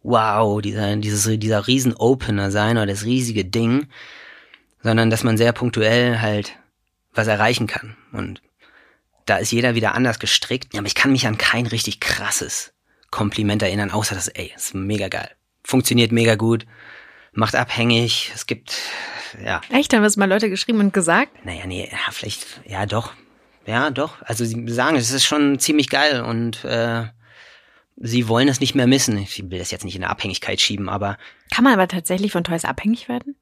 wow, 0.02 0.60
dieser, 0.60 0.96
dieses, 0.96 1.38
dieser 1.38 1.66
riesen 1.66 1.94
Opener 1.94 2.50
sein 2.50 2.76
oder 2.76 2.86
das 2.86 3.04
riesige 3.04 3.44
Ding, 3.44 3.88
sondern 4.86 5.10
dass 5.10 5.24
man 5.24 5.36
sehr 5.36 5.52
punktuell 5.52 6.20
halt 6.20 6.56
was 7.12 7.26
erreichen 7.26 7.66
kann. 7.66 7.96
Und 8.12 8.40
da 9.26 9.36
ist 9.36 9.52
jeder 9.52 9.74
wieder 9.74 9.94
anders 9.94 10.18
gestrickt. 10.18 10.72
Ja, 10.72 10.80
aber 10.80 10.86
ich 10.86 10.94
kann 10.94 11.12
mich 11.12 11.26
an 11.26 11.38
kein 11.38 11.66
richtig 11.66 12.00
krasses 12.00 12.72
Kompliment 13.10 13.62
erinnern, 13.62 13.90
außer 13.90 14.14
das, 14.14 14.28
ey, 14.28 14.52
ist 14.54 14.74
mega 14.74 15.08
geil. 15.08 15.30
Funktioniert 15.64 16.12
mega 16.12 16.34
gut 16.36 16.66
macht 17.36 17.54
abhängig. 17.54 18.32
Es 18.34 18.46
gibt, 18.46 18.74
ja. 19.44 19.60
Echt? 19.70 19.94
Haben 19.94 20.04
es 20.04 20.16
mal 20.16 20.28
Leute 20.28 20.50
geschrieben 20.50 20.80
und 20.80 20.92
gesagt? 20.92 21.44
Naja, 21.44 21.66
nee, 21.66 21.88
ja, 21.90 22.10
vielleicht, 22.10 22.60
ja 22.66 22.86
doch. 22.86 23.12
Ja, 23.66 23.90
doch. 23.90 24.22
Also 24.22 24.44
sie 24.44 24.68
sagen, 24.68 24.96
es 24.96 25.10
ist 25.10 25.24
schon 25.24 25.58
ziemlich 25.58 25.90
geil 25.90 26.22
und 26.22 26.64
äh, 26.64 27.04
sie 27.96 28.28
wollen 28.28 28.48
es 28.48 28.60
nicht 28.60 28.74
mehr 28.74 28.86
missen. 28.86 29.18
Ich 29.18 29.50
will 29.50 29.58
das 29.58 29.70
jetzt 29.70 29.84
nicht 29.84 29.96
in 29.96 30.04
eine 30.04 30.10
Abhängigkeit 30.10 30.60
schieben, 30.60 30.88
aber. 30.88 31.18
Kann 31.52 31.64
man 31.64 31.74
aber 31.74 31.88
tatsächlich 31.88 32.32
von 32.32 32.44
Toys 32.44 32.64
abhängig 32.64 33.08
werden? 33.08 33.36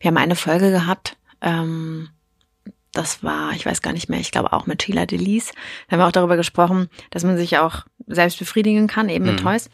Wir 0.00 0.08
haben 0.08 0.16
eine 0.16 0.36
Folge 0.36 0.70
gehabt, 0.70 1.16
ähm, 1.40 2.08
das 2.92 3.22
war, 3.22 3.52
ich 3.52 3.66
weiß 3.66 3.82
gar 3.82 3.92
nicht 3.92 4.08
mehr, 4.08 4.20
ich 4.20 4.30
glaube 4.30 4.52
auch 4.52 4.66
mit 4.66 4.82
Sheila 4.82 5.06
Delis. 5.06 5.52
Da 5.86 5.92
haben 5.92 6.00
wir 6.00 6.06
auch 6.06 6.12
darüber 6.12 6.36
gesprochen, 6.36 6.88
dass 7.10 7.24
man 7.24 7.36
sich 7.36 7.58
auch 7.58 7.84
selbst 8.06 8.38
befriedigen 8.38 8.86
kann, 8.86 9.08
eben 9.08 9.26
mit 9.26 9.40
mhm. 9.40 9.44
Toys. 9.44 9.70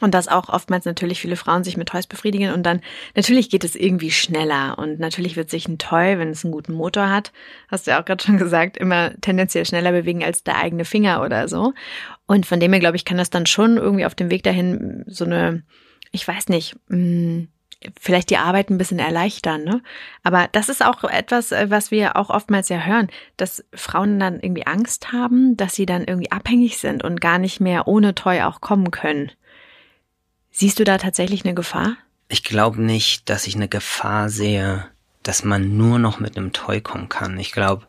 Und 0.00 0.14
dass 0.14 0.28
auch 0.28 0.48
oftmals 0.48 0.84
natürlich 0.84 1.20
viele 1.20 1.36
Frauen 1.36 1.64
sich 1.64 1.76
mit 1.76 1.88
Toys 1.88 2.06
befriedigen 2.06 2.52
und 2.52 2.62
dann 2.62 2.80
natürlich 3.16 3.50
geht 3.50 3.64
es 3.64 3.74
irgendwie 3.74 4.12
schneller 4.12 4.78
und 4.78 5.00
natürlich 5.00 5.36
wird 5.36 5.50
sich 5.50 5.68
ein 5.68 5.78
Toy, 5.78 6.16
wenn 6.16 6.30
es 6.30 6.44
einen 6.44 6.52
guten 6.52 6.72
Motor 6.72 7.10
hat, 7.10 7.32
hast 7.68 7.86
du 7.86 7.90
ja 7.90 8.00
auch 8.00 8.04
gerade 8.04 8.22
schon 8.22 8.38
gesagt, 8.38 8.76
immer 8.78 9.12
tendenziell 9.20 9.66
schneller 9.66 9.90
bewegen 9.92 10.24
als 10.24 10.44
der 10.44 10.56
eigene 10.58 10.84
Finger 10.84 11.22
oder 11.22 11.48
so. 11.48 11.74
Und 12.26 12.46
von 12.46 12.60
dem 12.60 12.72
her 12.72 12.80
glaube 12.80 12.96
ich, 12.96 13.04
kann 13.04 13.18
das 13.18 13.30
dann 13.30 13.46
schon 13.46 13.76
irgendwie 13.76 14.06
auf 14.06 14.14
dem 14.14 14.30
Weg 14.30 14.44
dahin 14.44 15.04
so 15.06 15.24
eine, 15.24 15.64
ich 16.12 16.26
weiß 16.26 16.48
nicht, 16.48 16.76
mh, 16.88 16.96
hm, 16.96 17.48
vielleicht 17.98 18.30
die 18.30 18.36
Arbeit 18.36 18.70
ein 18.70 18.78
bisschen 18.78 18.98
erleichtern, 18.98 19.64
ne? 19.64 19.82
Aber 20.22 20.48
das 20.52 20.68
ist 20.68 20.84
auch 20.84 21.02
etwas, 21.04 21.52
äh, 21.52 21.70
was 21.70 21.90
wir 21.90 22.16
auch 22.16 22.30
oftmals 22.30 22.68
ja 22.68 22.78
hören, 22.78 23.08
dass 23.36 23.64
Frauen 23.74 24.18
dann 24.18 24.40
irgendwie 24.40 24.66
Angst 24.66 25.12
haben, 25.12 25.56
dass 25.56 25.74
sie 25.74 25.86
dann 25.86 26.04
irgendwie 26.04 26.30
abhängig 26.30 26.78
sind 26.78 27.02
und 27.02 27.20
gar 27.20 27.38
nicht 27.38 27.60
mehr 27.60 27.88
ohne 27.88 28.14
Toy 28.14 28.42
auch 28.42 28.60
kommen 28.60 28.90
können. 28.90 29.32
Siehst 30.50 30.78
du 30.78 30.84
da 30.84 30.98
tatsächlich 30.98 31.44
eine 31.44 31.54
Gefahr? 31.54 31.96
Ich 32.28 32.44
glaube 32.44 32.82
nicht, 32.82 33.28
dass 33.30 33.46
ich 33.46 33.56
eine 33.56 33.68
Gefahr 33.68 34.28
sehe, 34.28 34.86
dass 35.22 35.44
man 35.44 35.76
nur 35.76 35.98
noch 35.98 36.20
mit 36.20 36.36
einem 36.36 36.52
Toy 36.52 36.80
kommen 36.80 37.08
kann. 37.08 37.38
Ich 37.38 37.52
glaube, 37.52 37.86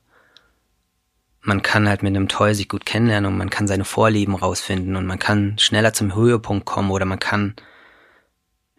man 1.42 1.62
kann 1.62 1.90
halt 1.90 2.04
mit 2.04 2.16
einem 2.16 2.28
Toy 2.28 2.54
sich 2.54 2.70
gut 2.70 2.86
kennenlernen 2.86 3.32
und 3.32 3.38
man 3.38 3.50
kann 3.50 3.68
seine 3.68 3.86
Vorlieben 3.86 4.36
rausfinden 4.36 4.96
und 4.96 5.06
man 5.06 5.20
kann 5.20 5.58
schneller 5.58 5.94
zum 5.94 6.16
Höhepunkt 6.16 6.66
kommen 6.66 6.92
oder 6.92 7.06
man 7.06 7.20
kann 7.20 7.56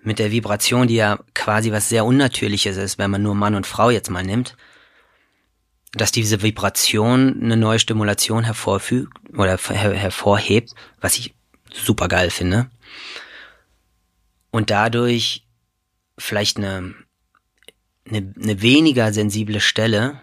mit 0.02 0.18
der 0.18 0.32
Vibration, 0.32 0.88
die 0.88 0.96
ja 0.96 1.18
quasi 1.34 1.72
was 1.72 1.88
sehr 1.88 2.04
Unnatürliches 2.04 2.76
ist, 2.76 2.98
wenn 2.98 3.10
man 3.10 3.22
nur 3.22 3.34
Mann 3.34 3.54
und 3.54 3.66
Frau 3.66 3.90
jetzt 3.90 4.10
mal 4.10 4.24
nimmt, 4.24 4.56
dass 5.92 6.12
diese 6.12 6.42
Vibration 6.42 7.40
eine 7.42 7.56
neue 7.56 7.78
Stimulation 7.78 8.44
hervorfügt 8.44 9.12
oder 9.36 9.56
her 9.56 9.94
hervorhebt, 9.94 10.74
was 11.00 11.18
ich 11.18 11.34
super 11.72 12.08
geil 12.08 12.30
finde 12.30 12.70
und 14.52 14.70
dadurch 14.70 15.44
vielleicht 16.18 16.58
eine, 16.58 16.94
eine, 18.08 18.34
eine 18.40 18.62
weniger 18.62 19.12
sensible 19.12 19.60
Stelle 19.60 20.20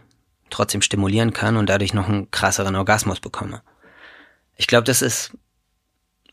trotzdem 0.50 0.82
stimulieren 0.82 1.34
kann 1.34 1.58
und 1.58 1.68
dadurch 1.68 1.94
noch 1.94 2.08
einen 2.08 2.32
krasseren 2.32 2.76
Orgasmus 2.76 3.20
bekomme. 3.20 3.62
Ich 4.56 4.68
glaube, 4.68 4.86
das 4.86 5.02
ist, 5.02 5.32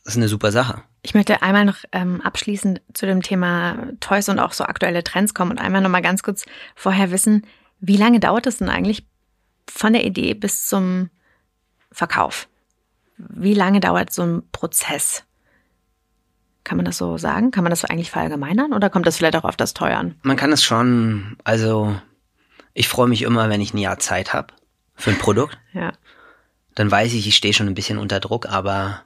das 0.05 0.15
ist 0.15 0.17
eine 0.17 0.29
super 0.29 0.53
Sache. 0.53 0.83
Ich 1.07 1.15
möchte 1.15 1.41
einmal 1.41 1.65
noch 1.65 1.77
ähm, 1.93 2.21
abschließend 2.21 2.83
zu 2.93 3.07
dem 3.07 3.23
Thema 3.23 3.77
Toys 4.01 4.29
und 4.29 4.41
auch 4.41 4.53
so 4.53 4.65
aktuelle 4.65 5.05
Trends 5.05 5.35
kommen 5.35 5.53
und 5.53 5.59
einmal 5.61 5.81
noch 5.81 5.89
mal 5.89 6.03
ganz 6.03 6.25
kurz 6.25 6.45
vorher 6.75 7.13
wissen, 7.13 7.47
wie 7.79 7.97
lange 7.97 8.19
dauert 8.19 8.49
es 8.49 8.59
denn 8.59 8.69
eigentlich 8.69 9.07
von 9.71 9.93
der 9.93 10.05
Idee 10.05 10.35
bis 10.35 10.67
zum 10.67 11.11
Verkauf? 11.93 12.49
Wie 13.19 13.55
lange 13.55 13.79
dauert 13.79 14.13
so 14.13 14.23
ein 14.23 14.43
Prozess? 14.51 15.23
Kann 16.65 16.77
man 16.77 16.85
das 16.85 16.99
so 16.99 17.19
sagen? 17.19 17.53
Kann 17.53 17.63
man 17.63 17.71
das 17.71 17.85
eigentlich 17.85 18.11
verallgemeinern 18.11 18.73
oder 18.73 18.91
kommt 18.91 19.07
das 19.07 19.19
vielleicht 19.19 19.37
auch 19.37 19.45
auf 19.45 19.57
das 19.57 19.75
Teuer 19.75 19.99
an? 19.99 20.17
Man 20.23 20.37
kann 20.37 20.51
es 20.51 20.65
schon, 20.65 21.37
also 21.45 21.95
ich 22.75 22.89
freue 22.89 23.07
mich 23.07 23.23
immer, 23.23 23.49
wenn 23.49 23.61
ich 23.61 23.73
ein 23.73 23.79
Jahr 23.79 24.01
Zeit 24.01 24.35
habe 24.35 24.55
für 24.97 25.11
ein 25.11 25.19
Produkt. 25.19 25.57
ja. 25.73 25.93
Dann 26.75 26.91
weiß 26.91 27.15
ich, 27.15 27.29
ich 27.29 27.37
stehe 27.37 27.55
schon 27.55 27.69
ein 27.69 27.75
bisschen 27.75 27.97
unter 27.97 28.19
Druck, 28.19 28.47
aber 28.47 29.03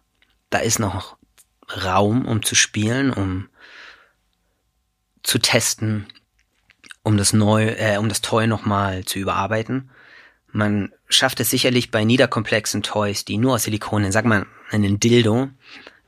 da 0.48 0.58
ist 0.60 0.78
noch 0.78 1.19
Raum, 1.84 2.26
um 2.26 2.42
zu 2.42 2.54
spielen, 2.54 3.10
um 3.10 3.48
zu 5.22 5.38
testen, 5.38 6.06
um 7.02 7.16
das 7.16 7.32
neu, 7.32 7.66
äh, 7.66 7.98
um 7.98 8.08
das 8.08 8.20
Toy 8.20 8.46
nochmal 8.46 9.04
zu 9.04 9.18
überarbeiten. 9.18 9.90
Man 10.52 10.92
schafft 11.08 11.40
es 11.40 11.50
sicherlich 11.50 11.90
bei 11.90 12.04
niederkomplexen 12.04 12.82
Toys, 12.82 13.24
die 13.24 13.38
nur 13.38 13.54
aus 13.54 13.64
Silikon, 13.64 14.10
sag 14.10 14.24
mal, 14.24 14.46
einen 14.70 14.98
Dildo, 14.98 15.50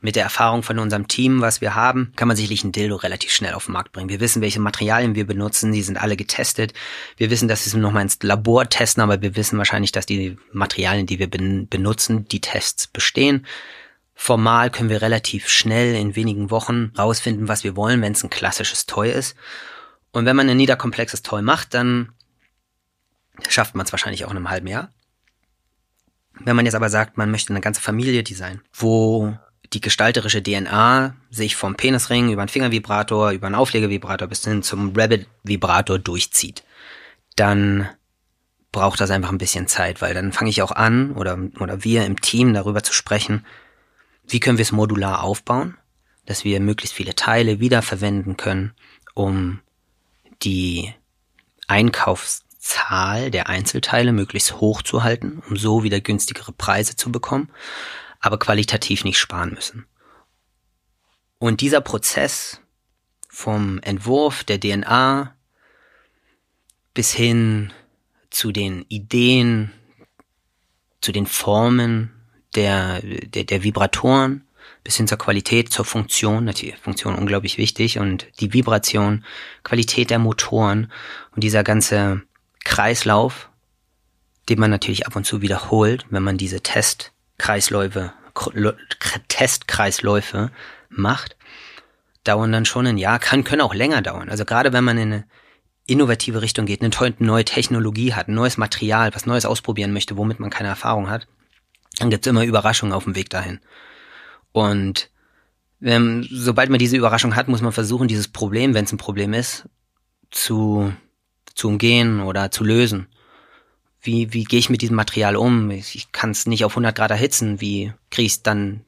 mit 0.03 0.17
der 0.17 0.23
Erfahrung 0.23 0.63
von 0.63 0.79
unserem 0.79 1.07
Team, 1.07 1.39
was 1.39 1.61
wir 1.61 1.75
haben, 1.75 2.11
kann 2.17 2.27
man 2.27 2.35
sicherlich 2.35 2.65
ein 2.65 2.73
Dildo 2.73 2.97
relativ 2.97 3.31
schnell 3.31 3.53
auf 3.53 3.65
den 3.65 3.71
Markt 3.71 3.93
bringen. 3.93 4.09
Wir 4.09 4.19
wissen, 4.19 4.41
welche 4.41 4.59
Materialien 4.59 5.15
wir 5.15 5.25
benutzen, 5.25 5.71
die 5.71 5.81
sind 5.81 5.95
alle 5.95 6.17
getestet. 6.17 6.73
Wir 7.15 7.29
wissen, 7.29 7.47
dass 7.47 7.63
wir 7.65 7.67
es 7.67 7.81
nochmal 7.81 8.03
ins 8.03 8.21
Labor 8.21 8.67
testen, 8.67 9.01
aber 9.01 9.21
wir 9.21 9.37
wissen 9.37 9.57
wahrscheinlich, 9.57 9.93
dass 9.93 10.05
die 10.05 10.37
Materialien, 10.51 11.05
die 11.05 11.19
wir 11.19 11.29
ben 11.29 11.69
benutzen, 11.69 12.27
die 12.27 12.41
Tests 12.41 12.85
bestehen. 12.85 13.47
Formal 14.15 14.69
können 14.69 14.89
wir 14.89 15.01
relativ 15.01 15.49
schnell 15.49 15.95
in 15.95 16.15
wenigen 16.15 16.51
Wochen 16.51 16.91
rausfinden, 16.97 17.47
was 17.47 17.63
wir 17.63 17.75
wollen, 17.75 18.01
wenn 18.01 18.13
es 18.13 18.23
ein 18.23 18.29
klassisches 18.29 18.85
Toy 18.85 19.11
ist. 19.11 19.35
Und 20.11 20.25
wenn 20.25 20.35
man 20.35 20.49
ein 20.49 20.57
niederkomplexes 20.57 21.23
Toy 21.23 21.41
macht, 21.41 21.73
dann 21.73 22.13
schafft 23.49 23.75
man 23.75 23.85
es 23.85 23.91
wahrscheinlich 23.91 24.25
auch 24.25 24.31
in 24.31 24.37
einem 24.37 24.49
halben 24.49 24.67
Jahr. 24.67 24.91
Wenn 26.39 26.55
man 26.55 26.65
jetzt 26.65 26.75
aber 26.75 26.89
sagt, 26.89 27.17
man 27.17 27.31
möchte 27.31 27.51
eine 27.51 27.61
ganze 27.61 27.81
Familie 27.81 28.23
designen, 28.23 28.61
wo 28.73 29.37
die 29.73 29.81
gestalterische 29.81 30.43
DNA 30.43 31.15
sich 31.31 31.55
vom 31.55 31.75
Penisring 31.75 32.31
über 32.31 32.41
einen 32.41 32.49
Fingervibrator, 32.49 33.31
über 33.31 33.47
einen 33.47 33.55
Auflegevibrator 33.55 34.27
bis 34.27 34.43
hin 34.43 34.61
zum 34.61 34.93
Rabbit-Vibrator 34.95 35.99
durchzieht, 35.99 36.63
dann 37.35 37.89
braucht 38.71 39.01
das 39.01 39.11
einfach 39.11 39.31
ein 39.31 39.37
bisschen 39.37 39.67
Zeit, 39.67 40.01
weil 40.01 40.13
dann 40.13 40.31
fange 40.31 40.49
ich 40.49 40.61
auch 40.61 40.71
an 40.71 41.13
oder, 41.13 41.37
oder 41.59 41.83
wir 41.83 42.05
im 42.05 42.21
Team 42.21 42.53
darüber 42.53 42.83
zu 42.83 42.93
sprechen, 42.93 43.45
wie 44.27 44.39
können 44.39 44.57
wir 44.57 44.63
es 44.63 44.71
modular 44.71 45.23
aufbauen, 45.23 45.77
dass 46.25 46.43
wir 46.43 46.59
möglichst 46.59 46.95
viele 46.95 47.15
Teile 47.15 47.59
wiederverwenden 47.59 48.37
können, 48.37 48.73
um 49.13 49.59
die 50.41 50.93
Einkaufs 51.67 52.43
Zahl 52.63 53.29
der 53.29 53.49
Einzelteile 53.49 54.13
möglichst 54.13 54.61
hoch 54.61 54.81
zu 54.81 55.03
halten, 55.03 55.43
um 55.49 55.57
so 55.57 55.83
wieder 55.83 55.99
günstigere 55.99 56.53
Preise 56.53 56.95
zu 56.95 57.11
bekommen, 57.11 57.49
aber 58.21 58.39
qualitativ 58.39 59.03
nicht 59.03 59.19
sparen 59.19 59.53
müssen. 59.53 59.85
Und 61.39 61.59
dieser 61.59 61.81
Prozess 61.81 62.61
vom 63.27 63.79
Entwurf 63.79 64.45
der 64.45 64.61
DNA 64.61 65.35
bis 66.93 67.11
hin 67.11 67.73
zu 68.29 68.53
den 68.53 68.85
Ideen, 68.87 69.73
zu 71.01 71.11
den 71.11 71.25
Formen 71.25 72.22
der, 72.55 73.01
der, 73.01 73.43
der 73.43 73.63
Vibratoren, 73.63 74.45
bis 74.83 74.97
hin 74.97 75.07
zur 75.07 75.17
Qualität, 75.17 75.71
zur 75.71 75.85
Funktion, 75.85 76.45
natürlich 76.45 76.77
Funktion 76.77 77.15
unglaublich 77.15 77.57
wichtig 77.57 77.99
und 77.99 78.27
die 78.39 78.53
Vibration, 78.53 79.23
Qualität 79.63 80.09
der 80.09 80.19
Motoren 80.19 80.91
und 81.35 81.43
dieser 81.43 81.63
ganze 81.63 82.21
Kreislauf, 82.63 83.49
den 84.49 84.59
man 84.59 84.71
natürlich 84.71 85.07
ab 85.07 85.15
und 85.15 85.25
zu 85.25 85.41
wiederholt, 85.41 86.05
wenn 86.09 86.23
man 86.23 86.37
diese 86.37 86.61
Testkreisläufe, 86.61 88.13
Testkreisläufe 89.29 90.51
macht, 90.89 91.37
dauern 92.23 92.51
dann 92.51 92.65
schon 92.65 92.87
ein 92.87 92.97
Jahr, 92.97 93.19
kann, 93.19 93.43
können 93.43 93.61
auch 93.61 93.73
länger 93.73 94.01
dauern. 94.01 94.29
Also 94.29 94.43
gerade 94.43 94.73
wenn 94.73 94.83
man 94.83 94.97
in 94.97 95.13
eine 95.13 95.25
innovative 95.85 96.41
Richtung 96.41 96.65
geht, 96.65 96.81
eine 96.81 97.13
neue 97.19 97.45
Technologie 97.45 98.13
hat, 98.13 98.27
ein 98.27 98.35
neues 98.35 98.57
Material, 98.57 99.13
was 99.13 99.25
Neues 99.25 99.45
ausprobieren 99.45 99.93
möchte, 99.93 100.17
womit 100.17 100.39
man 100.39 100.49
keine 100.49 100.69
Erfahrung 100.69 101.09
hat, 101.09 101.27
dann 101.99 102.09
gibt's 102.09 102.27
immer 102.27 102.43
Überraschungen 102.43 102.93
auf 102.93 103.03
dem 103.03 103.15
Weg 103.15 103.29
dahin. 103.29 103.59
Und 104.51 105.09
ähm, 105.81 106.27
sobald 106.29 106.69
man 106.69 106.79
diese 106.79 106.97
Überraschung 106.97 107.35
hat, 107.35 107.47
muss 107.47 107.61
man 107.61 107.71
versuchen, 107.71 108.07
dieses 108.07 108.27
Problem, 108.27 108.73
wenn 108.73 108.85
es 108.85 108.91
ein 108.91 108.97
Problem 108.97 109.33
ist, 109.33 109.67
zu, 110.31 110.93
zu 111.53 111.67
umgehen 111.67 112.21
oder 112.21 112.51
zu 112.51 112.63
lösen. 112.63 113.07
Wie, 114.01 114.33
wie 114.33 114.43
gehe 114.43 114.59
ich 114.59 114.69
mit 114.69 114.81
diesem 114.81 114.95
Material 114.95 115.35
um? 115.35 115.71
Ich, 115.71 115.95
ich 115.95 116.11
kann 116.11 116.31
es 116.31 116.45
nicht 116.45 116.65
auf 116.65 116.73
100 116.73 116.95
Grad 116.95 117.11
erhitzen. 117.11 117.61
Wie 117.61 117.93
kriege 118.09 118.25
ich 118.25 118.33
es 118.33 118.43
dann 118.43 118.81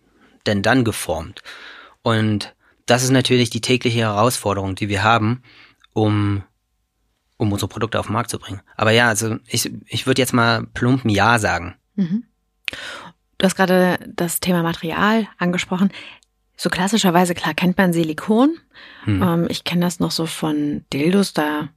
denn 0.45 0.61
dann 0.61 0.83
geformt? 0.83 1.41
Und 2.01 2.53
das 2.85 3.03
ist 3.03 3.11
natürlich 3.11 3.49
die 3.49 3.61
tägliche 3.61 3.99
Herausforderung, 3.99 4.75
die 4.75 4.89
wir 4.89 5.03
haben, 5.03 5.41
um 5.93 6.43
um 7.37 7.51
unsere 7.51 7.67
Produkte 7.67 7.99
auf 7.99 8.07
den 8.07 8.13
Markt 8.13 8.29
zu 8.29 8.39
bringen. 8.39 8.61
Aber 8.75 8.91
ja, 8.91 9.09
also 9.09 9.37
ich, 9.47 9.71
ich 9.87 10.07
würde 10.07 10.21
jetzt 10.21 10.33
mal 10.33 10.65
plumpen 10.67 11.09
Ja 11.09 11.39
sagen. 11.39 11.75
Mhm. 11.95 12.23
Du 13.38 13.45
hast 13.45 13.55
gerade 13.55 13.99
das 14.07 14.39
Thema 14.39 14.63
Material 14.63 15.28
angesprochen. 15.38 15.91
So 16.57 16.69
klassischerweise, 16.69 17.34
klar, 17.34 17.53
kennt 17.53 17.78
man 17.78 17.91
Silikon. 17.91 18.57
Hm. 19.03 19.21
Ähm, 19.21 19.47
ich 19.49 19.63
kenne 19.63 19.82
das 19.82 19.99
noch 19.99 20.11
so 20.11 20.26
von 20.26 20.86
Dildos, 20.93 21.34
da 21.34 21.69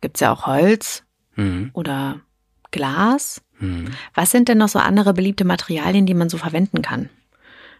gibt's 0.00 0.20
ja 0.20 0.32
auch 0.32 0.46
Holz 0.46 1.04
hm. 1.34 1.70
oder 1.74 2.20
Glas. 2.70 3.42
Hm. 3.58 3.92
Was 4.14 4.30
sind 4.30 4.48
denn 4.48 4.58
noch 4.58 4.68
so 4.68 4.78
andere 4.78 5.12
beliebte 5.12 5.44
Materialien, 5.44 6.06
die 6.06 6.14
man 6.14 6.30
so 6.30 6.38
verwenden 6.38 6.82
kann? 6.82 7.10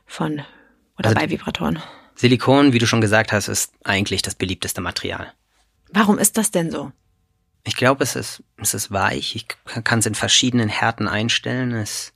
Von 0.06 0.42
oder 0.98 1.08
also 1.08 1.14
bei 1.14 1.30
Vibratoren? 1.30 1.78
Silikon, 2.14 2.74
wie 2.74 2.78
du 2.78 2.86
schon 2.86 3.00
gesagt 3.00 3.32
hast, 3.32 3.48
ist 3.48 3.72
eigentlich 3.84 4.20
das 4.20 4.34
beliebteste 4.34 4.82
Material. 4.82 5.32
Warum 5.92 6.18
ist 6.18 6.36
das 6.36 6.50
denn 6.50 6.70
so? 6.70 6.92
Ich 7.64 7.76
glaube, 7.76 8.04
es 8.04 8.16
ist, 8.16 8.42
es 8.56 8.74
ist 8.74 8.90
weich. 8.90 9.34
Ich 9.36 9.46
kann 9.84 10.00
es 10.00 10.06
in 10.06 10.14
verschiedenen 10.14 10.68
Härten 10.68 11.08
einstellen. 11.08 11.72
Es 11.72 12.12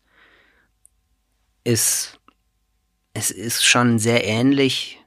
ist, 1.66 2.20
es 3.12 3.30
ist 3.30 3.64
schon 3.64 3.98
sehr 3.98 4.24
ähnlich 4.24 4.98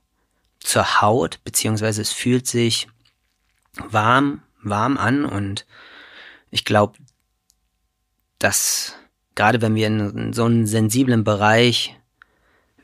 zur 0.60 1.02
Haut, 1.02 1.40
beziehungsweise 1.44 2.02
es 2.02 2.12
fühlt 2.12 2.48
sich 2.48 2.88
warm, 3.74 4.44
warm 4.62 4.98
an 4.98 5.26
und 5.26 5.66
ich 6.52 6.66
glaube, 6.66 6.98
dass 8.40 8.96
gerade 9.36 9.62
wenn 9.62 9.76
wir 9.76 9.88
in 9.88 10.34
so 10.34 10.44
einen 10.44 10.68
sensiblen 10.68 11.24
Bereich 11.24 11.96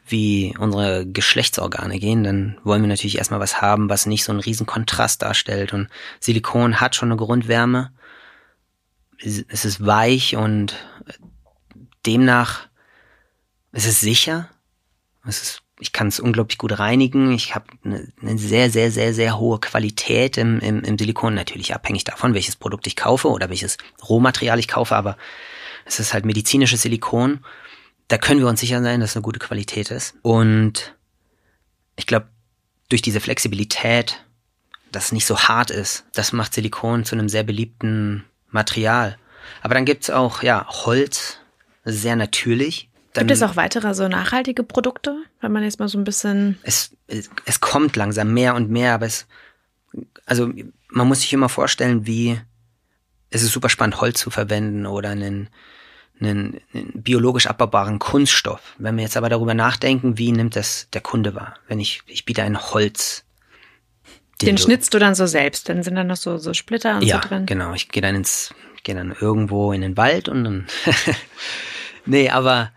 wie 0.07 0.55
unsere 0.57 1.05
Geschlechtsorgane 1.05 1.99
gehen, 1.99 2.23
dann 2.23 2.57
wollen 2.63 2.81
wir 2.81 2.87
natürlich 2.87 3.17
erstmal 3.17 3.39
was 3.39 3.61
haben, 3.61 3.89
was 3.89 4.05
nicht 4.05 4.23
so 4.23 4.31
einen 4.31 4.39
riesen 4.39 4.65
Kontrast 4.67 5.23
darstellt. 5.23 5.73
Und 5.73 5.89
Silikon 6.19 6.79
hat 6.79 6.95
schon 6.95 7.11
eine 7.11 7.17
Grundwärme. 7.17 7.91
Es 9.17 9.65
ist 9.65 9.85
weich 9.85 10.35
und 10.35 10.75
demnach 12.05 12.67
es 13.75 13.85
ist 13.85 14.01
sicher. 14.01 14.49
Es 15.27 15.41
ist, 15.41 15.61
ich 15.79 15.91
kann 15.91 16.07
es 16.07 16.19
unglaublich 16.19 16.57
gut 16.57 16.77
reinigen. 16.77 17.31
Ich 17.31 17.55
habe 17.55 17.65
eine, 17.83 18.07
eine, 18.21 18.37
sehr, 18.37 18.69
sehr, 18.69 18.91
sehr, 18.91 19.13
sehr 19.13 19.39
hohe 19.39 19.59
Qualität 19.59 20.37
im, 20.37 20.59
im, 20.59 20.83
im 20.83 20.97
Silikon. 20.97 21.33
Natürlich 21.33 21.73
abhängig 21.73 22.03
davon, 22.03 22.33
welches 22.33 22.55
Produkt 22.55 22.87
ich 22.87 22.95
kaufe 22.95 23.29
oder 23.29 23.49
welches 23.49 23.77
Rohmaterial 24.07 24.59
ich 24.59 24.67
kaufe, 24.67 24.95
aber 24.95 25.17
es 25.85 25.99
ist 25.99 26.13
halt 26.13 26.25
medizinisches 26.25 26.81
Silikon 26.81 27.39
da 28.07 28.17
können 28.17 28.39
wir 28.39 28.47
uns 28.47 28.59
sicher 28.59 28.81
sein, 28.81 28.99
dass 28.99 29.11
es 29.11 29.15
eine 29.15 29.23
gute 29.23 29.39
Qualität 29.39 29.91
ist. 29.91 30.15
Und 30.21 30.95
ich 31.95 32.05
glaube, 32.05 32.27
durch 32.89 33.01
diese 33.01 33.19
Flexibilität, 33.19 34.23
dass 34.91 35.05
es 35.05 35.11
nicht 35.11 35.25
so 35.25 35.39
hart 35.39 35.71
ist, 35.71 36.05
das 36.13 36.31
macht 36.31 36.53
Silikon 36.53 37.03
zu 37.03 37.15
einem 37.15 37.29
sehr 37.29 37.43
beliebten 37.43 38.23
Material. 38.49 39.17
Aber 39.61 39.73
dann 39.73 39.85
gibt's 39.85 40.09
auch, 40.09 40.43
ja, 40.43 40.67
Holz, 40.69 41.39
sehr 41.83 42.15
natürlich. 42.15 42.89
Gibt 43.19 43.31
es 43.31 43.41
auch 43.43 43.55
weitere 43.55 43.93
so 43.93 44.07
nachhaltige 44.07 44.63
Produkte, 44.63 45.15
wenn 45.41 45.51
man 45.51 45.63
jetzt 45.63 45.79
mal 45.79 45.87
so 45.87 45.97
ein 45.97 46.03
bisschen. 46.03 46.57
Es, 46.63 46.95
es, 47.07 47.29
es 47.45 47.59
kommt 47.59 47.95
langsam 47.95 48.33
mehr 48.33 48.55
und 48.55 48.69
mehr, 48.69 48.93
aber 48.93 49.05
es, 49.05 49.27
also 50.25 50.51
man 50.89 51.07
muss 51.07 51.21
sich 51.21 51.33
immer 51.33 51.49
vorstellen, 51.49 52.05
wie 52.05 52.39
es 53.29 53.43
ist 53.43 53.51
super 53.51 53.69
spannend, 53.69 54.01
Holz 54.01 54.19
zu 54.19 54.29
verwenden 54.29 54.85
oder 54.85 55.09
einen 55.09 55.49
einen, 56.19 56.61
einen 56.73 56.91
biologisch 57.01 57.47
abbaubaren 57.47 57.99
Kunststoff. 57.99 58.75
Wenn 58.77 58.95
wir 58.95 59.03
jetzt 59.03 59.17
aber 59.17 59.29
darüber 59.29 59.53
nachdenken, 59.53 60.17
wie 60.17 60.31
nimmt 60.31 60.55
das 60.55 60.87
der 60.93 61.01
Kunde 61.01 61.35
wahr? 61.35 61.55
Wenn 61.67 61.79
ich, 61.79 62.01
ich 62.07 62.25
biete 62.25 62.43
ein 62.43 62.59
Holz. 62.59 63.25
Den 64.41 64.57
schnitzt 64.57 64.93
du 64.93 64.99
dann 64.99 65.15
so 65.15 65.25
selbst, 65.25 65.69
dann 65.69 65.83
sind 65.83 65.95
dann 65.95 66.07
noch 66.07 66.17
so, 66.17 66.37
so 66.37 66.53
Splitter 66.53 66.97
und 66.97 67.03
ja, 67.03 67.21
so 67.21 67.29
drin. 67.29 67.45
Genau, 67.45 67.73
ich 67.73 67.89
gehe 67.89 68.01
dann 68.01 68.15
ins, 68.15 68.53
gehe 68.83 68.95
dann 68.95 69.15
irgendwo 69.19 69.71
in 69.71 69.81
den 69.81 69.97
Wald 69.97 70.27
und 70.29 70.43
dann. 70.43 70.67
nee, 72.05 72.29
aber 72.29 72.71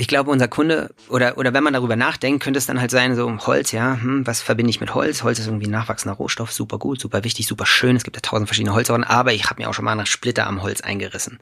ich 0.00 0.08
glaube, 0.08 0.30
unser 0.30 0.48
Kunde, 0.48 0.94
oder, 1.10 1.36
oder 1.36 1.52
wenn 1.52 1.62
man 1.62 1.74
darüber 1.74 1.94
nachdenkt, 1.94 2.42
könnte 2.42 2.56
es 2.56 2.64
dann 2.64 2.80
halt 2.80 2.90
sein, 2.90 3.14
so 3.16 3.30
Holz, 3.46 3.70
ja, 3.70 3.98
hm, 4.00 4.26
was 4.26 4.40
verbinde 4.40 4.70
ich 4.70 4.80
mit 4.80 4.94
Holz? 4.94 5.22
Holz 5.22 5.38
ist 5.38 5.46
irgendwie 5.46 5.66
ein 5.66 5.72
nachwachsender 5.72 6.16
Rohstoff, 6.16 6.52
super 6.52 6.78
gut, 6.78 6.98
super 6.98 7.22
wichtig, 7.22 7.46
super 7.46 7.66
schön. 7.66 7.96
Es 7.96 8.04
gibt 8.04 8.16
ja 8.16 8.22
tausend 8.22 8.48
verschiedene 8.48 8.74
Holzsorten, 8.74 9.04
aber 9.04 9.34
ich 9.34 9.50
habe 9.50 9.60
mir 9.60 9.68
auch 9.68 9.74
schon 9.74 9.84
mal 9.84 9.94
nach 9.94 10.06
Splitter 10.06 10.46
am 10.46 10.62
Holz 10.62 10.80
eingerissen. 10.80 11.38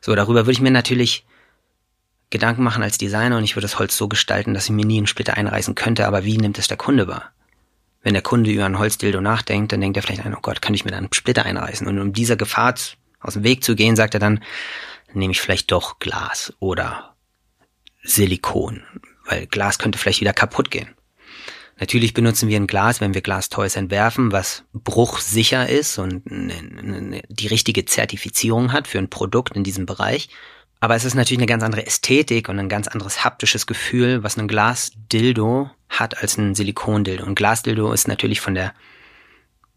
So, 0.00 0.14
darüber 0.14 0.46
würde 0.46 0.52
ich 0.52 0.62
mir 0.62 0.70
natürlich 0.70 1.26
Gedanken 2.30 2.62
machen 2.62 2.82
als 2.82 2.96
Designer 2.96 3.36
und 3.36 3.44
ich 3.44 3.54
würde 3.54 3.66
das 3.66 3.78
Holz 3.78 3.94
so 3.96 4.08
gestalten, 4.08 4.54
dass 4.54 4.64
ich 4.64 4.70
mir 4.70 4.86
nie 4.86 4.96
einen 4.96 5.06
Splitter 5.06 5.34
einreißen 5.34 5.74
könnte, 5.74 6.06
aber 6.06 6.24
wie 6.24 6.38
nimmt 6.38 6.58
es 6.58 6.68
der 6.68 6.78
Kunde 6.78 7.06
wahr? 7.06 7.32
Wenn 8.02 8.14
der 8.14 8.22
Kunde 8.22 8.50
über 8.50 8.64
ein 8.64 8.78
Holzdildo 8.78 9.20
nachdenkt, 9.20 9.72
dann 9.72 9.82
denkt 9.82 9.98
er 9.98 10.02
vielleicht, 10.02 10.24
oh 10.24 10.40
Gott, 10.40 10.62
könnte 10.62 10.76
ich 10.76 10.86
mir 10.86 10.90
da 10.90 10.96
einen 10.96 11.12
Splitter 11.12 11.44
einreißen? 11.44 11.86
Und 11.86 11.98
um 11.98 12.14
dieser 12.14 12.36
Gefahr 12.36 12.74
aus 13.20 13.34
dem 13.34 13.44
Weg 13.44 13.62
zu 13.62 13.76
gehen, 13.76 13.94
sagt 13.94 14.14
er 14.14 14.20
dann, 14.20 14.42
nehme 15.12 15.32
ich 15.32 15.40
vielleicht 15.40 15.70
doch 15.70 15.98
Glas 15.98 16.52
oder 16.60 17.13
Silikon, 18.04 18.82
weil 19.26 19.46
Glas 19.46 19.78
könnte 19.78 19.98
vielleicht 19.98 20.20
wieder 20.20 20.32
kaputt 20.32 20.70
gehen. 20.70 20.94
Natürlich 21.80 22.14
benutzen 22.14 22.48
wir 22.48 22.56
ein 22.56 22.68
Glas, 22.68 23.00
wenn 23.00 23.14
wir 23.14 23.20
Glastoys 23.20 23.74
entwerfen, 23.74 24.30
was 24.30 24.62
bruchsicher 24.72 25.68
ist 25.68 25.98
und 25.98 26.22
die 26.24 27.46
richtige 27.48 27.84
Zertifizierung 27.84 28.72
hat 28.72 28.86
für 28.86 28.98
ein 28.98 29.10
Produkt 29.10 29.56
in 29.56 29.64
diesem 29.64 29.84
Bereich. 29.84 30.28
Aber 30.78 30.94
es 30.94 31.04
ist 31.04 31.14
natürlich 31.14 31.38
eine 31.38 31.46
ganz 31.46 31.62
andere 31.62 31.86
Ästhetik 31.86 32.48
und 32.48 32.58
ein 32.58 32.68
ganz 32.68 32.88
anderes 32.88 33.24
haptisches 33.24 33.66
Gefühl, 33.66 34.22
was 34.22 34.36
ein 34.36 34.46
Glasdildo 34.46 35.70
hat 35.88 36.18
als 36.18 36.36
ein 36.36 36.54
Silikondildo. 36.54 37.24
Und 37.24 37.34
Glasdildo 37.34 37.92
ist 37.92 38.06
natürlich 38.06 38.40
von 38.40 38.54
der, 38.54 38.74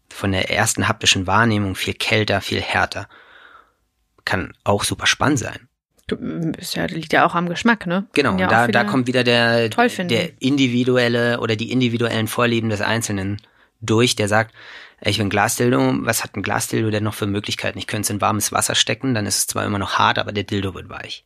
von 0.08 0.32
der 0.32 0.50
ersten 0.50 0.86
haptischen 0.86 1.26
Wahrnehmung 1.26 1.74
viel 1.74 1.94
kälter, 1.94 2.40
viel 2.40 2.60
härter. 2.60 3.08
Kann 4.24 4.52
auch 4.64 4.84
super 4.84 5.06
spannend 5.06 5.38
sein. 5.38 5.67
Ist 6.58 6.74
ja, 6.74 6.86
liegt 6.86 7.12
ja 7.12 7.26
auch 7.26 7.34
am 7.34 7.48
Geschmack, 7.48 7.86
ne? 7.86 8.06
Genau, 8.12 8.36
ja 8.38 8.46
da, 8.46 8.68
da 8.68 8.84
kommt 8.84 9.06
wieder 9.06 9.24
der, 9.24 9.68
der 9.68 10.30
individuelle 10.40 11.40
oder 11.40 11.56
die 11.56 11.70
individuellen 11.70 12.28
Vorlieben 12.28 12.70
des 12.70 12.80
Einzelnen 12.80 13.40
durch, 13.80 14.16
der 14.16 14.28
sagt, 14.28 14.54
ich 15.00 15.18
bin 15.18 15.30
Glasdildo, 15.30 15.94
was 16.00 16.24
hat 16.24 16.34
ein 16.36 16.42
Glasdildo 16.42 16.90
denn 16.90 17.04
noch 17.04 17.14
für 17.14 17.26
Möglichkeiten? 17.26 17.78
Ich 17.78 17.86
könnte 17.86 18.06
es 18.06 18.10
in 18.10 18.20
warmes 18.20 18.50
Wasser 18.50 18.74
stecken, 18.74 19.14
dann 19.14 19.26
ist 19.26 19.36
es 19.36 19.46
zwar 19.46 19.64
immer 19.64 19.78
noch 19.78 19.98
hart, 19.98 20.18
aber 20.18 20.32
der 20.32 20.44
Dildo 20.44 20.74
wird 20.74 20.88
weich. 20.88 21.24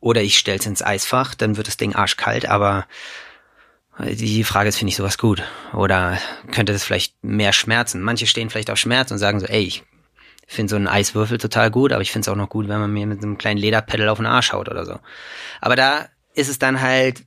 Oder 0.00 0.22
ich 0.22 0.38
stelle 0.38 0.58
es 0.58 0.66
ins 0.66 0.82
Eisfach, 0.82 1.34
dann 1.34 1.56
wird 1.56 1.66
das 1.66 1.76
Ding 1.76 1.94
arschkalt, 1.94 2.46
aber 2.46 2.86
die 3.98 4.44
Frage 4.44 4.68
ist, 4.68 4.78
finde 4.78 4.90
ich 4.90 4.96
sowas 4.96 5.18
gut? 5.18 5.42
Oder 5.74 6.18
könnte 6.52 6.72
das 6.72 6.84
vielleicht 6.84 7.22
mehr 7.22 7.52
schmerzen? 7.52 8.00
Manche 8.00 8.26
stehen 8.26 8.48
vielleicht 8.48 8.70
auf 8.70 8.78
Schmerz 8.78 9.10
und 9.10 9.18
sagen 9.18 9.40
so, 9.40 9.46
ey, 9.46 9.62
ich 9.62 9.82
finde 10.54 10.70
so 10.70 10.76
einen 10.76 10.88
Eiswürfel 10.88 11.38
total 11.38 11.70
gut, 11.70 11.92
aber 11.92 12.02
ich 12.02 12.12
finde 12.12 12.24
es 12.24 12.28
auch 12.28 12.36
noch 12.36 12.48
gut, 12.48 12.68
wenn 12.68 12.80
man 12.80 12.92
mir 12.92 13.06
mit 13.06 13.22
einem 13.22 13.38
kleinen 13.38 13.58
Lederpedal 13.58 14.08
auf 14.08 14.18
den 14.18 14.26
Arsch 14.26 14.52
haut 14.52 14.68
oder 14.68 14.84
so. 14.84 14.98
Aber 15.60 15.76
da 15.76 16.06
ist 16.34 16.48
es 16.48 16.58
dann 16.58 16.80
halt. 16.80 17.24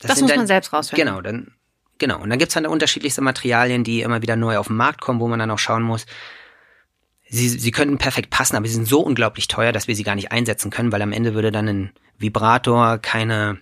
Das, 0.00 0.10
das 0.10 0.20
muss 0.20 0.30
dann, 0.30 0.38
man 0.38 0.46
selbst 0.46 0.72
rausfinden. 0.72 1.06
Genau, 1.06 1.20
dann, 1.20 1.52
genau. 1.98 2.20
Und 2.20 2.30
dann 2.30 2.38
gibt's 2.38 2.54
dann 2.54 2.66
unterschiedlichste 2.66 3.22
Materialien, 3.22 3.84
die 3.84 4.02
immer 4.02 4.22
wieder 4.22 4.36
neu 4.36 4.58
auf 4.58 4.68
den 4.68 4.76
Markt 4.76 5.00
kommen, 5.00 5.20
wo 5.20 5.28
man 5.28 5.38
dann 5.38 5.50
auch 5.50 5.58
schauen 5.58 5.82
muss, 5.82 6.06
sie, 7.28 7.48
sie 7.48 7.70
könnten 7.70 7.98
perfekt 7.98 8.30
passen, 8.30 8.56
aber 8.56 8.66
sie 8.66 8.74
sind 8.74 8.86
so 8.88 9.00
unglaublich 9.00 9.48
teuer, 9.48 9.72
dass 9.72 9.88
wir 9.88 9.96
sie 9.96 10.04
gar 10.04 10.14
nicht 10.14 10.32
einsetzen 10.32 10.70
können, 10.70 10.92
weil 10.92 11.02
am 11.02 11.12
Ende 11.12 11.34
würde 11.34 11.50
dann 11.50 11.68
ein 11.68 11.92
Vibrator 12.18 12.98
keine 12.98 13.58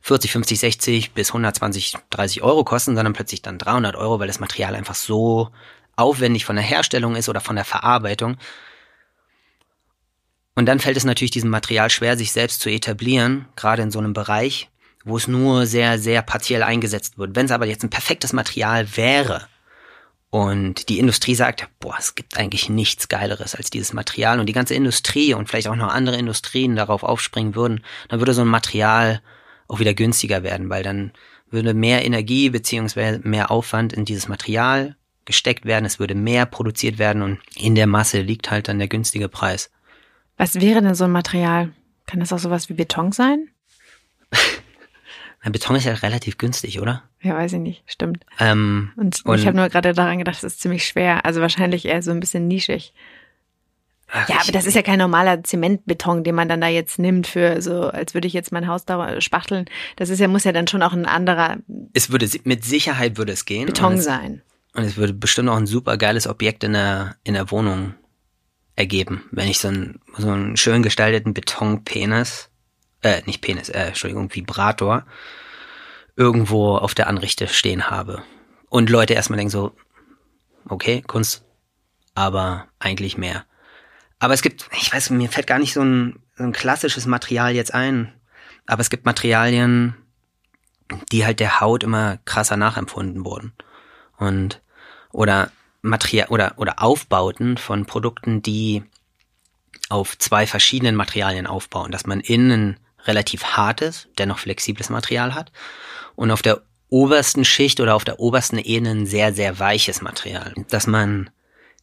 40, 0.00 0.32
50, 0.32 0.58
60 0.58 1.12
bis 1.12 1.30
120, 1.30 1.94
30 2.10 2.42
Euro 2.42 2.64
kosten, 2.64 2.94
sondern 2.96 3.12
plötzlich 3.12 3.42
dann 3.42 3.58
300 3.58 3.96
Euro, 3.96 4.18
weil 4.18 4.26
das 4.26 4.40
Material 4.40 4.74
einfach 4.74 4.94
so 4.94 5.50
aufwendig 5.96 6.44
von 6.44 6.56
der 6.56 6.64
Herstellung 6.64 7.16
ist 7.16 7.28
oder 7.28 7.40
von 7.40 7.56
der 7.56 7.64
Verarbeitung. 7.64 8.36
Und 10.54 10.66
dann 10.66 10.80
fällt 10.80 10.96
es 10.96 11.04
natürlich 11.04 11.30
diesem 11.30 11.50
Material 11.50 11.90
schwer, 11.90 12.16
sich 12.16 12.32
selbst 12.32 12.60
zu 12.60 12.70
etablieren, 12.70 13.46
gerade 13.56 13.82
in 13.82 13.90
so 13.90 13.98
einem 13.98 14.12
Bereich, 14.12 14.68
wo 15.04 15.16
es 15.16 15.28
nur 15.28 15.66
sehr, 15.66 15.98
sehr 15.98 16.22
partiell 16.22 16.62
eingesetzt 16.62 17.18
wird. 17.18 17.34
Wenn 17.34 17.46
es 17.46 17.52
aber 17.52 17.66
jetzt 17.66 17.82
ein 17.82 17.90
perfektes 17.90 18.32
Material 18.32 18.96
wäre 18.96 19.48
und 20.30 20.88
die 20.88 20.98
Industrie 20.98 21.34
sagt, 21.34 21.68
boah, 21.80 21.96
es 21.98 22.14
gibt 22.14 22.36
eigentlich 22.36 22.68
nichts 22.68 23.08
Geileres 23.08 23.54
als 23.54 23.70
dieses 23.70 23.92
Material 23.92 24.40
und 24.40 24.46
die 24.46 24.52
ganze 24.52 24.74
Industrie 24.74 25.34
und 25.34 25.48
vielleicht 25.48 25.68
auch 25.68 25.76
noch 25.76 25.88
andere 25.88 26.16
Industrien 26.16 26.76
darauf 26.76 27.02
aufspringen 27.02 27.54
würden, 27.54 27.84
dann 28.08 28.20
würde 28.20 28.34
so 28.34 28.42
ein 28.42 28.48
Material 28.48 29.22
auch 29.68 29.80
wieder 29.80 29.94
günstiger 29.94 30.42
werden, 30.42 30.68
weil 30.68 30.82
dann 30.82 31.12
würde 31.50 31.74
mehr 31.74 32.04
Energie 32.04 32.50
beziehungsweise 32.50 33.20
mehr 33.24 33.50
Aufwand 33.50 33.92
in 33.92 34.04
dieses 34.04 34.28
Material 34.28 34.96
gesteckt 35.24 35.64
werden, 35.64 35.84
es 35.84 35.98
würde 35.98 36.14
mehr 36.14 36.46
produziert 36.46 36.98
werden 36.98 37.22
und 37.22 37.38
in 37.56 37.74
der 37.74 37.86
Masse 37.86 38.20
liegt 38.20 38.50
halt 38.50 38.68
dann 38.68 38.78
der 38.78 38.88
günstige 38.88 39.28
Preis. 39.28 39.70
Was 40.36 40.60
wäre 40.60 40.82
denn 40.82 40.94
so 40.94 41.04
ein 41.04 41.12
Material? 41.12 41.72
Kann 42.06 42.20
das 42.20 42.32
auch 42.32 42.38
sowas 42.38 42.68
wie 42.68 42.74
Beton 42.74 43.12
sein? 43.12 43.48
Beton 45.50 45.76
ist 45.76 45.84
ja 45.84 45.94
relativ 45.94 46.38
günstig, 46.38 46.80
oder? 46.80 47.02
Ja, 47.20 47.34
weiß 47.34 47.54
ich 47.54 47.58
nicht. 47.58 47.82
Stimmt. 47.86 48.24
Ähm, 48.38 48.92
und, 48.96 49.24
und 49.24 49.38
ich 49.38 49.46
habe 49.46 49.56
nur 49.56 49.68
gerade 49.68 49.92
daran 49.92 50.18
gedacht, 50.18 50.36
das 50.36 50.44
ist 50.52 50.60
ziemlich 50.60 50.86
schwer. 50.86 51.24
Also 51.24 51.40
wahrscheinlich 51.40 51.84
eher 51.84 52.02
so 52.02 52.12
ein 52.12 52.20
bisschen 52.20 52.46
nischig. 52.46 52.94
Ach, 54.14 54.28
ja, 54.28 54.36
aber 54.42 54.52
das 54.52 54.66
ist 54.66 54.74
ja 54.74 54.82
kein 54.82 54.98
normaler 54.98 55.42
Zementbeton, 55.42 56.22
den 56.22 56.34
man 56.34 56.48
dann 56.48 56.60
da 56.60 56.68
jetzt 56.68 56.98
nimmt 56.98 57.26
für 57.26 57.62
so, 57.62 57.88
als 57.88 58.12
würde 58.12 58.28
ich 58.28 58.34
jetzt 58.34 58.52
mein 58.52 58.68
Haus 58.68 58.84
da 58.84 59.20
spachteln. 59.20 59.64
Das 59.96 60.10
ist 60.10 60.18
ja, 60.18 60.28
muss 60.28 60.44
ja 60.44 60.52
dann 60.52 60.68
schon 60.68 60.82
auch 60.82 60.92
ein 60.92 61.06
anderer. 61.06 61.56
Es 61.94 62.10
würde, 62.10 62.28
mit 62.44 62.62
Sicherheit 62.62 63.16
würde 63.16 63.32
es 63.32 63.46
gehen. 63.46 63.66
Beton 63.66 63.94
es, 63.94 64.04
sein. 64.04 64.42
Und 64.74 64.84
es 64.84 64.96
würde 64.96 65.12
bestimmt 65.12 65.48
auch 65.48 65.56
ein 65.56 65.66
super 65.66 65.96
geiles 65.96 66.26
Objekt 66.26 66.64
in 66.64 66.72
der, 66.72 67.16
in 67.24 67.34
der 67.34 67.50
Wohnung 67.50 67.94
ergeben, 68.74 69.24
wenn 69.30 69.48
ich 69.48 69.58
so 69.58 69.68
einen, 69.68 70.00
so 70.16 70.30
einen 70.30 70.56
schön 70.56 70.82
gestalteten 70.82 71.34
Betonpenis, 71.34 72.48
äh, 73.02 73.22
nicht 73.26 73.42
Penis, 73.42 73.68
äh, 73.68 73.88
Entschuldigung, 73.88 74.34
Vibrator, 74.34 75.04
irgendwo 76.16 76.76
auf 76.76 76.94
der 76.94 77.08
Anrichte 77.08 77.48
stehen 77.48 77.90
habe. 77.90 78.22
Und 78.68 78.88
Leute 78.88 79.12
erstmal 79.12 79.36
denken 79.36 79.50
so, 79.50 79.76
okay, 80.68 81.02
Kunst, 81.02 81.44
aber 82.14 82.68
eigentlich 82.78 83.18
mehr. 83.18 83.44
Aber 84.18 84.34
es 84.34 84.42
gibt, 84.42 84.68
ich 84.80 84.92
weiß, 84.92 85.10
mir 85.10 85.28
fällt 85.28 85.46
gar 85.46 85.58
nicht 85.58 85.74
so 85.74 85.82
ein, 85.82 86.20
so 86.36 86.44
ein 86.44 86.52
klassisches 86.52 87.06
Material 87.06 87.54
jetzt 87.54 87.74
ein. 87.74 88.12
Aber 88.66 88.80
es 88.80 88.88
gibt 88.88 89.04
Materialien, 89.04 89.96
die 91.10 91.24
halt 91.24 91.40
der 91.40 91.60
Haut 91.60 91.82
immer 91.82 92.18
krasser 92.24 92.56
nachempfunden 92.56 93.24
wurden. 93.24 93.52
Und, 94.16 94.61
oder 95.12 95.50
Material, 95.82 96.28
oder, 96.28 96.54
oder 96.56 96.82
Aufbauten 96.82 97.56
von 97.56 97.86
Produkten, 97.86 98.42
die 98.42 98.82
auf 99.88 100.16
zwei 100.18 100.46
verschiedenen 100.46 100.96
Materialien 100.96 101.46
aufbauen, 101.46 101.90
dass 101.90 102.06
man 102.06 102.20
innen 102.20 102.78
relativ 103.04 103.44
hartes, 103.44 104.08
dennoch 104.18 104.38
flexibles 104.38 104.90
Material 104.90 105.34
hat 105.34 105.52
und 106.14 106.30
auf 106.30 106.42
der 106.42 106.62
obersten 106.88 107.44
Schicht 107.44 107.80
oder 107.80 107.94
auf 107.94 108.04
der 108.04 108.20
obersten 108.20 108.58
Ebene 108.58 108.90
ein 108.90 109.06
sehr, 109.06 109.32
sehr 109.32 109.58
weiches 109.58 110.02
Material. 110.02 110.54
Dass 110.68 110.86
man 110.86 111.30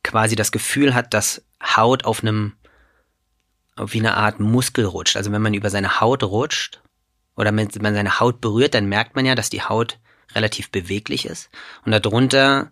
quasi 0.03 0.36
das 0.36 0.51
Gefühl 0.51 0.93
hat, 0.93 1.13
dass 1.13 1.43
Haut 1.61 2.05
auf 2.05 2.21
einem, 2.21 2.53
wie 3.77 3.99
eine 3.99 4.15
Art 4.15 4.39
Muskel 4.39 4.86
rutscht. 4.86 5.17
Also 5.17 5.32
wenn 5.32 5.41
man 5.41 5.53
über 5.53 5.69
seine 5.69 5.99
Haut 5.99 6.23
rutscht 6.23 6.82
oder 7.36 7.55
wenn 7.55 7.69
man 7.82 7.95
seine 7.95 8.19
Haut 8.19 8.39
berührt, 8.39 8.75
dann 8.75 8.86
merkt 8.86 9.15
man 9.15 9.25
ja, 9.25 9.36
dass 9.36 9.49
die 9.49 9.63
Haut 9.63 9.97
relativ 10.36 10.69
beweglich 10.69 11.25
ist. 11.25 11.49
Und 11.86 11.91
darunter 11.91 12.71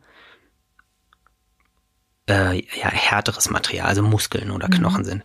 äh, 2.30 2.58
ja, 2.58 2.90
härteres 2.90 3.50
Material, 3.50 3.88
also 3.88 4.02
Muskeln 4.02 4.52
oder 4.52 4.68
Knochen 4.68 5.02
mhm. 5.02 5.06
sind. 5.06 5.24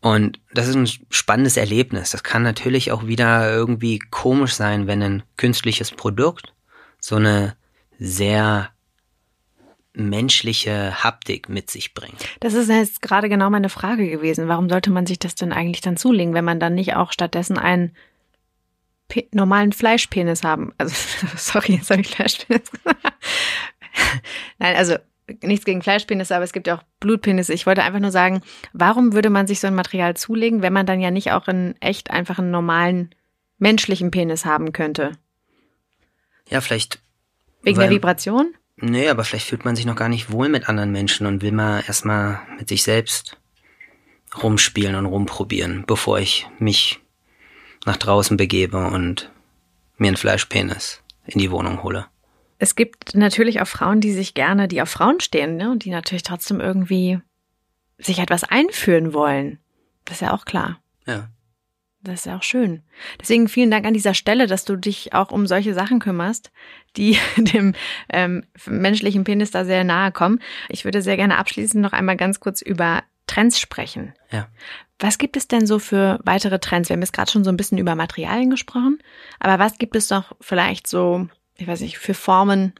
Und 0.00 0.40
das 0.52 0.68
ist 0.68 0.76
ein 0.76 0.88
spannendes 1.10 1.56
Erlebnis. 1.56 2.10
Das 2.10 2.22
kann 2.22 2.42
natürlich 2.42 2.92
auch 2.92 3.06
wieder 3.06 3.52
irgendwie 3.52 3.98
komisch 3.98 4.54
sein, 4.54 4.86
wenn 4.86 5.02
ein 5.02 5.22
künstliches 5.36 5.90
Produkt 5.90 6.54
so 7.00 7.16
eine 7.16 7.56
sehr 7.98 8.70
menschliche 9.92 11.02
Haptik 11.02 11.48
mit 11.48 11.70
sich 11.70 11.94
bringt. 11.94 12.24
Das 12.38 12.54
ist 12.54 12.68
jetzt 12.68 13.02
gerade 13.02 13.28
genau 13.28 13.50
meine 13.50 13.68
Frage 13.68 14.08
gewesen. 14.08 14.46
Warum 14.46 14.68
sollte 14.68 14.90
man 14.90 15.06
sich 15.06 15.18
das 15.18 15.34
denn 15.34 15.52
eigentlich 15.52 15.80
dann 15.80 15.96
zulegen, 15.96 16.34
wenn 16.34 16.44
man 16.44 16.60
dann 16.60 16.74
nicht 16.74 16.94
auch 16.94 17.12
stattdessen 17.12 17.58
einen 17.58 17.96
Pe 19.08 19.26
normalen 19.32 19.72
Fleischpenis 19.72 20.44
haben? 20.44 20.72
Also, 20.78 20.94
sorry, 21.36 21.74
jetzt 21.74 21.90
habe 21.90 22.02
ich 22.02 22.08
Fleischpenis 22.08 22.70
gesagt. 22.70 23.02
Nein, 24.58 24.76
also 24.76 24.96
nichts 25.42 25.64
gegen 25.64 25.82
Fleischpenisse, 25.82 26.34
aber 26.34 26.44
es 26.44 26.52
gibt 26.52 26.66
ja 26.66 26.76
auch 26.76 26.82
Blutpenisse. 27.00 27.52
Ich 27.52 27.66
wollte 27.66 27.82
einfach 27.82 28.00
nur 28.00 28.10
sagen, 28.10 28.42
warum 28.72 29.12
würde 29.12 29.30
man 29.30 29.46
sich 29.46 29.60
so 29.60 29.66
ein 29.66 29.74
Material 29.74 30.16
zulegen, 30.16 30.62
wenn 30.62 30.72
man 30.72 30.86
dann 30.86 31.00
ja 31.00 31.10
nicht 31.10 31.32
auch 31.32 31.46
einen 31.48 31.74
echt 31.80 32.10
einfach 32.10 32.38
einen 32.38 32.50
normalen 32.50 33.14
menschlichen 33.58 34.10
Penis 34.10 34.44
haben 34.44 34.72
könnte? 34.72 35.12
Ja, 36.48 36.60
vielleicht. 36.60 37.00
Wegen 37.62 37.76
weil, 37.76 37.88
der 37.88 37.96
Vibration? 37.96 38.54
Nee, 38.76 39.08
aber 39.08 39.24
vielleicht 39.24 39.46
fühlt 39.46 39.64
man 39.64 39.76
sich 39.76 39.86
noch 39.86 39.96
gar 39.96 40.08
nicht 40.08 40.30
wohl 40.30 40.48
mit 40.48 40.68
anderen 40.68 40.92
Menschen 40.92 41.26
und 41.26 41.42
will 41.42 41.52
mal 41.52 41.82
erstmal 41.86 42.40
mit 42.58 42.68
sich 42.68 42.82
selbst 42.82 43.36
rumspielen 44.42 44.94
und 44.94 45.06
rumprobieren, 45.06 45.84
bevor 45.86 46.18
ich 46.18 46.46
mich 46.58 47.00
nach 47.84 47.96
draußen 47.96 48.36
begebe 48.36 48.86
und 48.86 49.30
mir 49.96 50.08
einen 50.08 50.16
Fleischpenis 50.16 51.02
in 51.26 51.40
die 51.40 51.50
Wohnung 51.50 51.82
hole. 51.82 52.06
Es 52.58 52.74
gibt 52.74 53.14
natürlich 53.14 53.60
auch 53.60 53.68
Frauen, 53.68 54.00
die 54.00 54.12
sich 54.12 54.34
gerne, 54.34 54.68
die 54.68 54.82
auf 54.82 54.88
Frauen 54.88 55.20
stehen, 55.20 55.56
ne, 55.56 55.70
und 55.70 55.84
die 55.84 55.90
natürlich 55.90 56.24
trotzdem 56.24 56.60
irgendwie 56.60 57.20
sich 57.98 58.18
etwas 58.18 58.44
einführen 58.44 59.12
wollen. 59.12 59.58
Das 60.04 60.16
ist 60.16 60.20
ja 60.22 60.32
auch 60.32 60.44
klar. 60.44 60.80
Ja. 61.06 61.28
Das 62.00 62.20
ist 62.20 62.26
ja 62.26 62.36
auch 62.36 62.42
schön. 62.42 62.82
Deswegen 63.20 63.48
vielen 63.48 63.70
Dank 63.70 63.84
an 63.84 63.92
dieser 63.92 64.14
Stelle, 64.14 64.46
dass 64.46 64.64
du 64.64 64.76
dich 64.76 65.14
auch 65.14 65.32
um 65.32 65.46
solche 65.46 65.74
Sachen 65.74 65.98
kümmerst, 65.98 66.52
die 66.96 67.18
dem 67.36 67.74
ähm, 68.12 68.44
menschlichen 68.66 69.24
Penis 69.24 69.50
da 69.50 69.64
sehr 69.64 69.84
nahe 69.84 70.12
kommen. 70.12 70.40
Ich 70.68 70.84
würde 70.84 71.02
sehr 71.02 71.16
gerne 71.16 71.38
abschließend 71.38 71.82
noch 71.82 71.92
einmal 71.92 72.16
ganz 72.16 72.40
kurz 72.40 72.62
über 72.62 73.02
Trends 73.26 73.60
sprechen. 73.60 74.14
Ja. 74.30 74.48
Was 74.98 75.18
gibt 75.18 75.36
es 75.36 75.48
denn 75.48 75.66
so 75.66 75.78
für 75.78 76.18
weitere 76.24 76.58
Trends? 76.58 76.88
Wir 76.88 76.94
haben 76.94 77.02
jetzt 77.02 77.12
gerade 77.12 77.30
schon 77.30 77.44
so 77.44 77.50
ein 77.50 77.56
bisschen 77.56 77.78
über 77.78 77.94
Materialien 77.94 78.50
gesprochen, 78.50 78.98
aber 79.38 79.58
was 79.62 79.78
gibt 79.78 79.94
es 79.94 80.08
doch 80.08 80.34
vielleicht 80.40 80.86
so, 80.86 81.28
ich 81.58 81.66
weiß 81.66 81.80
nicht, 81.80 81.98
für 81.98 82.14
Formen? 82.14 82.72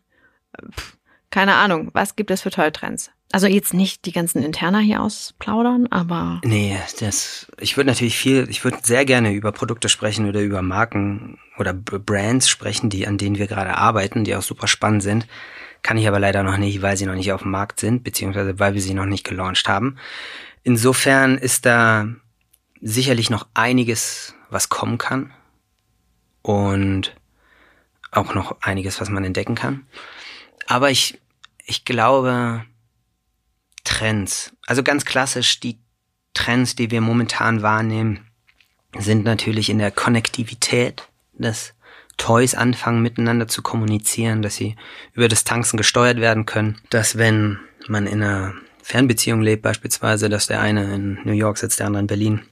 Pff, 0.72 0.97
keine 1.31 1.55
Ahnung. 1.55 1.91
Was 1.93 2.16
gibt 2.16 2.31
es 2.31 2.43
für 2.43 2.51
tolle 2.51 2.72
Trends? 2.72 3.11
Also 3.31 3.47
jetzt 3.47 3.74
nicht 3.74 4.07
die 4.07 4.12
ganzen 4.12 4.43
Interna 4.43 4.79
hier 4.79 5.03
ausplaudern, 5.03 5.87
aber. 5.91 6.41
Nee, 6.45 6.79
das, 7.01 7.47
ich 7.61 7.76
würde 7.76 7.89
natürlich 7.89 8.16
viel, 8.16 8.47
ich 8.49 8.64
würde 8.64 8.79
sehr 8.83 9.05
gerne 9.05 9.35
über 9.35 9.53
Produkte 9.53 9.91
sprechen 9.91 10.26
oder 10.26 10.41
über 10.41 10.62
Marken 10.62 11.39
oder 11.59 11.74
Brands 11.74 12.49
sprechen, 12.49 12.89
die, 12.89 13.07
an 13.07 13.18
denen 13.18 13.37
wir 13.37 13.47
gerade 13.47 13.76
arbeiten, 13.76 14.24
die 14.24 14.35
auch 14.35 14.43
super 14.43 14.66
spannend 14.66 15.03
sind. 15.03 15.26
Kann 15.83 15.99
ich 15.99 16.09
aber 16.09 16.18
leider 16.18 16.43
noch 16.43 16.57
nicht, 16.57 16.81
weil 16.81 16.97
sie 16.97 17.05
noch 17.05 17.14
nicht 17.14 17.33
auf 17.33 17.43
dem 17.43 17.51
Markt 17.51 17.81
sind, 17.81 18.03
beziehungsweise 18.03 18.59
weil 18.59 18.72
wir 18.72 18.81
sie 18.81 18.95
noch 18.95 19.05
nicht 19.05 19.24
gelauncht 19.24 19.68
haben. 19.68 19.99
Insofern 20.64 21.37
ist 21.37 21.66
da 21.66 22.09
sicherlich 22.81 23.29
noch 23.29 23.47
einiges, 23.53 24.35
was 24.49 24.70
kommen 24.70 24.97
kann. 24.97 25.33
Und 26.41 27.14
auch 28.11 28.34
noch 28.34 28.61
einiges, 28.62 29.00
was 29.00 29.11
man 29.11 29.24
entdecken 29.24 29.54
kann. 29.54 29.86
Aber 30.66 30.90
ich, 30.90 31.20
ich 31.64 31.84
glaube, 31.84 32.64
Trends. 33.84 34.52
Also 34.66 34.82
ganz 34.82 35.04
klassisch, 35.04 35.61
die 35.61 35.78
Trends, 36.34 36.76
die 36.76 36.90
wir 36.90 37.00
momentan 37.00 37.62
wahrnehmen, 37.62 38.26
sind 38.98 39.24
natürlich 39.24 39.70
in 39.70 39.78
der 39.78 39.90
Konnektivität, 39.90 41.09
dass 41.34 41.74
Toys 42.16 42.54
anfangen 42.54 43.00
miteinander 43.00 43.48
zu 43.48 43.62
kommunizieren, 43.62 44.42
dass 44.42 44.56
sie 44.56 44.76
über 45.12 45.28
Distanzen 45.28 45.76
gesteuert 45.76 46.18
werden 46.18 46.46
können, 46.46 46.80
dass 46.90 47.16
wenn 47.16 47.59
man 47.86 48.06
in 48.06 48.22
einer 48.22 48.54
Fernbeziehung 48.82 49.40
lebt 49.40 49.62
beispielsweise, 49.62 50.28
dass 50.28 50.46
der 50.46 50.61
eine 50.61 50.94
in 50.94 51.18
New 51.24 51.32
York 51.32 51.59
sitzt, 51.59 51.78
der 51.78 51.86
andere 51.86 52.00
in 52.00 52.06
Berlin 52.06 52.42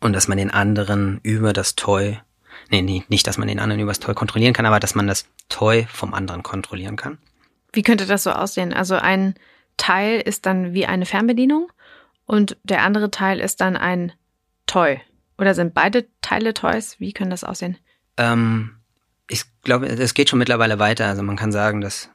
und 0.00 0.12
dass 0.12 0.28
man 0.28 0.38
den 0.38 0.50
anderen 0.50 1.20
über 1.22 1.52
das 1.52 1.76
Toy, 1.76 2.18
nee, 2.70 3.04
nicht, 3.08 3.26
dass 3.26 3.38
man 3.38 3.48
den 3.48 3.58
anderen 3.58 3.80
über 3.80 3.90
das 3.90 4.00
Toy 4.00 4.14
kontrollieren 4.14 4.52
kann, 4.52 4.66
aber 4.66 4.80
dass 4.80 4.94
man 4.94 5.06
das 5.06 5.26
Toy 5.48 5.86
vom 5.90 6.14
anderen 6.14 6.42
kontrollieren 6.42 6.96
kann. 6.96 7.18
Wie 7.72 7.82
könnte 7.82 8.06
das 8.06 8.22
so 8.22 8.30
aussehen? 8.30 8.72
Also 8.72 8.96
ein 8.96 9.34
Teil 9.76 10.20
ist 10.20 10.46
dann 10.46 10.72
wie 10.72 10.86
eine 10.86 11.06
Fernbedienung 11.06 11.70
und 12.24 12.56
der 12.64 12.82
andere 12.82 13.10
Teil 13.10 13.40
ist 13.40 13.60
dann 13.60 13.76
ein 13.76 14.12
Toy. 14.66 15.00
Oder 15.38 15.54
sind 15.54 15.74
beide 15.74 16.06
Teile 16.22 16.54
Toys? 16.54 16.96
Wie 16.98 17.12
können 17.12 17.30
das 17.30 17.44
aussehen? 17.44 17.76
Ähm, 18.16 18.76
ich 19.28 19.44
glaube, 19.62 19.86
es 19.86 20.14
geht 20.14 20.30
schon 20.30 20.38
mittlerweile 20.38 20.78
weiter. 20.78 21.06
Also 21.06 21.22
man 21.22 21.36
kann 21.36 21.52
sagen, 21.52 21.80
dass 21.82 22.08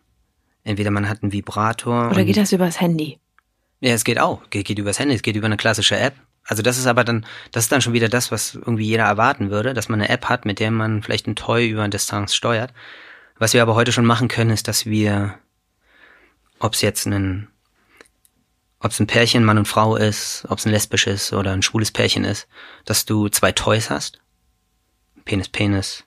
Entweder 0.63 0.91
man 0.91 1.09
hat 1.09 1.23
einen 1.23 1.31
Vibrator. 1.31 2.11
Oder 2.11 2.23
geht 2.23 2.37
das 2.37 2.51
übers 2.51 2.79
Handy? 2.79 3.19
Ja, 3.79 3.93
es 3.93 4.03
geht 4.03 4.19
auch. 4.19 4.41
Geht, 4.49 4.65
geht 4.65 4.77
übers 4.77 4.99
Handy, 4.99 5.15
es 5.15 5.23
geht 5.23 5.35
über 5.35 5.47
eine 5.47 5.57
klassische 5.57 5.97
App. 5.97 6.13
Also 6.51 6.63
das 6.63 6.77
ist 6.77 6.85
aber 6.85 7.05
dann, 7.05 7.25
das 7.53 7.63
ist 7.63 7.71
dann 7.71 7.79
schon 7.79 7.93
wieder 7.93 8.09
das, 8.09 8.29
was 8.29 8.55
irgendwie 8.55 8.83
jeder 8.83 9.05
erwarten 9.05 9.51
würde, 9.51 9.73
dass 9.73 9.87
man 9.87 10.01
eine 10.01 10.09
App 10.09 10.25
hat, 10.25 10.43
mit 10.43 10.59
der 10.59 10.69
man 10.69 11.01
vielleicht 11.01 11.25
ein 11.25 11.37
Toy 11.37 11.69
über 11.69 11.79
eine 11.79 11.91
Distanz 11.91 12.35
steuert. 12.35 12.73
Was 13.39 13.53
wir 13.53 13.61
aber 13.61 13.73
heute 13.73 13.93
schon 13.93 14.05
machen 14.05 14.27
können, 14.27 14.49
ist, 14.49 14.67
dass 14.67 14.85
wir, 14.85 15.39
ob 16.59 16.73
es 16.73 16.81
jetzt 16.81 17.05
ein, 17.05 17.47
ob 18.81 18.91
es 18.91 18.99
ein 18.99 19.07
Pärchen, 19.07 19.45
Mann 19.45 19.59
und 19.59 19.67
Frau 19.69 19.95
ist, 19.95 20.45
ob 20.49 20.59
es 20.59 20.65
ein 20.65 20.73
lesbisches 20.73 21.31
oder 21.31 21.53
ein 21.53 21.61
schwules 21.61 21.93
Pärchen 21.93 22.25
ist, 22.25 22.49
dass 22.83 23.05
du 23.05 23.29
zwei 23.29 23.53
Toys 23.53 23.89
hast. 23.89 24.19
Penis, 25.23 25.47
Penis, 25.47 26.03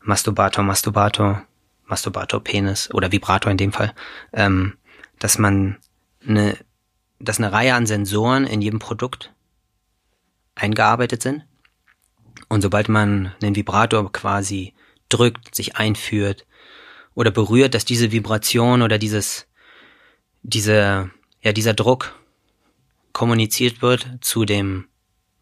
Masturbator, 0.00 0.64
Masturbator, 0.64 1.46
Masturbator, 1.84 2.42
Penis 2.42 2.92
oder 2.92 3.12
Vibrator 3.12 3.52
in 3.52 3.58
dem 3.58 3.72
Fall, 3.72 3.94
ähm, 4.32 4.78
dass 5.20 5.38
man 5.38 5.78
eine, 6.26 6.58
dass 7.20 7.38
eine 7.38 7.52
Reihe 7.52 7.76
an 7.76 7.86
Sensoren 7.86 8.48
in 8.48 8.60
jedem 8.60 8.80
Produkt 8.80 9.30
eingearbeitet 10.54 11.22
sind. 11.22 11.44
Und 12.48 12.62
sobald 12.62 12.88
man 12.88 13.32
einen 13.42 13.56
Vibrator 13.56 14.10
quasi 14.12 14.74
drückt, 15.08 15.54
sich 15.54 15.76
einführt 15.76 16.46
oder 17.14 17.30
berührt, 17.30 17.74
dass 17.74 17.84
diese 17.84 18.12
Vibration 18.12 18.82
oder 18.82 18.98
dieses, 18.98 19.46
diese, 20.42 21.10
ja, 21.42 21.52
dieser 21.52 21.74
Druck 21.74 22.14
kommuniziert 23.12 23.82
wird 23.82 24.18
zu 24.20 24.44
dem 24.44 24.88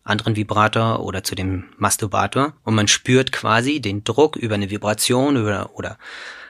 anderen 0.04 0.36
Vibrator 0.36 1.00
oder 1.00 1.22
zu 1.22 1.34
dem 1.34 1.64
Masturbator 1.76 2.54
und 2.64 2.74
man 2.74 2.88
spürt 2.88 3.32
quasi 3.32 3.80
den 3.80 4.04
Druck 4.04 4.36
über 4.36 4.56
eine 4.56 4.70
Vibration 4.70 5.36
oder, 5.36 5.76
oder 5.76 5.98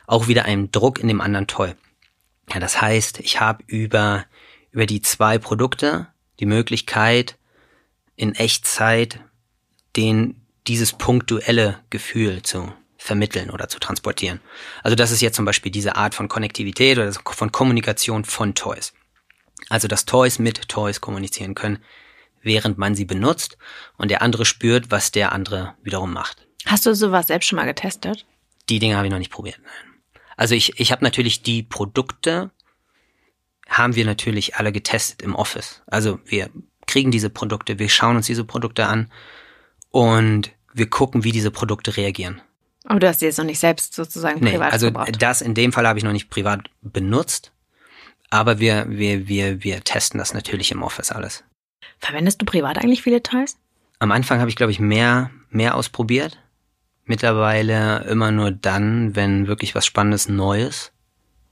auch 0.07 0.27
wieder 0.27 0.47
einen 0.47 0.73
Druck 0.73 0.99
in 0.99 1.09
dem 1.09 1.21
anderen 1.21 1.47
Toy. 1.47 1.75
Ja, 2.53 2.61
das 2.61 2.81
heißt, 2.81 3.21
ich 3.21 3.41
habe 3.41 3.63
über, 3.67 4.25
über 4.73 4.87
die 4.87 5.03
zwei 5.03 5.39
Produkte 5.39 6.09
die 6.41 6.47
Möglichkeit, 6.47 7.39
in 8.17 8.35
Echtzeit 8.35 9.21
den, 9.97 10.47
dieses 10.67 10.93
punktuelle 10.93 11.81
Gefühl 11.91 12.43
zu 12.43 12.73
vermitteln 12.97 13.51
oder 13.51 13.69
zu 13.69 13.81
transportieren. 13.81 14.41
Also 14.83 14.95
das 14.95 15.11
ist 15.11 15.21
jetzt 15.21 15.37
zum 15.37 15.45
Beispiel 15.45 15.73
diese 15.73 15.97
Art 15.97 16.15
von 16.15 16.29
Konnektivität 16.29 16.99
oder 16.99 17.13
von 17.13 17.51
Kommunikation 17.51 18.25
von 18.25 18.55
Toys. 18.55 18.93
Also 19.69 19.89
dass 19.89 20.05
Toys 20.05 20.39
mit 20.39 20.69
Toys 20.69 21.01
kommunizieren 21.01 21.55
können, 21.55 21.79
während 22.43 22.79
man 22.79 22.95
sie 22.95 23.05
benutzt 23.05 23.59
und 23.97 24.11
der 24.11 24.23
andere 24.23 24.45
spürt, 24.45 24.91
was 24.91 25.11
der 25.11 25.33
andere 25.33 25.75
wiederum 25.83 26.13
macht. 26.13 26.47
Hast 26.67 26.87
du 26.87 26.95
sowas 26.95 27.27
selbst 27.27 27.47
schon 27.47 27.57
mal 27.57 27.67
getestet? 27.67 28.25
Die 28.69 28.79
Dinge 28.79 28.97
habe 28.97 29.07
ich 29.07 29.13
noch 29.13 29.19
nicht 29.19 29.33
probiert. 29.33 29.59
Nein. 29.63 29.93
Also 30.37 30.55
ich, 30.55 30.79
ich 30.81 30.93
habe 30.93 31.05
natürlich 31.05 31.43
die 31.43 31.63
Produkte, 31.63 32.51
haben 33.69 33.95
wir 33.97 34.05
natürlich 34.05 34.57
alle 34.57 34.73
getestet 34.73 35.23
im 35.23 35.35
Office. 35.35 35.83
Also 35.87 36.21
wir 36.25 36.51
kriegen 36.87 37.11
diese 37.11 37.31
Produkte, 37.31 37.79
wir 37.79 37.89
schauen 37.89 38.17
uns 38.17 38.27
diese 38.27 38.45
Produkte 38.45 38.87
an 38.87 39.11
und 39.91 40.51
wir 40.73 40.89
gucken, 40.89 41.25
wie 41.25 41.33
diese 41.33 41.51
Produkte 41.51 41.97
reagieren. 41.97 42.41
Aber 42.85 42.99
du 42.99 43.09
hast 43.09 43.21
sie 43.21 43.27
jetzt 43.27 43.39
noch 43.39 43.45
nicht 43.45 43.61
selbst 43.61 43.95
sozusagen 43.95 44.41
nee, 44.41 44.53
privat 44.53 44.73
also 44.73 44.87
gebaut. 44.87 45.11
das 45.21 45.41
in 45.41 45.55
dem 45.55 45.73
Fall 45.73 45.87
habe 45.87 45.99
ich 45.99 46.05
noch 46.05 46.13
nicht 46.13 46.31
privat 46.31 46.69
benutzt, 46.81 47.53
aber 48.31 48.59
wir, 48.59 48.87
wir, 48.89 49.29
wir, 49.29 49.63
wir 49.63 49.85
testen 49.85 50.19
das 50.19 50.35
natürlich 50.35 50.73
im 50.73 50.83
Office 50.83 51.13
alles. 51.13 51.45
Verwendest 51.99 52.41
du 52.41 52.47
privat 52.47 52.79
eigentlich 52.79 53.03
viele 53.03 53.23
Toys? 53.23 53.57
Am 53.99 54.11
Anfang 54.11 54.41
habe 54.41 54.51
ich, 54.51 54.57
glaube 54.57 54.73
ich, 54.73 54.81
mehr, 54.81 55.31
mehr 55.51 55.77
ausprobiert. 55.77 56.39
Mittlerweile 57.05 58.05
immer 58.05 58.33
nur 58.33 58.51
dann, 58.51 59.15
wenn 59.15 59.47
wirklich 59.47 59.75
was 59.75 59.87
Spannendes 59.87 60.29
Neues 60.29 60.93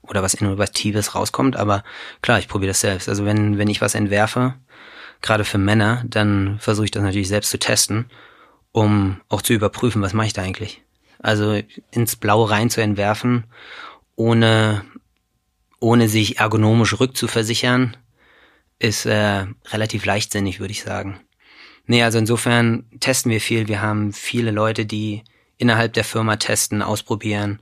oder 0.01 0.23
was 0.23 0.33
Innovatives 0.33 1.15
rauskommt. 1.15 1.55
Aber 1.55 1.83
klar, 2.21 2.39
ich 2.39 2.47
probiere 2.47 2.71
das 2.71 2.81
selbst. 2.81 3.07
Also 3.07 3.25
wenn, 3.25 3.57
wenn 3.57 3.69
ich 3.69 3.79
was 3.79 3.95
entwerfe, 3.95 4.55
gerade 5.21 5.45
für 5.45 5.57
Männer, 5.57 6.03
dann 6.05 6.57
versuche 6.59 6.85
ich 6.85 6.91
das 6.91 7.03
natürlich 7.03 7.27
selbst 7.27 7.51
zu 7.51 7.59
testen, 7.59 8.05
um 8.71 9.21
auch 9.29 9.41
zu 9.41 9.53
überprüfen, 9.53 10.01
was 10.01 10.13
mache 10.13 10.27
ich 10.27 10.33
da 10.33 10.41
eigentlich. 10.41 10.81
Also 11.19 11.59
ins 11.91 12.15
Blaue 12.15 12.49
rein 12.49 12.69
zu 12.69 12.81
entwerfen, 12.81 13.45
ohne, 14.15 14.83
ohne 15.79 16.09
sich 16.09 16.39
ergonomisch 16.39 16.99
rückzuversichern, 16.99 17.97
ist 18.79 19.05
äh, 19.05 19.45
relativ 19.69 20.05
leichtsinnig, 20.05 20.59
würde 20.59 20.71
ich 20.71 20.81
sagen. 20.81 21.19
Nee, 21.85 22.03
also 22.03 22.17
insofern 22.17 22.85
testen 22.99 23.31
wir 23.31 23.41
viel. 23.41 23.67
Wir 23.67 23.81
haben 23.81 24.13
viele 24.13 24.51
Leute, 24.51 24.85
die 24.85 25.23
innerhalb 25.57 25.93
der 25.93 26.03
Firma 26.03 26.37
testen, 26.37 26.81
ausprobieren, 26.81 27.59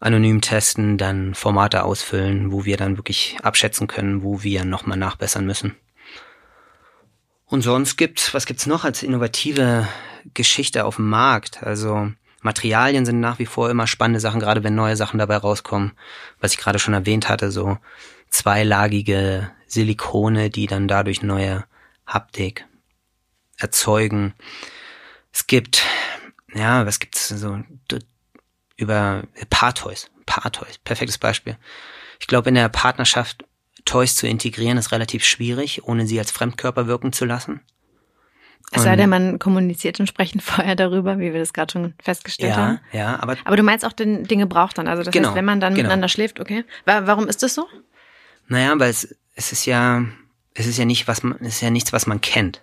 anonym 0.00 0.40
testen, 0.40 0.96
dann 0.96 1.34
Formate 1.34 1.82
ausfüllen, 1.82 2.52
wo 2.52 2.64
wir 2.64 2.76
dann 2.76 2.96
wirklich 2.96 3.36
abschätzen 3.42 3.86
können, 3.86 4.22
wo 4.22 4.42
wir 4.42 4.64
nochmal 4.64 4.96
nachbessern 4.96 5.44
müssen. 5.44 5.74
Und 7.48 7.62
sonst 7.62 7.96
gibt's, 7.96 8.34
was 8.34 8.46
gibt's 8.46 8.66
noch 8.66 8.84
als 8.84 9.02
innovative 9.02 9.88
Geschichte 10.34 10.84
auf 10.84 10.96
dem 10.96 11.08
Markt? 11.08 11.62
Also 11.62 12.12
Materialien 12.42 13.06
sind 13.06 13.20
nach 13.20 13.38
wie 13.38 13.46
vor 13.46 13.70
immer 13.70 13.86
spannende 13.86 14.20
Sachen, 14.20 14.38
gerade 14.38 14.62
wenn 14.62 14.74
neue 14.74 14.96
Sachen 14.96 15.18
dabei 15.18 15.38
rauskommen. 15.38 15.92
Was 16.40 16.52
ich 16.52 16.58
gerade 16.58 16.78
schon 16.78 16.94
erwähnt 16.94 17.28
hatte, 17.28 17.50
so 17.50 17.78
zweilagige 18.28 19.50
Silikone, 19.66 20.50
die 20.50 20.66
dann 20.66 20.88
dadurch 20.88 21.22
neue 21.22 21.64
Haptik 22.06 22.66
erzeugen. 23.56 24.34
Es 25.32 25.46
gibt, 25.46 25.82
ja, 26.54 26.84
was 26.84 27.00
gibt's 27.00 27.28
so 27.28 27.60
über 28.76 29.22
Paartoys, 29.48 30.10
Paartoys, 30.26 30.78
perfektes 30.78 31.18
Beispiel. 31.18 31.56
Ich 32.20 32.26
glaube, 32.26 32.50
in 32.50 32.54
der 32.54 32.68
Partnerschaft 32.68 33.44
Toys 33.88 34.14
zu 34.14 34.26
integrieren 34.26 34.78
ist 34.78 34.92
relativ 34.92 35.24
schwierig, 35.24 35.84
ohne 35.84 36.06
sie 36.06 36.18
als 36.18 36.30
Fremdkörper 36.30 36.86
wirken 36.86 37.12
zu 37.12 37.24
lassen. 37.24 37.60
Es 38.70 38.82
sei 38.82 38.96
denn, 38.96 39.08
man 39.08 39.38
kommuniziert 39.38 39.98
entsprechend 39.98 40.42
vorher 40.44 40.76
darüber, 40.76 41.18
wie 41.18 41.32
wir 41.32 41.38
das 41.40 41.52
gerade 41.54 41.72
schon 41.72 41.94
festgestellt 42.02 42.50
ja, 42.52 42.56
haben. 42.56 42.80
Ja, 42.92 43.18
aber. 43.20 43.36
Aber 43.44 43.56
du 43.56 43.62
meinst 43.62 43.84
auch 43.86 43.92
den 43.92 44.24
Dinge 44.24 44.46
braucht 44.46 44.76
dann. 44.78 44.88
Also 44.88 45.02
das 45.02 45.12
Genau, 45.12 45.28
heißt, 45.28 45.36
wenn 45.36 45.44
man 45.46 45.58
dann 45.60 45.72
genau. 45.74 45.84
miteinander 45.84 46.08
schläft, 46.08 46.38
okay. 46.38 46.64
Wa- 46.84 47.06
Warum 47.06 47.26
ist 47.28 47.42
das 47.42 47.54
so? 47.54 47.66
Naja, 48.46 48.74
weil 48.78 48.90
es, 48.90 49.16
es 49.34 49.52
ist 49.52 49.64
ja, 49.64 50.04
es 50.54 50.66
ist 50.66 50.76
ja 50.78 50.84
nicht, 50.84 51.08
was 51.08 51.22
man, 51.22 51.38
es 51.40 51.54
ist 51.56 51.60
ja 51.62 51.70
nichts, 51.70 51.92
was 51.94 52.06
man 52.06 52.20
kennt. 52.20 52.62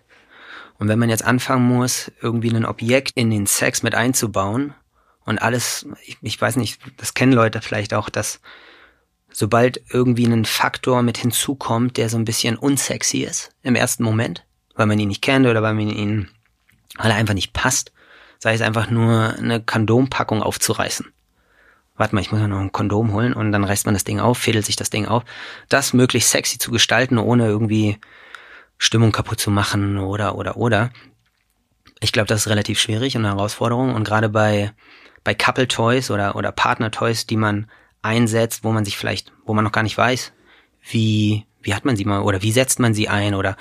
Und 0.78 0.90
wenn 0.90 1.00
man 1.00 1.10
jetzt 1.10 1.24
anfangen 1.26 1.66
muss, 1.68 2.12
irgendwie 2.22 2.52
ein 2.52 2.66
Objekt 2.66 3.14
in 3.16 3.32
den 3.32 3.48
Sex 3.48 3.82
mit 3.82 3.96
einzubauen 3.96 4.74
und 5.24 5.42
alles, 5.42 5.88
ich, 6.06 6.18
ich 6.22 6.40
weiß 6.40 6.58
nicht, 6.58 6.82
das 6.98 7.14
kennen 7.16 7.32
Leute 7.34 7.62
vielleicht 7.62 7.94
auch, 7.96 8.10
dass 8.10 8.42
sobald 9.36 9.82
irgendwie 9.90 10.26
ein 10.26 10.46
Faktor 10.46 11.02
mit 11.02 11.18
hinzukommt, 11.18 11.98
der 11.98 12.08
so 12.08 12.18
ein 12.18 12.24
bisschen 12.24 12.56
unsexy 12.56 13.18
ist 13.18 13.50
im 13.64 13.76
ersten 13.76 14.04
Moment, 14.04 14.46
weil 14.76 14.86
man 14.86 14.98
ihn 14.98 15.10
nicht 15.10 15.22
kennt 15.22 15.46
oder 15.46 15.62
weil 15.62 15.74
man 15.74 15.90
ihn, 15.90 16.30
weil 16.98 17.12
er 17.12 17.18
einfach 17.18 17.34
nicht 17.34 17.52
passt, 17.52 17.92
sei 18.40 18.54
es 18.54 18.62
einfach 18.62 18.90
nur 18.90 19.36
eine 19.38 19.62
Kondompackung 19.62 20.42
aufzureißen. 20.42 21.12
Warte 21.98 22.16
mal, 22.16 22.22
ich 22.22 22.32
muss 22.32 22.40
ja 22.40 22.48
noch 22.48 22.62
ein 22.62 22.72
Kondom 22.72 23.12
holen 23.12 23.34
und 23.34 23.52
dann 23.52 23.66
reißt 23.66 23.86
man 23.86 23.94
das 23.94 24.06
Ding 24.06 24.22
auf, 24.22 24.38
fädelt 24.38 24.66
sich 24.66 24.78
das 24.78 24.90
Ding 24.90 25.06
auf. 25.06 25.24
Das 25.68 25.92
möglichst 25.92 26.32
sexy 26.32 26.58
zu 26.58 26.72
gestalten, 26.72 27.18
ohne 27.18 27.46
irgendwie 27.46 27.98
Stimmung 28.78 29.12
kaputt 29.12 29.42
zu 29.42 29.52
machen 29.52 29.98
oder 29.98 30.38
oder 30.38 30.56
oder. 30.56 30.92
Ich 32.00 32.14
glaube, 32.14 32.28
das 32.28 32.42
ist 32.42 32.48
relativ 32.48 32.80
schwierig 32.80 33.18
und 33.18 33.26
eine 33.26 33.36
Herausforderung. 33.36 33.96
Und 33.96 34.06
gerade 34.06 34.30
bei, 34.30 34.72
bei 35.26 35.34
Couple 35.34 35.68
Toys 35.68 36.10
oder, 36.10 36.38
oder 36.38 36.54
Partner 36.54 36.92
Toys, 36.92 37.26
die 37.26 37.38
man 37.38 37.68
einsetzt, 38.06 38.64
wo 38.64 38.72
man 38.72 38.86
sich 38.86 38.98
vielleicht, 38.98 39.34
wo 39.46 39.54
man 39.54 39.64
noch 39.64 39.72
gar 39.72 39.84
nicht 39.84 39.98
weiß, 39.98 40.32
wie, 40.90 41.46
wie 41.62 41.74
hat 41.74 41.84
man 41.84 41.96
sie 41.96 42.06
mal 42.06 42.22
oder 42.22 42.42
wie 42.44 42.52
setzt 42.52 42.80
man 42.80 42.94
sie 42.94 43.10
ein 43.10 43.34
oder 43.34 43.58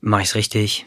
mache 0.00 0.22
ich 0.22 0.28
es 0.28 0.34
richtig? 0.34 0.86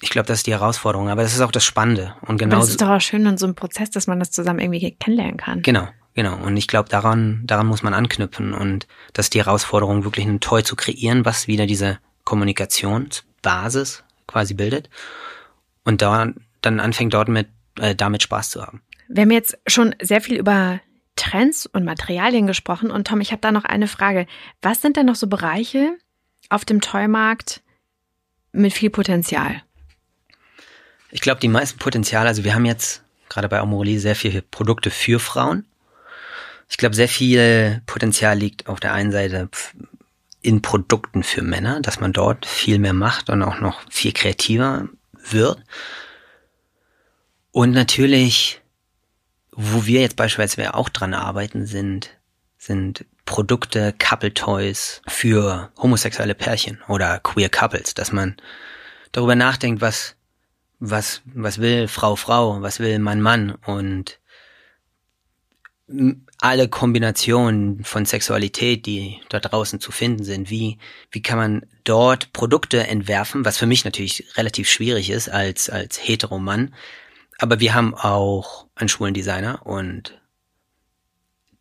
Ich 0.00 0.10
glaube, 0.10 0.26
das 0.26 0.38
ist 0.38 0.48
die 0.48 0.52
Herausforderung, 0.52 1.08
aber 1.08 1.22
das 1.22 1.32
ist 1.32 1.40
auch 1.40 1.52
das 1.52 1.64
Spannende. 1.64 2.16
Und 2.22 2.30
Aber 2.30 2.36
genau 2.38 2.58
das 2.58 2.70
ist 2.70 2.82
doch 2.82 2.88
auch 2.88 3.00
schön 3.00 3.24
in 3.24 3.38
so 3.38 3.46
einem 3.46 3.54
Prozess, 3.54 3.90
dass 3.90 4.08
man 4.08 4.18
das 4.18 4.32
zusammen 4.32 4.58
irgendwie 4.58 4.90
kennenlernen 4.90 5.36
kann. 5.36 5.62
Genau, 5.62 5.86
genau. 6.14 6.36
Und 6.38 6.56
ich 6.56 6.66
glaube, 6.66 6.88
daran, 6.88 7.42
daran 7.44 7.68
muss 7.68 7.84
man 7.84 7.94
anknüpfen. 7.94 8.52
Und 8.52 8.88
das 9.12 9.26
ist 9.26 9.34
die 9.34 9.38
Herausforderung, 9.38 10.02
wirklich 10.02 10.26
ein 10.26 10.40
Toy 10.40 10.64
zu 10.64 10.74
kreieren, 10.74 11.24
was 11.24 11.46
wieder 11.46 11.66
diese 11.66 12.00
Kommunikationsbasis 12.24 14.02
quasi 14.26 14.54
bildet. 14.54 14.90
Und 15.84 16.02
da, 16.02 16.32
dann 16.62 16.80
anfängt 16.80 17.14
dort 17.14 17.28
mit, 17.28 17.46
äh, 17.78 17.94
damit 17.94 18.24
Spaß 18.24 18.50
zu 18.50 18.62
haben. 18.62 18.82
Wir 19.08 19.22
haben 19.22 19.30
jetzt 19.30 19.56
schon 19.68 19.94
sehr 20.02 20.20
viel 20.20 20.36
über 20.36 20.80
Trends 21.22 21.66
und 21.66 21.84
Materialien 21.84 22.48
gesprochen. 22.48 22.90
Und 22.90 23.06
Tom, 23.06 23.20
ich 23.20 23.30
habe 23.30 23.40
da 23.40 23.52
noch 23.52 23.64
eine 23.64 23.86
Frage. 23.86 24.26
Was 24.60 24.82
sind 24.82 24.96
denn 24.96 25.06
noch 25.06 25.14
so 25.14 25.28
Bereiche 25.28 25.96
auf 26.48 26.64
dem 26.64 26.80
Toymarkt 26.80 27.62
mit 28.50 28.72
viel 28.72 28.90
Potenzial? 28.90 29.62
Ich 31.12 31.20
glaube, 31.20 31.40
die 31.40 31.48
meisten 31.48 31.78
Potenziale, 31.78 32.28
also 32.28 32.42
wir 32.42 32.54
haben 32.54 32.64
jetzt 32.64 33.04
gerade 33.28 33.48
bei 33.48 33.60
Amorelie 33.60 34.00
sehr 34.00 34.16
viele 34.16 34.42
Produkte 34.42 34.90
für 34.90 35.20
Frauen. 35.20 35.64
Ich 36.68 36.76
glaube, 36.76 36.96
sehr 36.96 37.08
viel 37.08 37.82
Potenzial 37.86 38.36
liegt 38.36 38.66
auf 38.66 38.80
der 38.80 38.92
einen 38.92 39.12
Seite 39.12 39.48
in 40.40 40.60
Produkten 40.60 41.22
für 41.22 41.42
Männer, 41.42 41.80
dass 41.80 42.00
man 42.00 42.12
dort 42.12 42.46
viel 42.46 42.80
mehr 42.80 42.94
macht 42.94 43.30
und 43.30 43.42
auch 43.42 43.60
noch 43.60 43.80
viel 43.90 44.12
kreativer 44.12 44.88
wird. 45.12 45.62
Und 47.52 47.70
natürlich, 47.70 48.61
wo 49.54 49.86
wir 49.86 50.00
jetzt 50.00 50.16
beispielsweise 50.16 50.74
auch 50.74 50.88
dran 50.88 51.14
arbeiten, 51.14 51.66
sind, 51.66 52.10
sind 52.58 53.04
Produkte, 53.24 53.94
Couple 53.98 54.34
Toys 54.34 55.02
für 55.06 55.70
homosexuelle 55.76 56.34
Pärchen 56.34 56.80
oder 56.88 57.18
queer 57.20 57.48
Couples, 57.48 57.94
dass 57.94 58.12
man 58.12 58.36
darüber 59.12 59.36
nachdenkt, 59.36 59.80
was, 59.80 60.16
was, 60.80 61.22
was 61.26 61.58
will 61.58 61.86
Frau, 61.86 62.16
Frau, 62.16 62.60
was 62.62 62.80
will 62.80 62.98
Mann, 62.98 63.20
Mann 63.20 63.52
und 63.66 64.18
alle 66.38 66.68
Kombinationen 66.68 67.84
von 67.84 68.06
Sexualität, 68.06 68.86
die 68.86 69.20
da 69.28 69.40
draußen 69.40 69.78
zu 69.80 69.92
finden 69.92 70.24
sind, 70.24 70.50
wie, 70.50 70.78
wie 71.10 71.22
kann 71.22 71.38
man 71.38 71.66
dort 71.84 72.32
Produkte 72.32 72.86
entwerfen, 72.86 73.44
was 73.44 73.58
für 73.58 73.66
mich 73.66 73.84
natürlich 73.84 74.36
relativ 74.36 74.70
schwierig 74.70 75.10
ist 75.10 75.28
als, 75.28 75.68
als 75.68 75.98
Heteromann. 75.98 76.74
Aber 77.38 77.60
wir 77.60 77.74
haben 77.74 77.94
auch 77.94 78.66
einen 78.82 78.88
schwulen 78.88 79.14
Designer 79.14 79.64
und 79.64 80.20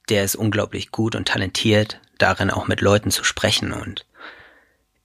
der 0.09 0.24
ist 0.24 0.36
unglaublich 0.36 0.91
gut 0.91 1.15
und 1.15 1.28
talentiert 1.28 2.01
darin, 2.17 2.51
auch 2.51 2.67
mit 2.67 2.82
Leuten 2.82 3.11
zu 3.11 3.24
sprechen 3.24 3.72
und 3.72 4.05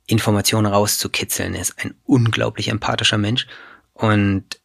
Informationen 0.07 0.67
rauszukitzeln. 0.67 1.55
Er 1.55 1.63
ist 1.63 1.79
ein 1.79 1.95
unglaublich 2.05 2.69
empathischer 2.69 3.19
Mensch 3.19 3.47
und 3.93 4.61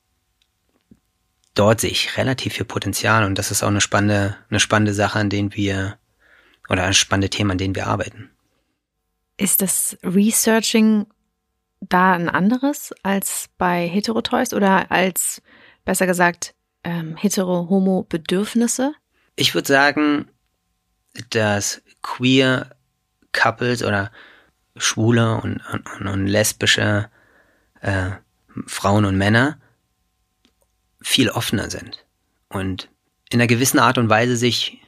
dort 1.54 1.82
sehe 1.82 1.92
ich 1.92 2.18
relativ 2.18 2.54
viel 2.54 2.66
Potenzial 2.66 3.24
und 3.24 3.38
das 3.38 3.52
ist 3.52 3.64
auch 3.64 3.68
eine 3.68 3.82
spannende, 3.82 4.38
eine 4.50 4.60
spannende 4.60 4.94
Sache, 4.94 5.20
an 5.20 5.30
denen 5.30 5.56
wir 5.56 5.98
oder 6.70 6.84
ein 6.84 6.94
spannendes 6.94 7.32
Thema, 7.38 7.52
an 7.52 7.58
denen 7.58 7.76
wir 7.76 7.88
arbeiten. 7.88 8.30
Ist 9.38 9.62
das 9.62 9.98
Researching 10.04 11.08
da 11.82 12.14
ein 12.14 12.30
anderes 12.30 12.94
als 13.04 13.50
bei 13.58 13.88
Heterotoys 13.88 14.54
oder 14.54 14.92
als, 14.92 15.42
besser 15.84 16.06
gesagt, 16.06 16.54
ähm, 16.84 17.16
hetero-homo-Bedürfnisse? 17.16 18.94
Ich 19.36 19.54
würde 19.54 19.68
sagen, 19.68 20.28
dass 21.30 21.82
queer 22.02 22.76
Couples 23.32 23.84
oder 23.84 24.12
schwule 24.76 25.36
und, 25.42 25.62
und, 25.72 26.08
und 26.08 26.28
lesbische 26.28 27.10
äh, 27.82 28.12
Frauen 28.68 29.06
und 29.06 29.18
Männer 29.18 29.60
viel 31.02 31.30
offener 31.30 31.70
sind 31.70 32.06
und 32.50 32.90
in 33.30 33.40
einer 33.40 33.48
gewissen 33.48 33.80
Art 33.80 33.98
und 33.98 34.10
Weise 34.10 34.36
sich 34.36 34.80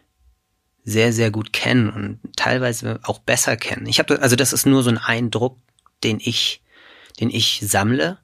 sehr, 0.83 1.13
sehr 1.13 1.31
gut 1.31 1.53
kennen 1.53 1.89
und 1.89 2.35
teilweise 2.35 2.99
auch 3.03 3.19
besser 3.19 3.55
kennen. 3.55 3.85
Ich 3.85 3.99
habe, 3.99 4.21
also 4.21 4.35
das 4.35 4.53
ist 4.53 4.65
nur 4.65 4.83
so 4.83 4.89
ein 4.89 4.97
Eindruck, 4.97 5.57
den 6.03 6.19
ich, 6.19 6.61
den 7.19 7.29
ich 7.29 7.61
sammle 7.63 8.19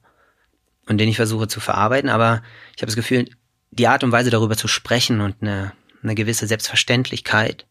und 0.86 0.98
den 0.98 1.08
ich 1.08 1.16
versuche 1.16 1.48
zu 1.48 1.58
verarbeiten, 1.60 2.10
aber 2.10 2.42
ich 2.76 2.82
habe 2.82 2.86
das 2.86 2.96
Gefühl, 2.96 3.30
die 3.70 3.86
Art 3.86 4.04
und 4.04 4.12
Weise 4.12 4.30
darüber 4.30 4.56
zu 4.56 4.68
sprechen 4.68 5.20
und 5.20 5.36
eine, 5.40 5.72
eine 6.02 6.14
gewisse 6.14 6.46
Selbstverständlichkeit 6.46 7.66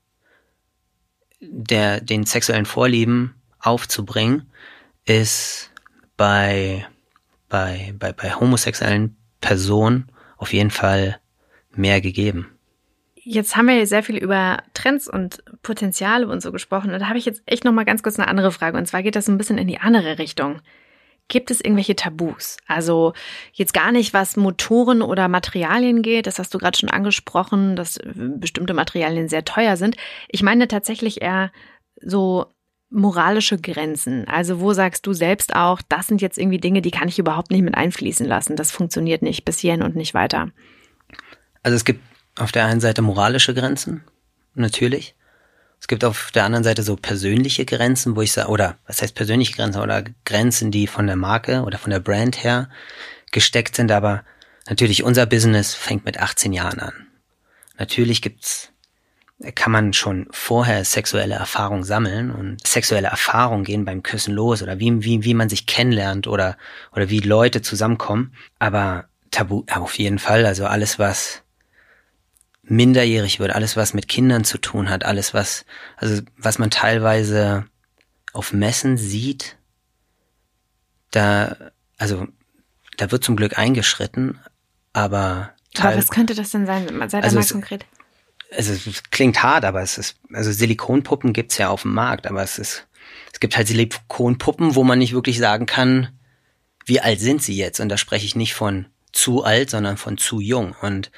der, 1.41 2.01
den 2.01 2.25
sexuellen 2.25 2.65
Vorlieben 2.65 3.35
aufzubringen, 3.59 4.49
ist 5.05 5.71
bei, 6.17 6.85
bei, 7.47 7.93
bei, 7.97 8.13
bei 8.13 8.33
homosexuellen 8.33 9.17
Personen 9.41 10.11
auf 10.37 10.53
jeden 10.53 10.71
Fall 10.71 11.19
mehr 11.71 12.01
gegeben. 12.01 12.47
Jetzt 13.15 13.55
haben 13.55 13.67
wir 13.67 13.85
sehr 13.85 14.03
viel 14.03 14.17
über 14.17 14.63
Trends 14.73 15.07
und 15.07 15.43
Potenziale 15.61 16.27
und 16.27 16.41
so 16.41 16.51
gesprochen. 16.51 16.93
Und 16.93 16.99
da 16.99 17.07
habe 17.07 17.19
ich 17.19 17.25
jetzt 17.25 17.43
echt 17.45 17.63
noch 17.63 17.71
mal 17.71 17.85
ganz 17.85 18.01
kurz 18.01 18.17
eine 18.17 18.27
andere 18.27 18.51
Frage. 18.51 18.77
Und 18.77 18.87
zwar 18.87 19.03
geht 19.03 19.15
das 19.15 19.27
ein 19.27 19.37
bisschen 19.37 19.57
in 19.57 19.67
die 19.67 19.79
andere 19.79 20.17
Richtung. 20.17 20.61
Gibt 21.29 21.51
es 21.51 21.61
irgendwelche 21.61 21.95
Tabus? 21.95 22.57
Also 22.67 23.13
jetzt 23.53 23.73
gar 23.73 23.91
nicht, 23.91 24.13
was 24.13 24.35
Motoren 24.35 25.01
oder 25.01 25.27
Materialien 25.27 26.01
geht. 26.01 26.27
Das 26.27 26.39
hast 26.39 26.53
du 26.53 26.57
gerade 26.57 26.77
schon 26.77 26.89
angesprochen, 26.89 27.75
dass 27.75 27.99
bestimmte 28.03 28.73
Materialien 28.73 29.29
sehr 29.29 29.45
teuer 29.45 29.77
sind. 29.77 29.95
Ich 30.27 30.43
meine 30.43 30.67
tatsächlich 30.67 31.21
eher 31.21 31.51
so 32.01 32.47
moralische 32.89 33.57
Grenzen? 33.57 34.27
Also 34.27 34.59
wo 34.59 34.73
sagst 34.73 35.05
du 35.05 35.13
selbst 35.13 35.55
auch, 35.55 35.81
das 35.87 36.07
sind 36.07 36.21
jetzt 36.21 36.37
irgendwie 36.37 36.57
Dinge, 36.57 36.81
die 36.81 36.91
kann 36.91 37.07
ich 37.07 37.19
überhaupt 37.19 37.51
nicht 37.51 37.61
mit 37.61 37.75
einfließen 37.75 38.25
lassen. 38.25 38.55
Das 38.55 38.71
funktioniert 38.71 39.21
nicht 39.21 39.45
bis 39.45 39.59
hierhin 39.59 39.83
und 39.83 39.95
nicht 39.95 40.13
weiter. 40.13 40.49
Also 41.63 41.75
es 41.75 41.85
gibt 41.85 42.01
auf 42.37 42.51
der 42.51 42.65
einen 42.65 42.79
Seite 42.79 43.01
moralische 43.01 43.53
Grenzen, 43.53 44.03
natürlich. 44.55 45.15
Es 45.79 45.87
gibt 45.87 46.03
auf 46.03 46.31
der 46.31 46.45
anderen 46.45 46.63
Seite 46.63 46.83
so 46.83 46.95
persönliche 46.95 47.65
Grenzen, 47.65 48.15
wo 48.15 48.21
ich 48.21 48.31
sage, 48.31 48.49
oder 48.49 48.77
was 48.85 49.01
heißt 49.01 49.15
persönliche 49.15 49.53
Grenzen 49.53 49.81
oder 49.81 50.03
Grenzen, 50.25 50.71
die 50.71 50.87
von 50.87 51.07
der 51.07 51.15
Marke 51.15 51.63
oder 51.63 51.77
von 51.77 51.91
der 51.91 51.99
Brand 51.99 52.43
her 52.43 52.69
gesteckt 53.31 53.75
sind, 53.75 53.91
aber 53.91 54.23
natürlich 54.67 55.03
unser 55.03 55.25
Business 55.25 55.73
fängt 55.73 56.05
mit 56.05 56.19
18 56.19 56.53
Jahren 56.53 56.79
an. 56.79 57.07
Natürlich 57.77 58.21
gibt's 58.21 58.71
kann 59.55 59.71
man 59.71 59.93
schon 59.93 60.27
vorher 60.31 60.83
sexuelle 60.83 61.35
Erfahrung 61.35 61.83
sammeln 61.85 62.29
und 62.29 62.65
sexuelle 62.67 63.07
Erfahrung 63.07 63.63
gehen 63.63 63.85
beim 63.85 64.03
Küssen 64.03 64.33
los 64.33 64.61
oder 64.61 64.79
wie, 64.79 65.01
wie, 65.03 65.23
wie 65.23 65.33
man 65.33 65.47
sich 65.47 65.65
kennenlernt 65.65 66.27
oder, 66.27 66.57
oder 66.93 67.09
wie 67.09 67.21
Leute 67.21 67.61
zusammenkommen. 67.61 68.33
Aber 68.59 69.05
Tabu 69.31 69.63
auf 69.71 69.97
jeden 69.97 70.19
Fall, 70.19 70.45
also 70.45 70.65
alles, 70.65 70.99
was 70.99 71.43
minderjährig 72.69 73.39
wird, 73.39 73.51
alles, 73.51 73.75
was 73.75 73.93
mit 73.93 74.07
Kindern 74.07 74.43
zu 74.43 74.57
tun 74.57 74.89
hat, 74.89 75.05
alles, 75.05 75.33
was, 75.33 75.65
also, 75.97 76.21
was 76.37 76.59
man 76.59 76.69
teilweise 76.69 77.65
auf 78.33 78.53
Messen 78.53 78.97
sieht, 78.97 79.57
da, 81.11 81.55
also, 81.97 82.27
da 82.97 83.11
wird 83.11 83.23
zum 83.23 83.35
Glück 83.35 83.57
eingeschritten, 83.57 84.39
aber. 84.93 85.53
Aber 85.77 85.97
was 85.97 86.09
könnte 86.09 86.35
das 86.35 86.51
denn 86.51 86.65
sein? 86.65 86.87
Sei 87.09 87.21
da 87.21 87.25
also 87.25 87.39
mal 87.39 87.45
konkret 87.45 87.85
also 88.55 88.73
es 88.73 89.03
klingt 89.11 89.43
hart, 89.43 89.65
aber 89.65 89.81
es 89.81 89.97
ist, 89.97 90.17
also 90.33 90.51
Silikonpuppen 90.51 91.33
gibt's 91.33 91.57
ja 91.57 91.69
auf 91.69 91.83
dem 91.83 91.93
Markt, 91.93 92.27
aber 92.27 92.41
es 92.41 92.57
ist, 92.57 92.87
es 93.31 93.39
gibt 93.39 93.55
halt 93.55 93.67
Silikonpuppen, 93.67 94.75
wo 94.75 94.83
man 94.83 94.99
nicht 94.99 95.13
wirklich 95.13 95.37
sagen 95.37 95.65
kann, 95.65 96.09
wie 96.85 96.99
alt 96.99 97.19
sind 97.19 97.43
sie 97.43 97.55
jetzt? 97.55 97.79
Und 97.79 97.89
da 97.89 97.97
spreche 97.97 98.25
ich 98.25 98.35
nicht 98.35 98.55
von 98.55 98.87
zu 99.11 99.43
alt, 99.43 99.69
sondern 99.69 99.97
von 99.97 100.17
zu 100.17 100.39
jung. 100.39 100.75
Und 100.81 101.11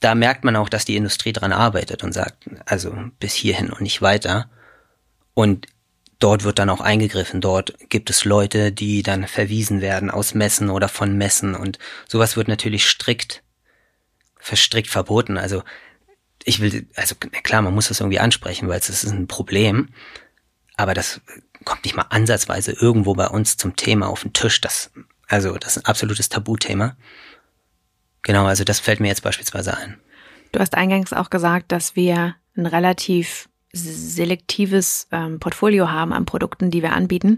da 0.00 0.14
merkt 0.14 0.44
man 0.44 0.56
auch, 0.56 0.68
dass 0.68 0.84
die 0.84 0.96
Industrie 0.96 1.32
dran 1.32 1.52
arbeitet 1.52 2.02
und 2.02 2.12
sagt, 2.12 2.48
also 2.66 2.94
bis 3.18 3.34
hierhin 3.34 3.70
und 3.70 3.82
nicht 3.82 4.02
weiter. 4.02 4.50
Und 5.34 5.66
dort 6.18 6.44
wird 6.44 6.58
dann 6.58 6.70
auch 6.70 6.80
eingegriffen. 6.80 7.40
Dort 7.40 7.74
gibt 7.88 8.10
es 8.10 8.24
Leute, 8.24 8.72
die 8.72 9.02
dann 9.02 9.26
verwiesen 9.26 9.80
werden 9.80 10.10
aus 10.10 10.34
Messen 10.34 10.70
oder 10.70 10.88
von 10.88 11.16
Messen 11.16 11.54
und 11.54 11.78
sowas 12.08 12.36
wird 12.36 12.48
natürlich 12.48 12.86
strikt 12.86 13.42
verstrickt 14.40 14.88
verboten. 14.88 15.36
Also 15.36 15.62
ich 16.44 16.60
will, 16.60 16.86
also 16.96 17.14
klar, 17.42 17.62
man 17.62 17.74
muss 17.74 17.88
das 17.88 18.00
irgendwie 18.00 18.20
ansprechen, 18.20 18.68
weil 18.68 18.78
es 18.78 18.88
ist 18.88 19.04
ein 19.04 19.26
Problem, 19.26 19.90
aber 20.76 20.94
das 20.94 21.20
kommt 21.64 21.84
nicht 21.84 21.94
mal 21.94 22.06
ansatzweise 22.08 22.72
irgendwo 22.72 23.14
bei 23.14 23.26
uns 23.28 23.58
zum 23.58 23.76
Thema 23.76 24.08
auf 24.08 24.22
den 24.22 24.32
Tisch. 24.32 24.60
Das, 24.62 24.90
also 25.28 25.58
das 25.58 25.76
ist 25.76 25.84
ein 25.84 25.90
absolutes 25.90 26.30
Tabuthema. 26.30 26.96
Genau, 28.22 28.44
also 28.46 28.64
das 28.64 28.80
fällt 28.80 29.00
mir 29.00 29.08
jetzt 29.08 29.22
beispielsweise 29.22 29.76
ein. 29.76 29.98
Du 30.52 30.60
hast 30.60 30.74
eingangs 30.74 31.12
auch 31.12 31.30
gesagt, 31.30 31.72
dass 31.72 31.96
wir 31.96 32.34
ein 32.56 32.66
relativ 32.66 33.48
selektives 33.72 35.06
ähm, 35.12 35.38
Portfolio 35.38 35.90
haben 35.90 36.12
an 36.12 36.26
Produkten, 36.26 36.70
die 36.70 36.82
wir 36.82 36.92
anbieten 36.92 37.36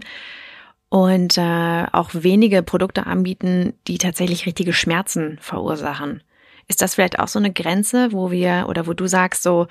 und 0.89 1.37
äh, 1.37 1.85
auch 1.91 2.11
wenige 2.13 2.63
Produkte 2.63 3.05
anbieten, 3.05 3.73
die 3.87 3.97
tatsächlich 3.97 4.45
richtige 4.45 4.73
Schmerzen 4.73 5.37
verursachen. 5.41 6.23
Ist 6.67 6.81
das 6.81 6.95
vielleicht 6.95 7.19
auch 7.19 7.27
so 7.27 7.39
eine 7.39 7.51
Grenze, 7.51 8.11
wo 8.11 8.31
wir 8.31 8.65
oder 8.67 8.87
wo 8.87 8.93
du 8.93 9.07
sagst, 9.07 9.43
so 9.43 9.67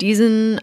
diesen 0.00 0.60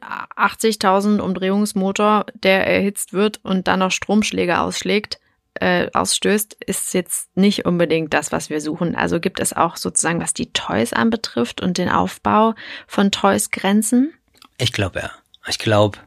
80.000 0.00 1.18
Umdrehungsmotor, 1.18 2.26
der 2.34 2.66
erhitzt 2.66 3.12
wird 3.12 3.40
und 3.44 3.68
dann 3.68 3.80
noch 3.80 3.90
Stromschläge 3.90 4.60
ausschlägt, 4.60 5.18
äh, 5.62 5.88
ausstößt, 5.92 6.56
ist 6.66 6.92
jetzt 6.92 7.36
nicht 7.36 7.66
unbedingt 7.66 8.12
das, 8.12 8.32
was 8.32 8.50
wir 8.50 8.60
suchen. 8.60 8.96
Also 8.96 9.20
gibt 9.20 9.38
es 9.38 9.52
auch 9.52 9.76
sozusagen, 9.76 10.20
was 10.20 10.34
die 10.34 10.52
Toys 10.52 10.92
anbetrifft 10.92 11.60
und 11.60 11.78
den 11.78 11.88
Aufbau 11.88 12.54
von 12.88 13.12
Toys 13.12 13.52
Grenzen? 13.52 14.12
Ich 14.58 14.72
glaube 14.72 14.98
ja. 14.98 15.10
Ich 15.46 15.60
glaube, 15.60 15.98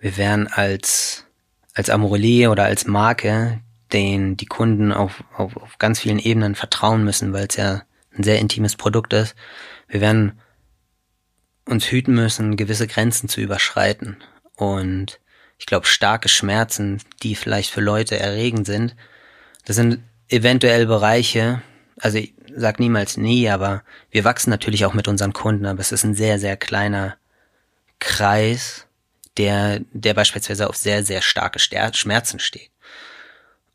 wir 0.00 0.16
werden 0.16 0.48
als, 0.48 1.26
als 1.74 1.90
Amorelie 1.90 2.50
oder 2.50 2.64
als 2.64 2.88
Marke, 2.88 3.60
den 3.92 4.36
die 4.36 4.46
Kunden 4.46 4.90
auf, 4.92 5.22
auf, 5.36 5.56
auf 5.56 5.78
ganz 5.78 6.00
vielen 6.00 6.18
Ebenen 6.18 6.56
vertrauen 6.56 7.04
müssen, 7.04 7.32
weil 7.32 7.46
es 7.48 7.56
ja 7.56 7.82
ein 8.16 8.24
sehr 8.24 8.40
intimes 8.40 8.74
Produkt 8.74 9.12
ist. 9.12 9.36
Wir 9.86 10.00
werden 10.00 10.40
uns 11.66 11.86
hüten 11.86 12.14
müssen, 12.14 12.56
gewisse 12.56 12.88
Grenzen 12.88 13.28
zu 13.28 13.40
überschreiten. 13.40 14.16
Und 14.56 15.20
ich 15.64 15.66
glaube, 15.66 15.86
starke 15.86 16.28
Schmerzen, 16.28 17.00
die 17.22 17.34
vielleicht 17.34 17.70
für 17.70 17.80
Leute 17.80 18.18
erregend 18.18 18.66
sind, 18.66 18.94
das 19.64 19.76
sind 19.76 20.02
eventuell 20.28 20.84
Bereiche, 20.84 21.62
also 21.98 22.18
ich 22.18 22.34
sag 22.54 22.78
niemals 22.78 23.16
nie, 23.16 23.48
aber 23.48 23.82
wir 24.10 24.24
wachsen 24.24 24.50
natürlich 24.50 24.84
auch 24.84 24.92
mit 24.92 25.08
unseren 25.08 25.32
Kunden, 25.32 25.64
aber 25.64 25.80
es 25.80 25.90
ist 25.90 26.04
ein 26.04 26.14
sehr, 26.14 26.38
sehr 26.38 26.56
kleiner 26.56 27.16
Kreis, 27.98 28.86
der, 29.38 29.80
der 29.92 30.12
beispielsweise 30.12 30.68
auf 30.68 30.76
sehr, 30.76 31.02
sehr 31.02 31.22
starke 31.22 31.58
Schmerzen 31.58 32.38
steht. 32.38 32.70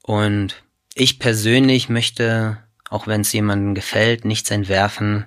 Und 0.04 0.62
ich 0.94 1.18
persönlich 1.18 1.90
möchte 1.90 2.60
auch 2.90 3.08
wenn 3.08 3.22
es 3.22 3.34
jemandem 3.34 3.76
gefällt, 3.76 4.26
nichts 4.26 4.52
entwerfen, 4.52 5.26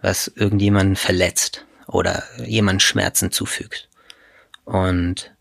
was 0.00 0.28
irgendjemanden 0.28 0.96
verletzt. 0.96 1.66
oder 1.86 2.24
jemand 2.44 2.82
Schmerzen 2.82 3.30
zufügt. 3.30 3.90
Und 4.64 5.33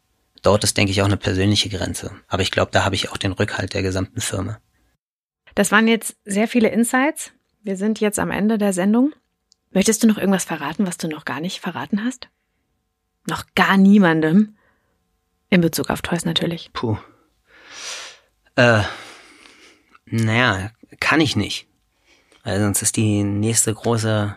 dort 0.44 0.64
ist, 0.64 0.78
denke 0.78 0.92
ich, 0.92 1.02
auch 1.02 1.08
eine 1.08 1.18
persönliche 1.18 1.70
Grenze. 1.70 2.12
Aber 2.28 2.44
ich 2.44 2.52
glaube, 2.52 2.72
da 2.72 2.86
habe 2.86 2.96
ich 2.96 3.10
auch 3.10 3.18
den 3.18 3.32
Rückhalt 3.32 3.74
der 3.74 3.82
gesamten 3.82 4.22
Firma. 4.22 4.60
Das 5.56 5.72
waren 5.72 5.88
jetzt 5.88 6.16
sehr 6.26 6.48
viele 6.48 6.70
Insights. 6.70 7.32
Wir 7.64 7.78
sind 7.78 8.00
jetzt 8.00 8.20
am 8.20 8.32
Ende 8.32 8.58
der 8.58 8.74
Sendung. 8.74 9.14
Möchtest 9.72 10.04
du 10.04 10.08
noch 10.08 10.18
irgendwas 10.18 10.46
verraten, 10.46 10.86
was 10.86 10.98
du 10.98 11.08
noch 11.08 11.26
gar 11.26 11.40
nicht 11.40 11.60
verraten 11.60 12.04
hast? 12.04 12.30
Noch 13.28 13.46
gar 13.56 13.78
niemandem? 13.78 14.58
In 15.50 15.62
Bezug 15.62 15.90
auf 15.90 16.02
Toys 16.02 16.26
natürlich. 16.26 16.72
Puh. 16.74 16.98
Äh, 18.56 18.82
naja, 20.06 20.72
kann 21.00 21.22
ich 21.22 21.36
nicht. 21.36 21.68
Weil 22.44 22.60
sonst 22.60 22.82
ist 22.82 22.98
die 22.98 23.24
nächste 23.24 23.74
große 23.74 24.36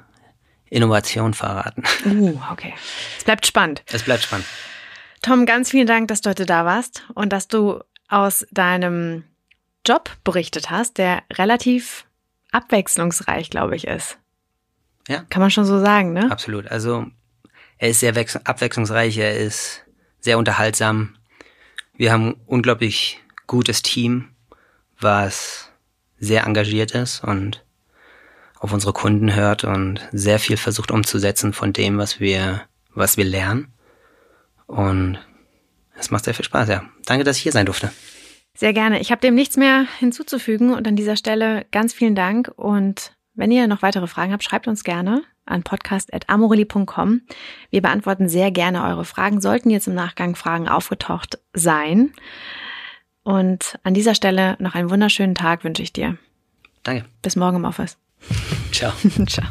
Innovation 0.71 1.35
verraten. 1.35 1.83
Uh, 2.05 2.39
okay. 2.53 2.75
Es 3.19 3.25
bleibt 3.25 3.47
spannend. 3.47 3.83
Es 3.87 4.03
bleibt 4.03 4.23
spannend. 4.23 4.47
Tom, 5.27 5.45
ganz 5.45 5.73
vielen 5.73 5.89
Dank, 5.89 6.07
dass 6.07 6.21
du 6.21 6.31
heute 6.31 6.47
da 6.47 6.65
warst 6.65 7.03
und 7.15 7.33
dass 7.33 7.49
du 7.49 7.81
aus 8.07 8.47
deinem 8.53 9.25
Job 9.85 10.09
berichtet 10.23 10.71
hast, 10.71 10.99
der 10.99 11.25
relativ 11.33 12.07
abwechslungsreich, 12.53 13.51
glaube 13.51 13.75
ich, 13.75 13.89
ist. 13.89 14.19
Ja. 15.09 15.25
Kann 15.29 15.41
man 15.41 15.51
schon 15.51 15.65
so 15.65 15.81
sagen, 15.81 16.13
ne? 16.13 16.31
Absolut. 16.31 16.69
Also 16.69 17.07
er 17.77 17.89
ist 17.89 17.99
sehr 17.99 18.15
abwechslungsreich, 18.45 19.19
er 19.19 19.37
ist 19.37 19.83
sehr 20.21 20.39
unterhaltsam. 20.39 21.17
Wir 21.97 22.13
haben 22.13 22.29
ein 22.29 22.41
unglaublich 22.47 23.21
gutes 23.49 23.83
Team, 23.83 24.29
was 25.01 25.73
sehr 26.21 26.45
engagiert 26.45 26.93
ist 26.93 27.25
und 27.25 27.65
auf 28.61 28.73
unsere 28.73 28.93
Kunden 28.93 29.35
hört 29.35 29.65
und 29.65 30.09
sehr 30.13 30.39
viel 30.39 30.57
versucht 30.57 30.93
umzusetzen 30.93 31.53
von 31.53 31.73
dem, 31.73 31.99
was 31.99 32.21
wir, 32.21 32.63
was 32.95 33.17
wir 33.17 33.25
lernen. 33.25 33.73
Und 34.67 35.19
es 35.95 36.11
macht 36.11 36.25
sehr 36.25 36.35
viel 36.35 36.45
Spaß, 36.45 36.69
ja. 36.69 36.85
Danke, 37.05 37.25
dass 37.25 37.37
ich 37.37 37.43
hier 37.43 37.53
sein 37.53 37.67
durfte. 37.67 37.91
Sehr 38.55 38.73
gerne. 38.73 39.01
Ich 39.01 39.11
habe 39.11 39.21
dem 39.21 39.35
nichts 39.35 39.57
mehr 39.57 39.87
hinzuzufügen 39.99 40.75
und 40.75 40.89
an 40.89 40.97
dieser 40.97 41.17
Stelle 41.17 41.67
ganz 41.73 41.93
vielen 41.93 42.15
Dank. 42.15 42.51
Und 42.57 43.13
wenn 43.35 43.51
ihr 43.51 43.67
noch 43.69 43.83
weitere 43.83 44.07
Fragen 44.07 44.33
habt, 44.33 44.45
schreibt 44.45 44.67
uns 44.67 44.83
gerne 44.83 45.23
an 45.45 45.63
podcast.amorelli.com. 45.63 47.23
Wir 47.71 47.83
beantworten 47.83 48.29
sehr 48.29 48.51
gerne 48.51 48.85
eure 48.85 49.05
Fragen, 49.05 49.41
sollten 49.41 49.71
jetzt 49.71 49.87
im 49.87 49.95
Nachgang 49.95 50.35
Fragen 50.35 50.69
aufgetaucht 50.69 51.39
sein. 51.53 52.13
Und 53.23 53.79
an 53.83 53.95
dieser 53.95 54.15
Stelle 54.15 54.57
noch 54.59 54.75
einen 54.75 54.91
wunderschönen 54.91 55.35
Tag 55.35 55.65
wünsche 55.65 55.83
ich 55.83 55.93
dir. 55.93 56.17
Danke. 56.83 57.05
Bis 57.23 57.37
morgen 57.37 57.57
im 57.57 57.65
Office. 57.65 57.99
Ciao. 58.73 58.93
Ciao. 59.27 59.47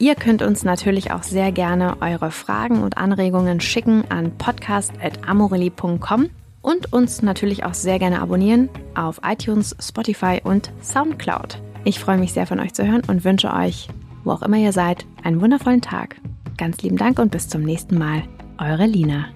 Ihr 0.00 0.14
könnt 0.14 0.40
uns 0.40 0.64
natürlich 0.64 1.12
auch 1.12 1.22
sehr 1.22 1.52
gerne 1.52 2.00
eure 2.00 2.30
Fragen 2.30 2.82
und 2.82 2.96
Anregungen 2.96 3.60
schicken 3.60 4.04
an 4.08 4.32
podcast.amorelli.com 4.38 6.30
und 6.62 6.92
uns 6.94 7.20
natürlich 7.20 7.64
auch 7.64 7.74
sehr 7.74 7.98
gerne 7.98 8.22
abonnieren 8.22 8.70
auf 8.94 9.20
iTunes, 9.22 9.76
Spotify 9.78 10.40
und 10.42 10.72
Soundcloud. 10.82 11.60
Ich 11.84 12.00
freue 12.00 12.16
mich 12.16 12.32
sehr 12.32 12.46
von 12.46 12.60
euch 12.60 12.72
zu 12.72 12.86
hören 12.86 13.02
und 13.08 13.24
wünsche 13.24 13.52
euch, 13.52 13.88
wo 14.24 14.30
auch 14.30 14.40
immer 14.40 14.56
ihr 14.56 14.72
seid, 14.72 15.04
einen 15.22 15.42
wundervollen 15.42 15.82
Tag. 15.82 16.16
Ganz 16.56 16.80
lieben 16.80 16.96
Dank 16.96 17.18
und 17.18 17.30
bis 17.30 17.50
zum 17.50 17.60
nächsten 17.60 17.98
Mal. 17.98 18.22
Eure 18.56 18.86
Lina. 18.86 19.26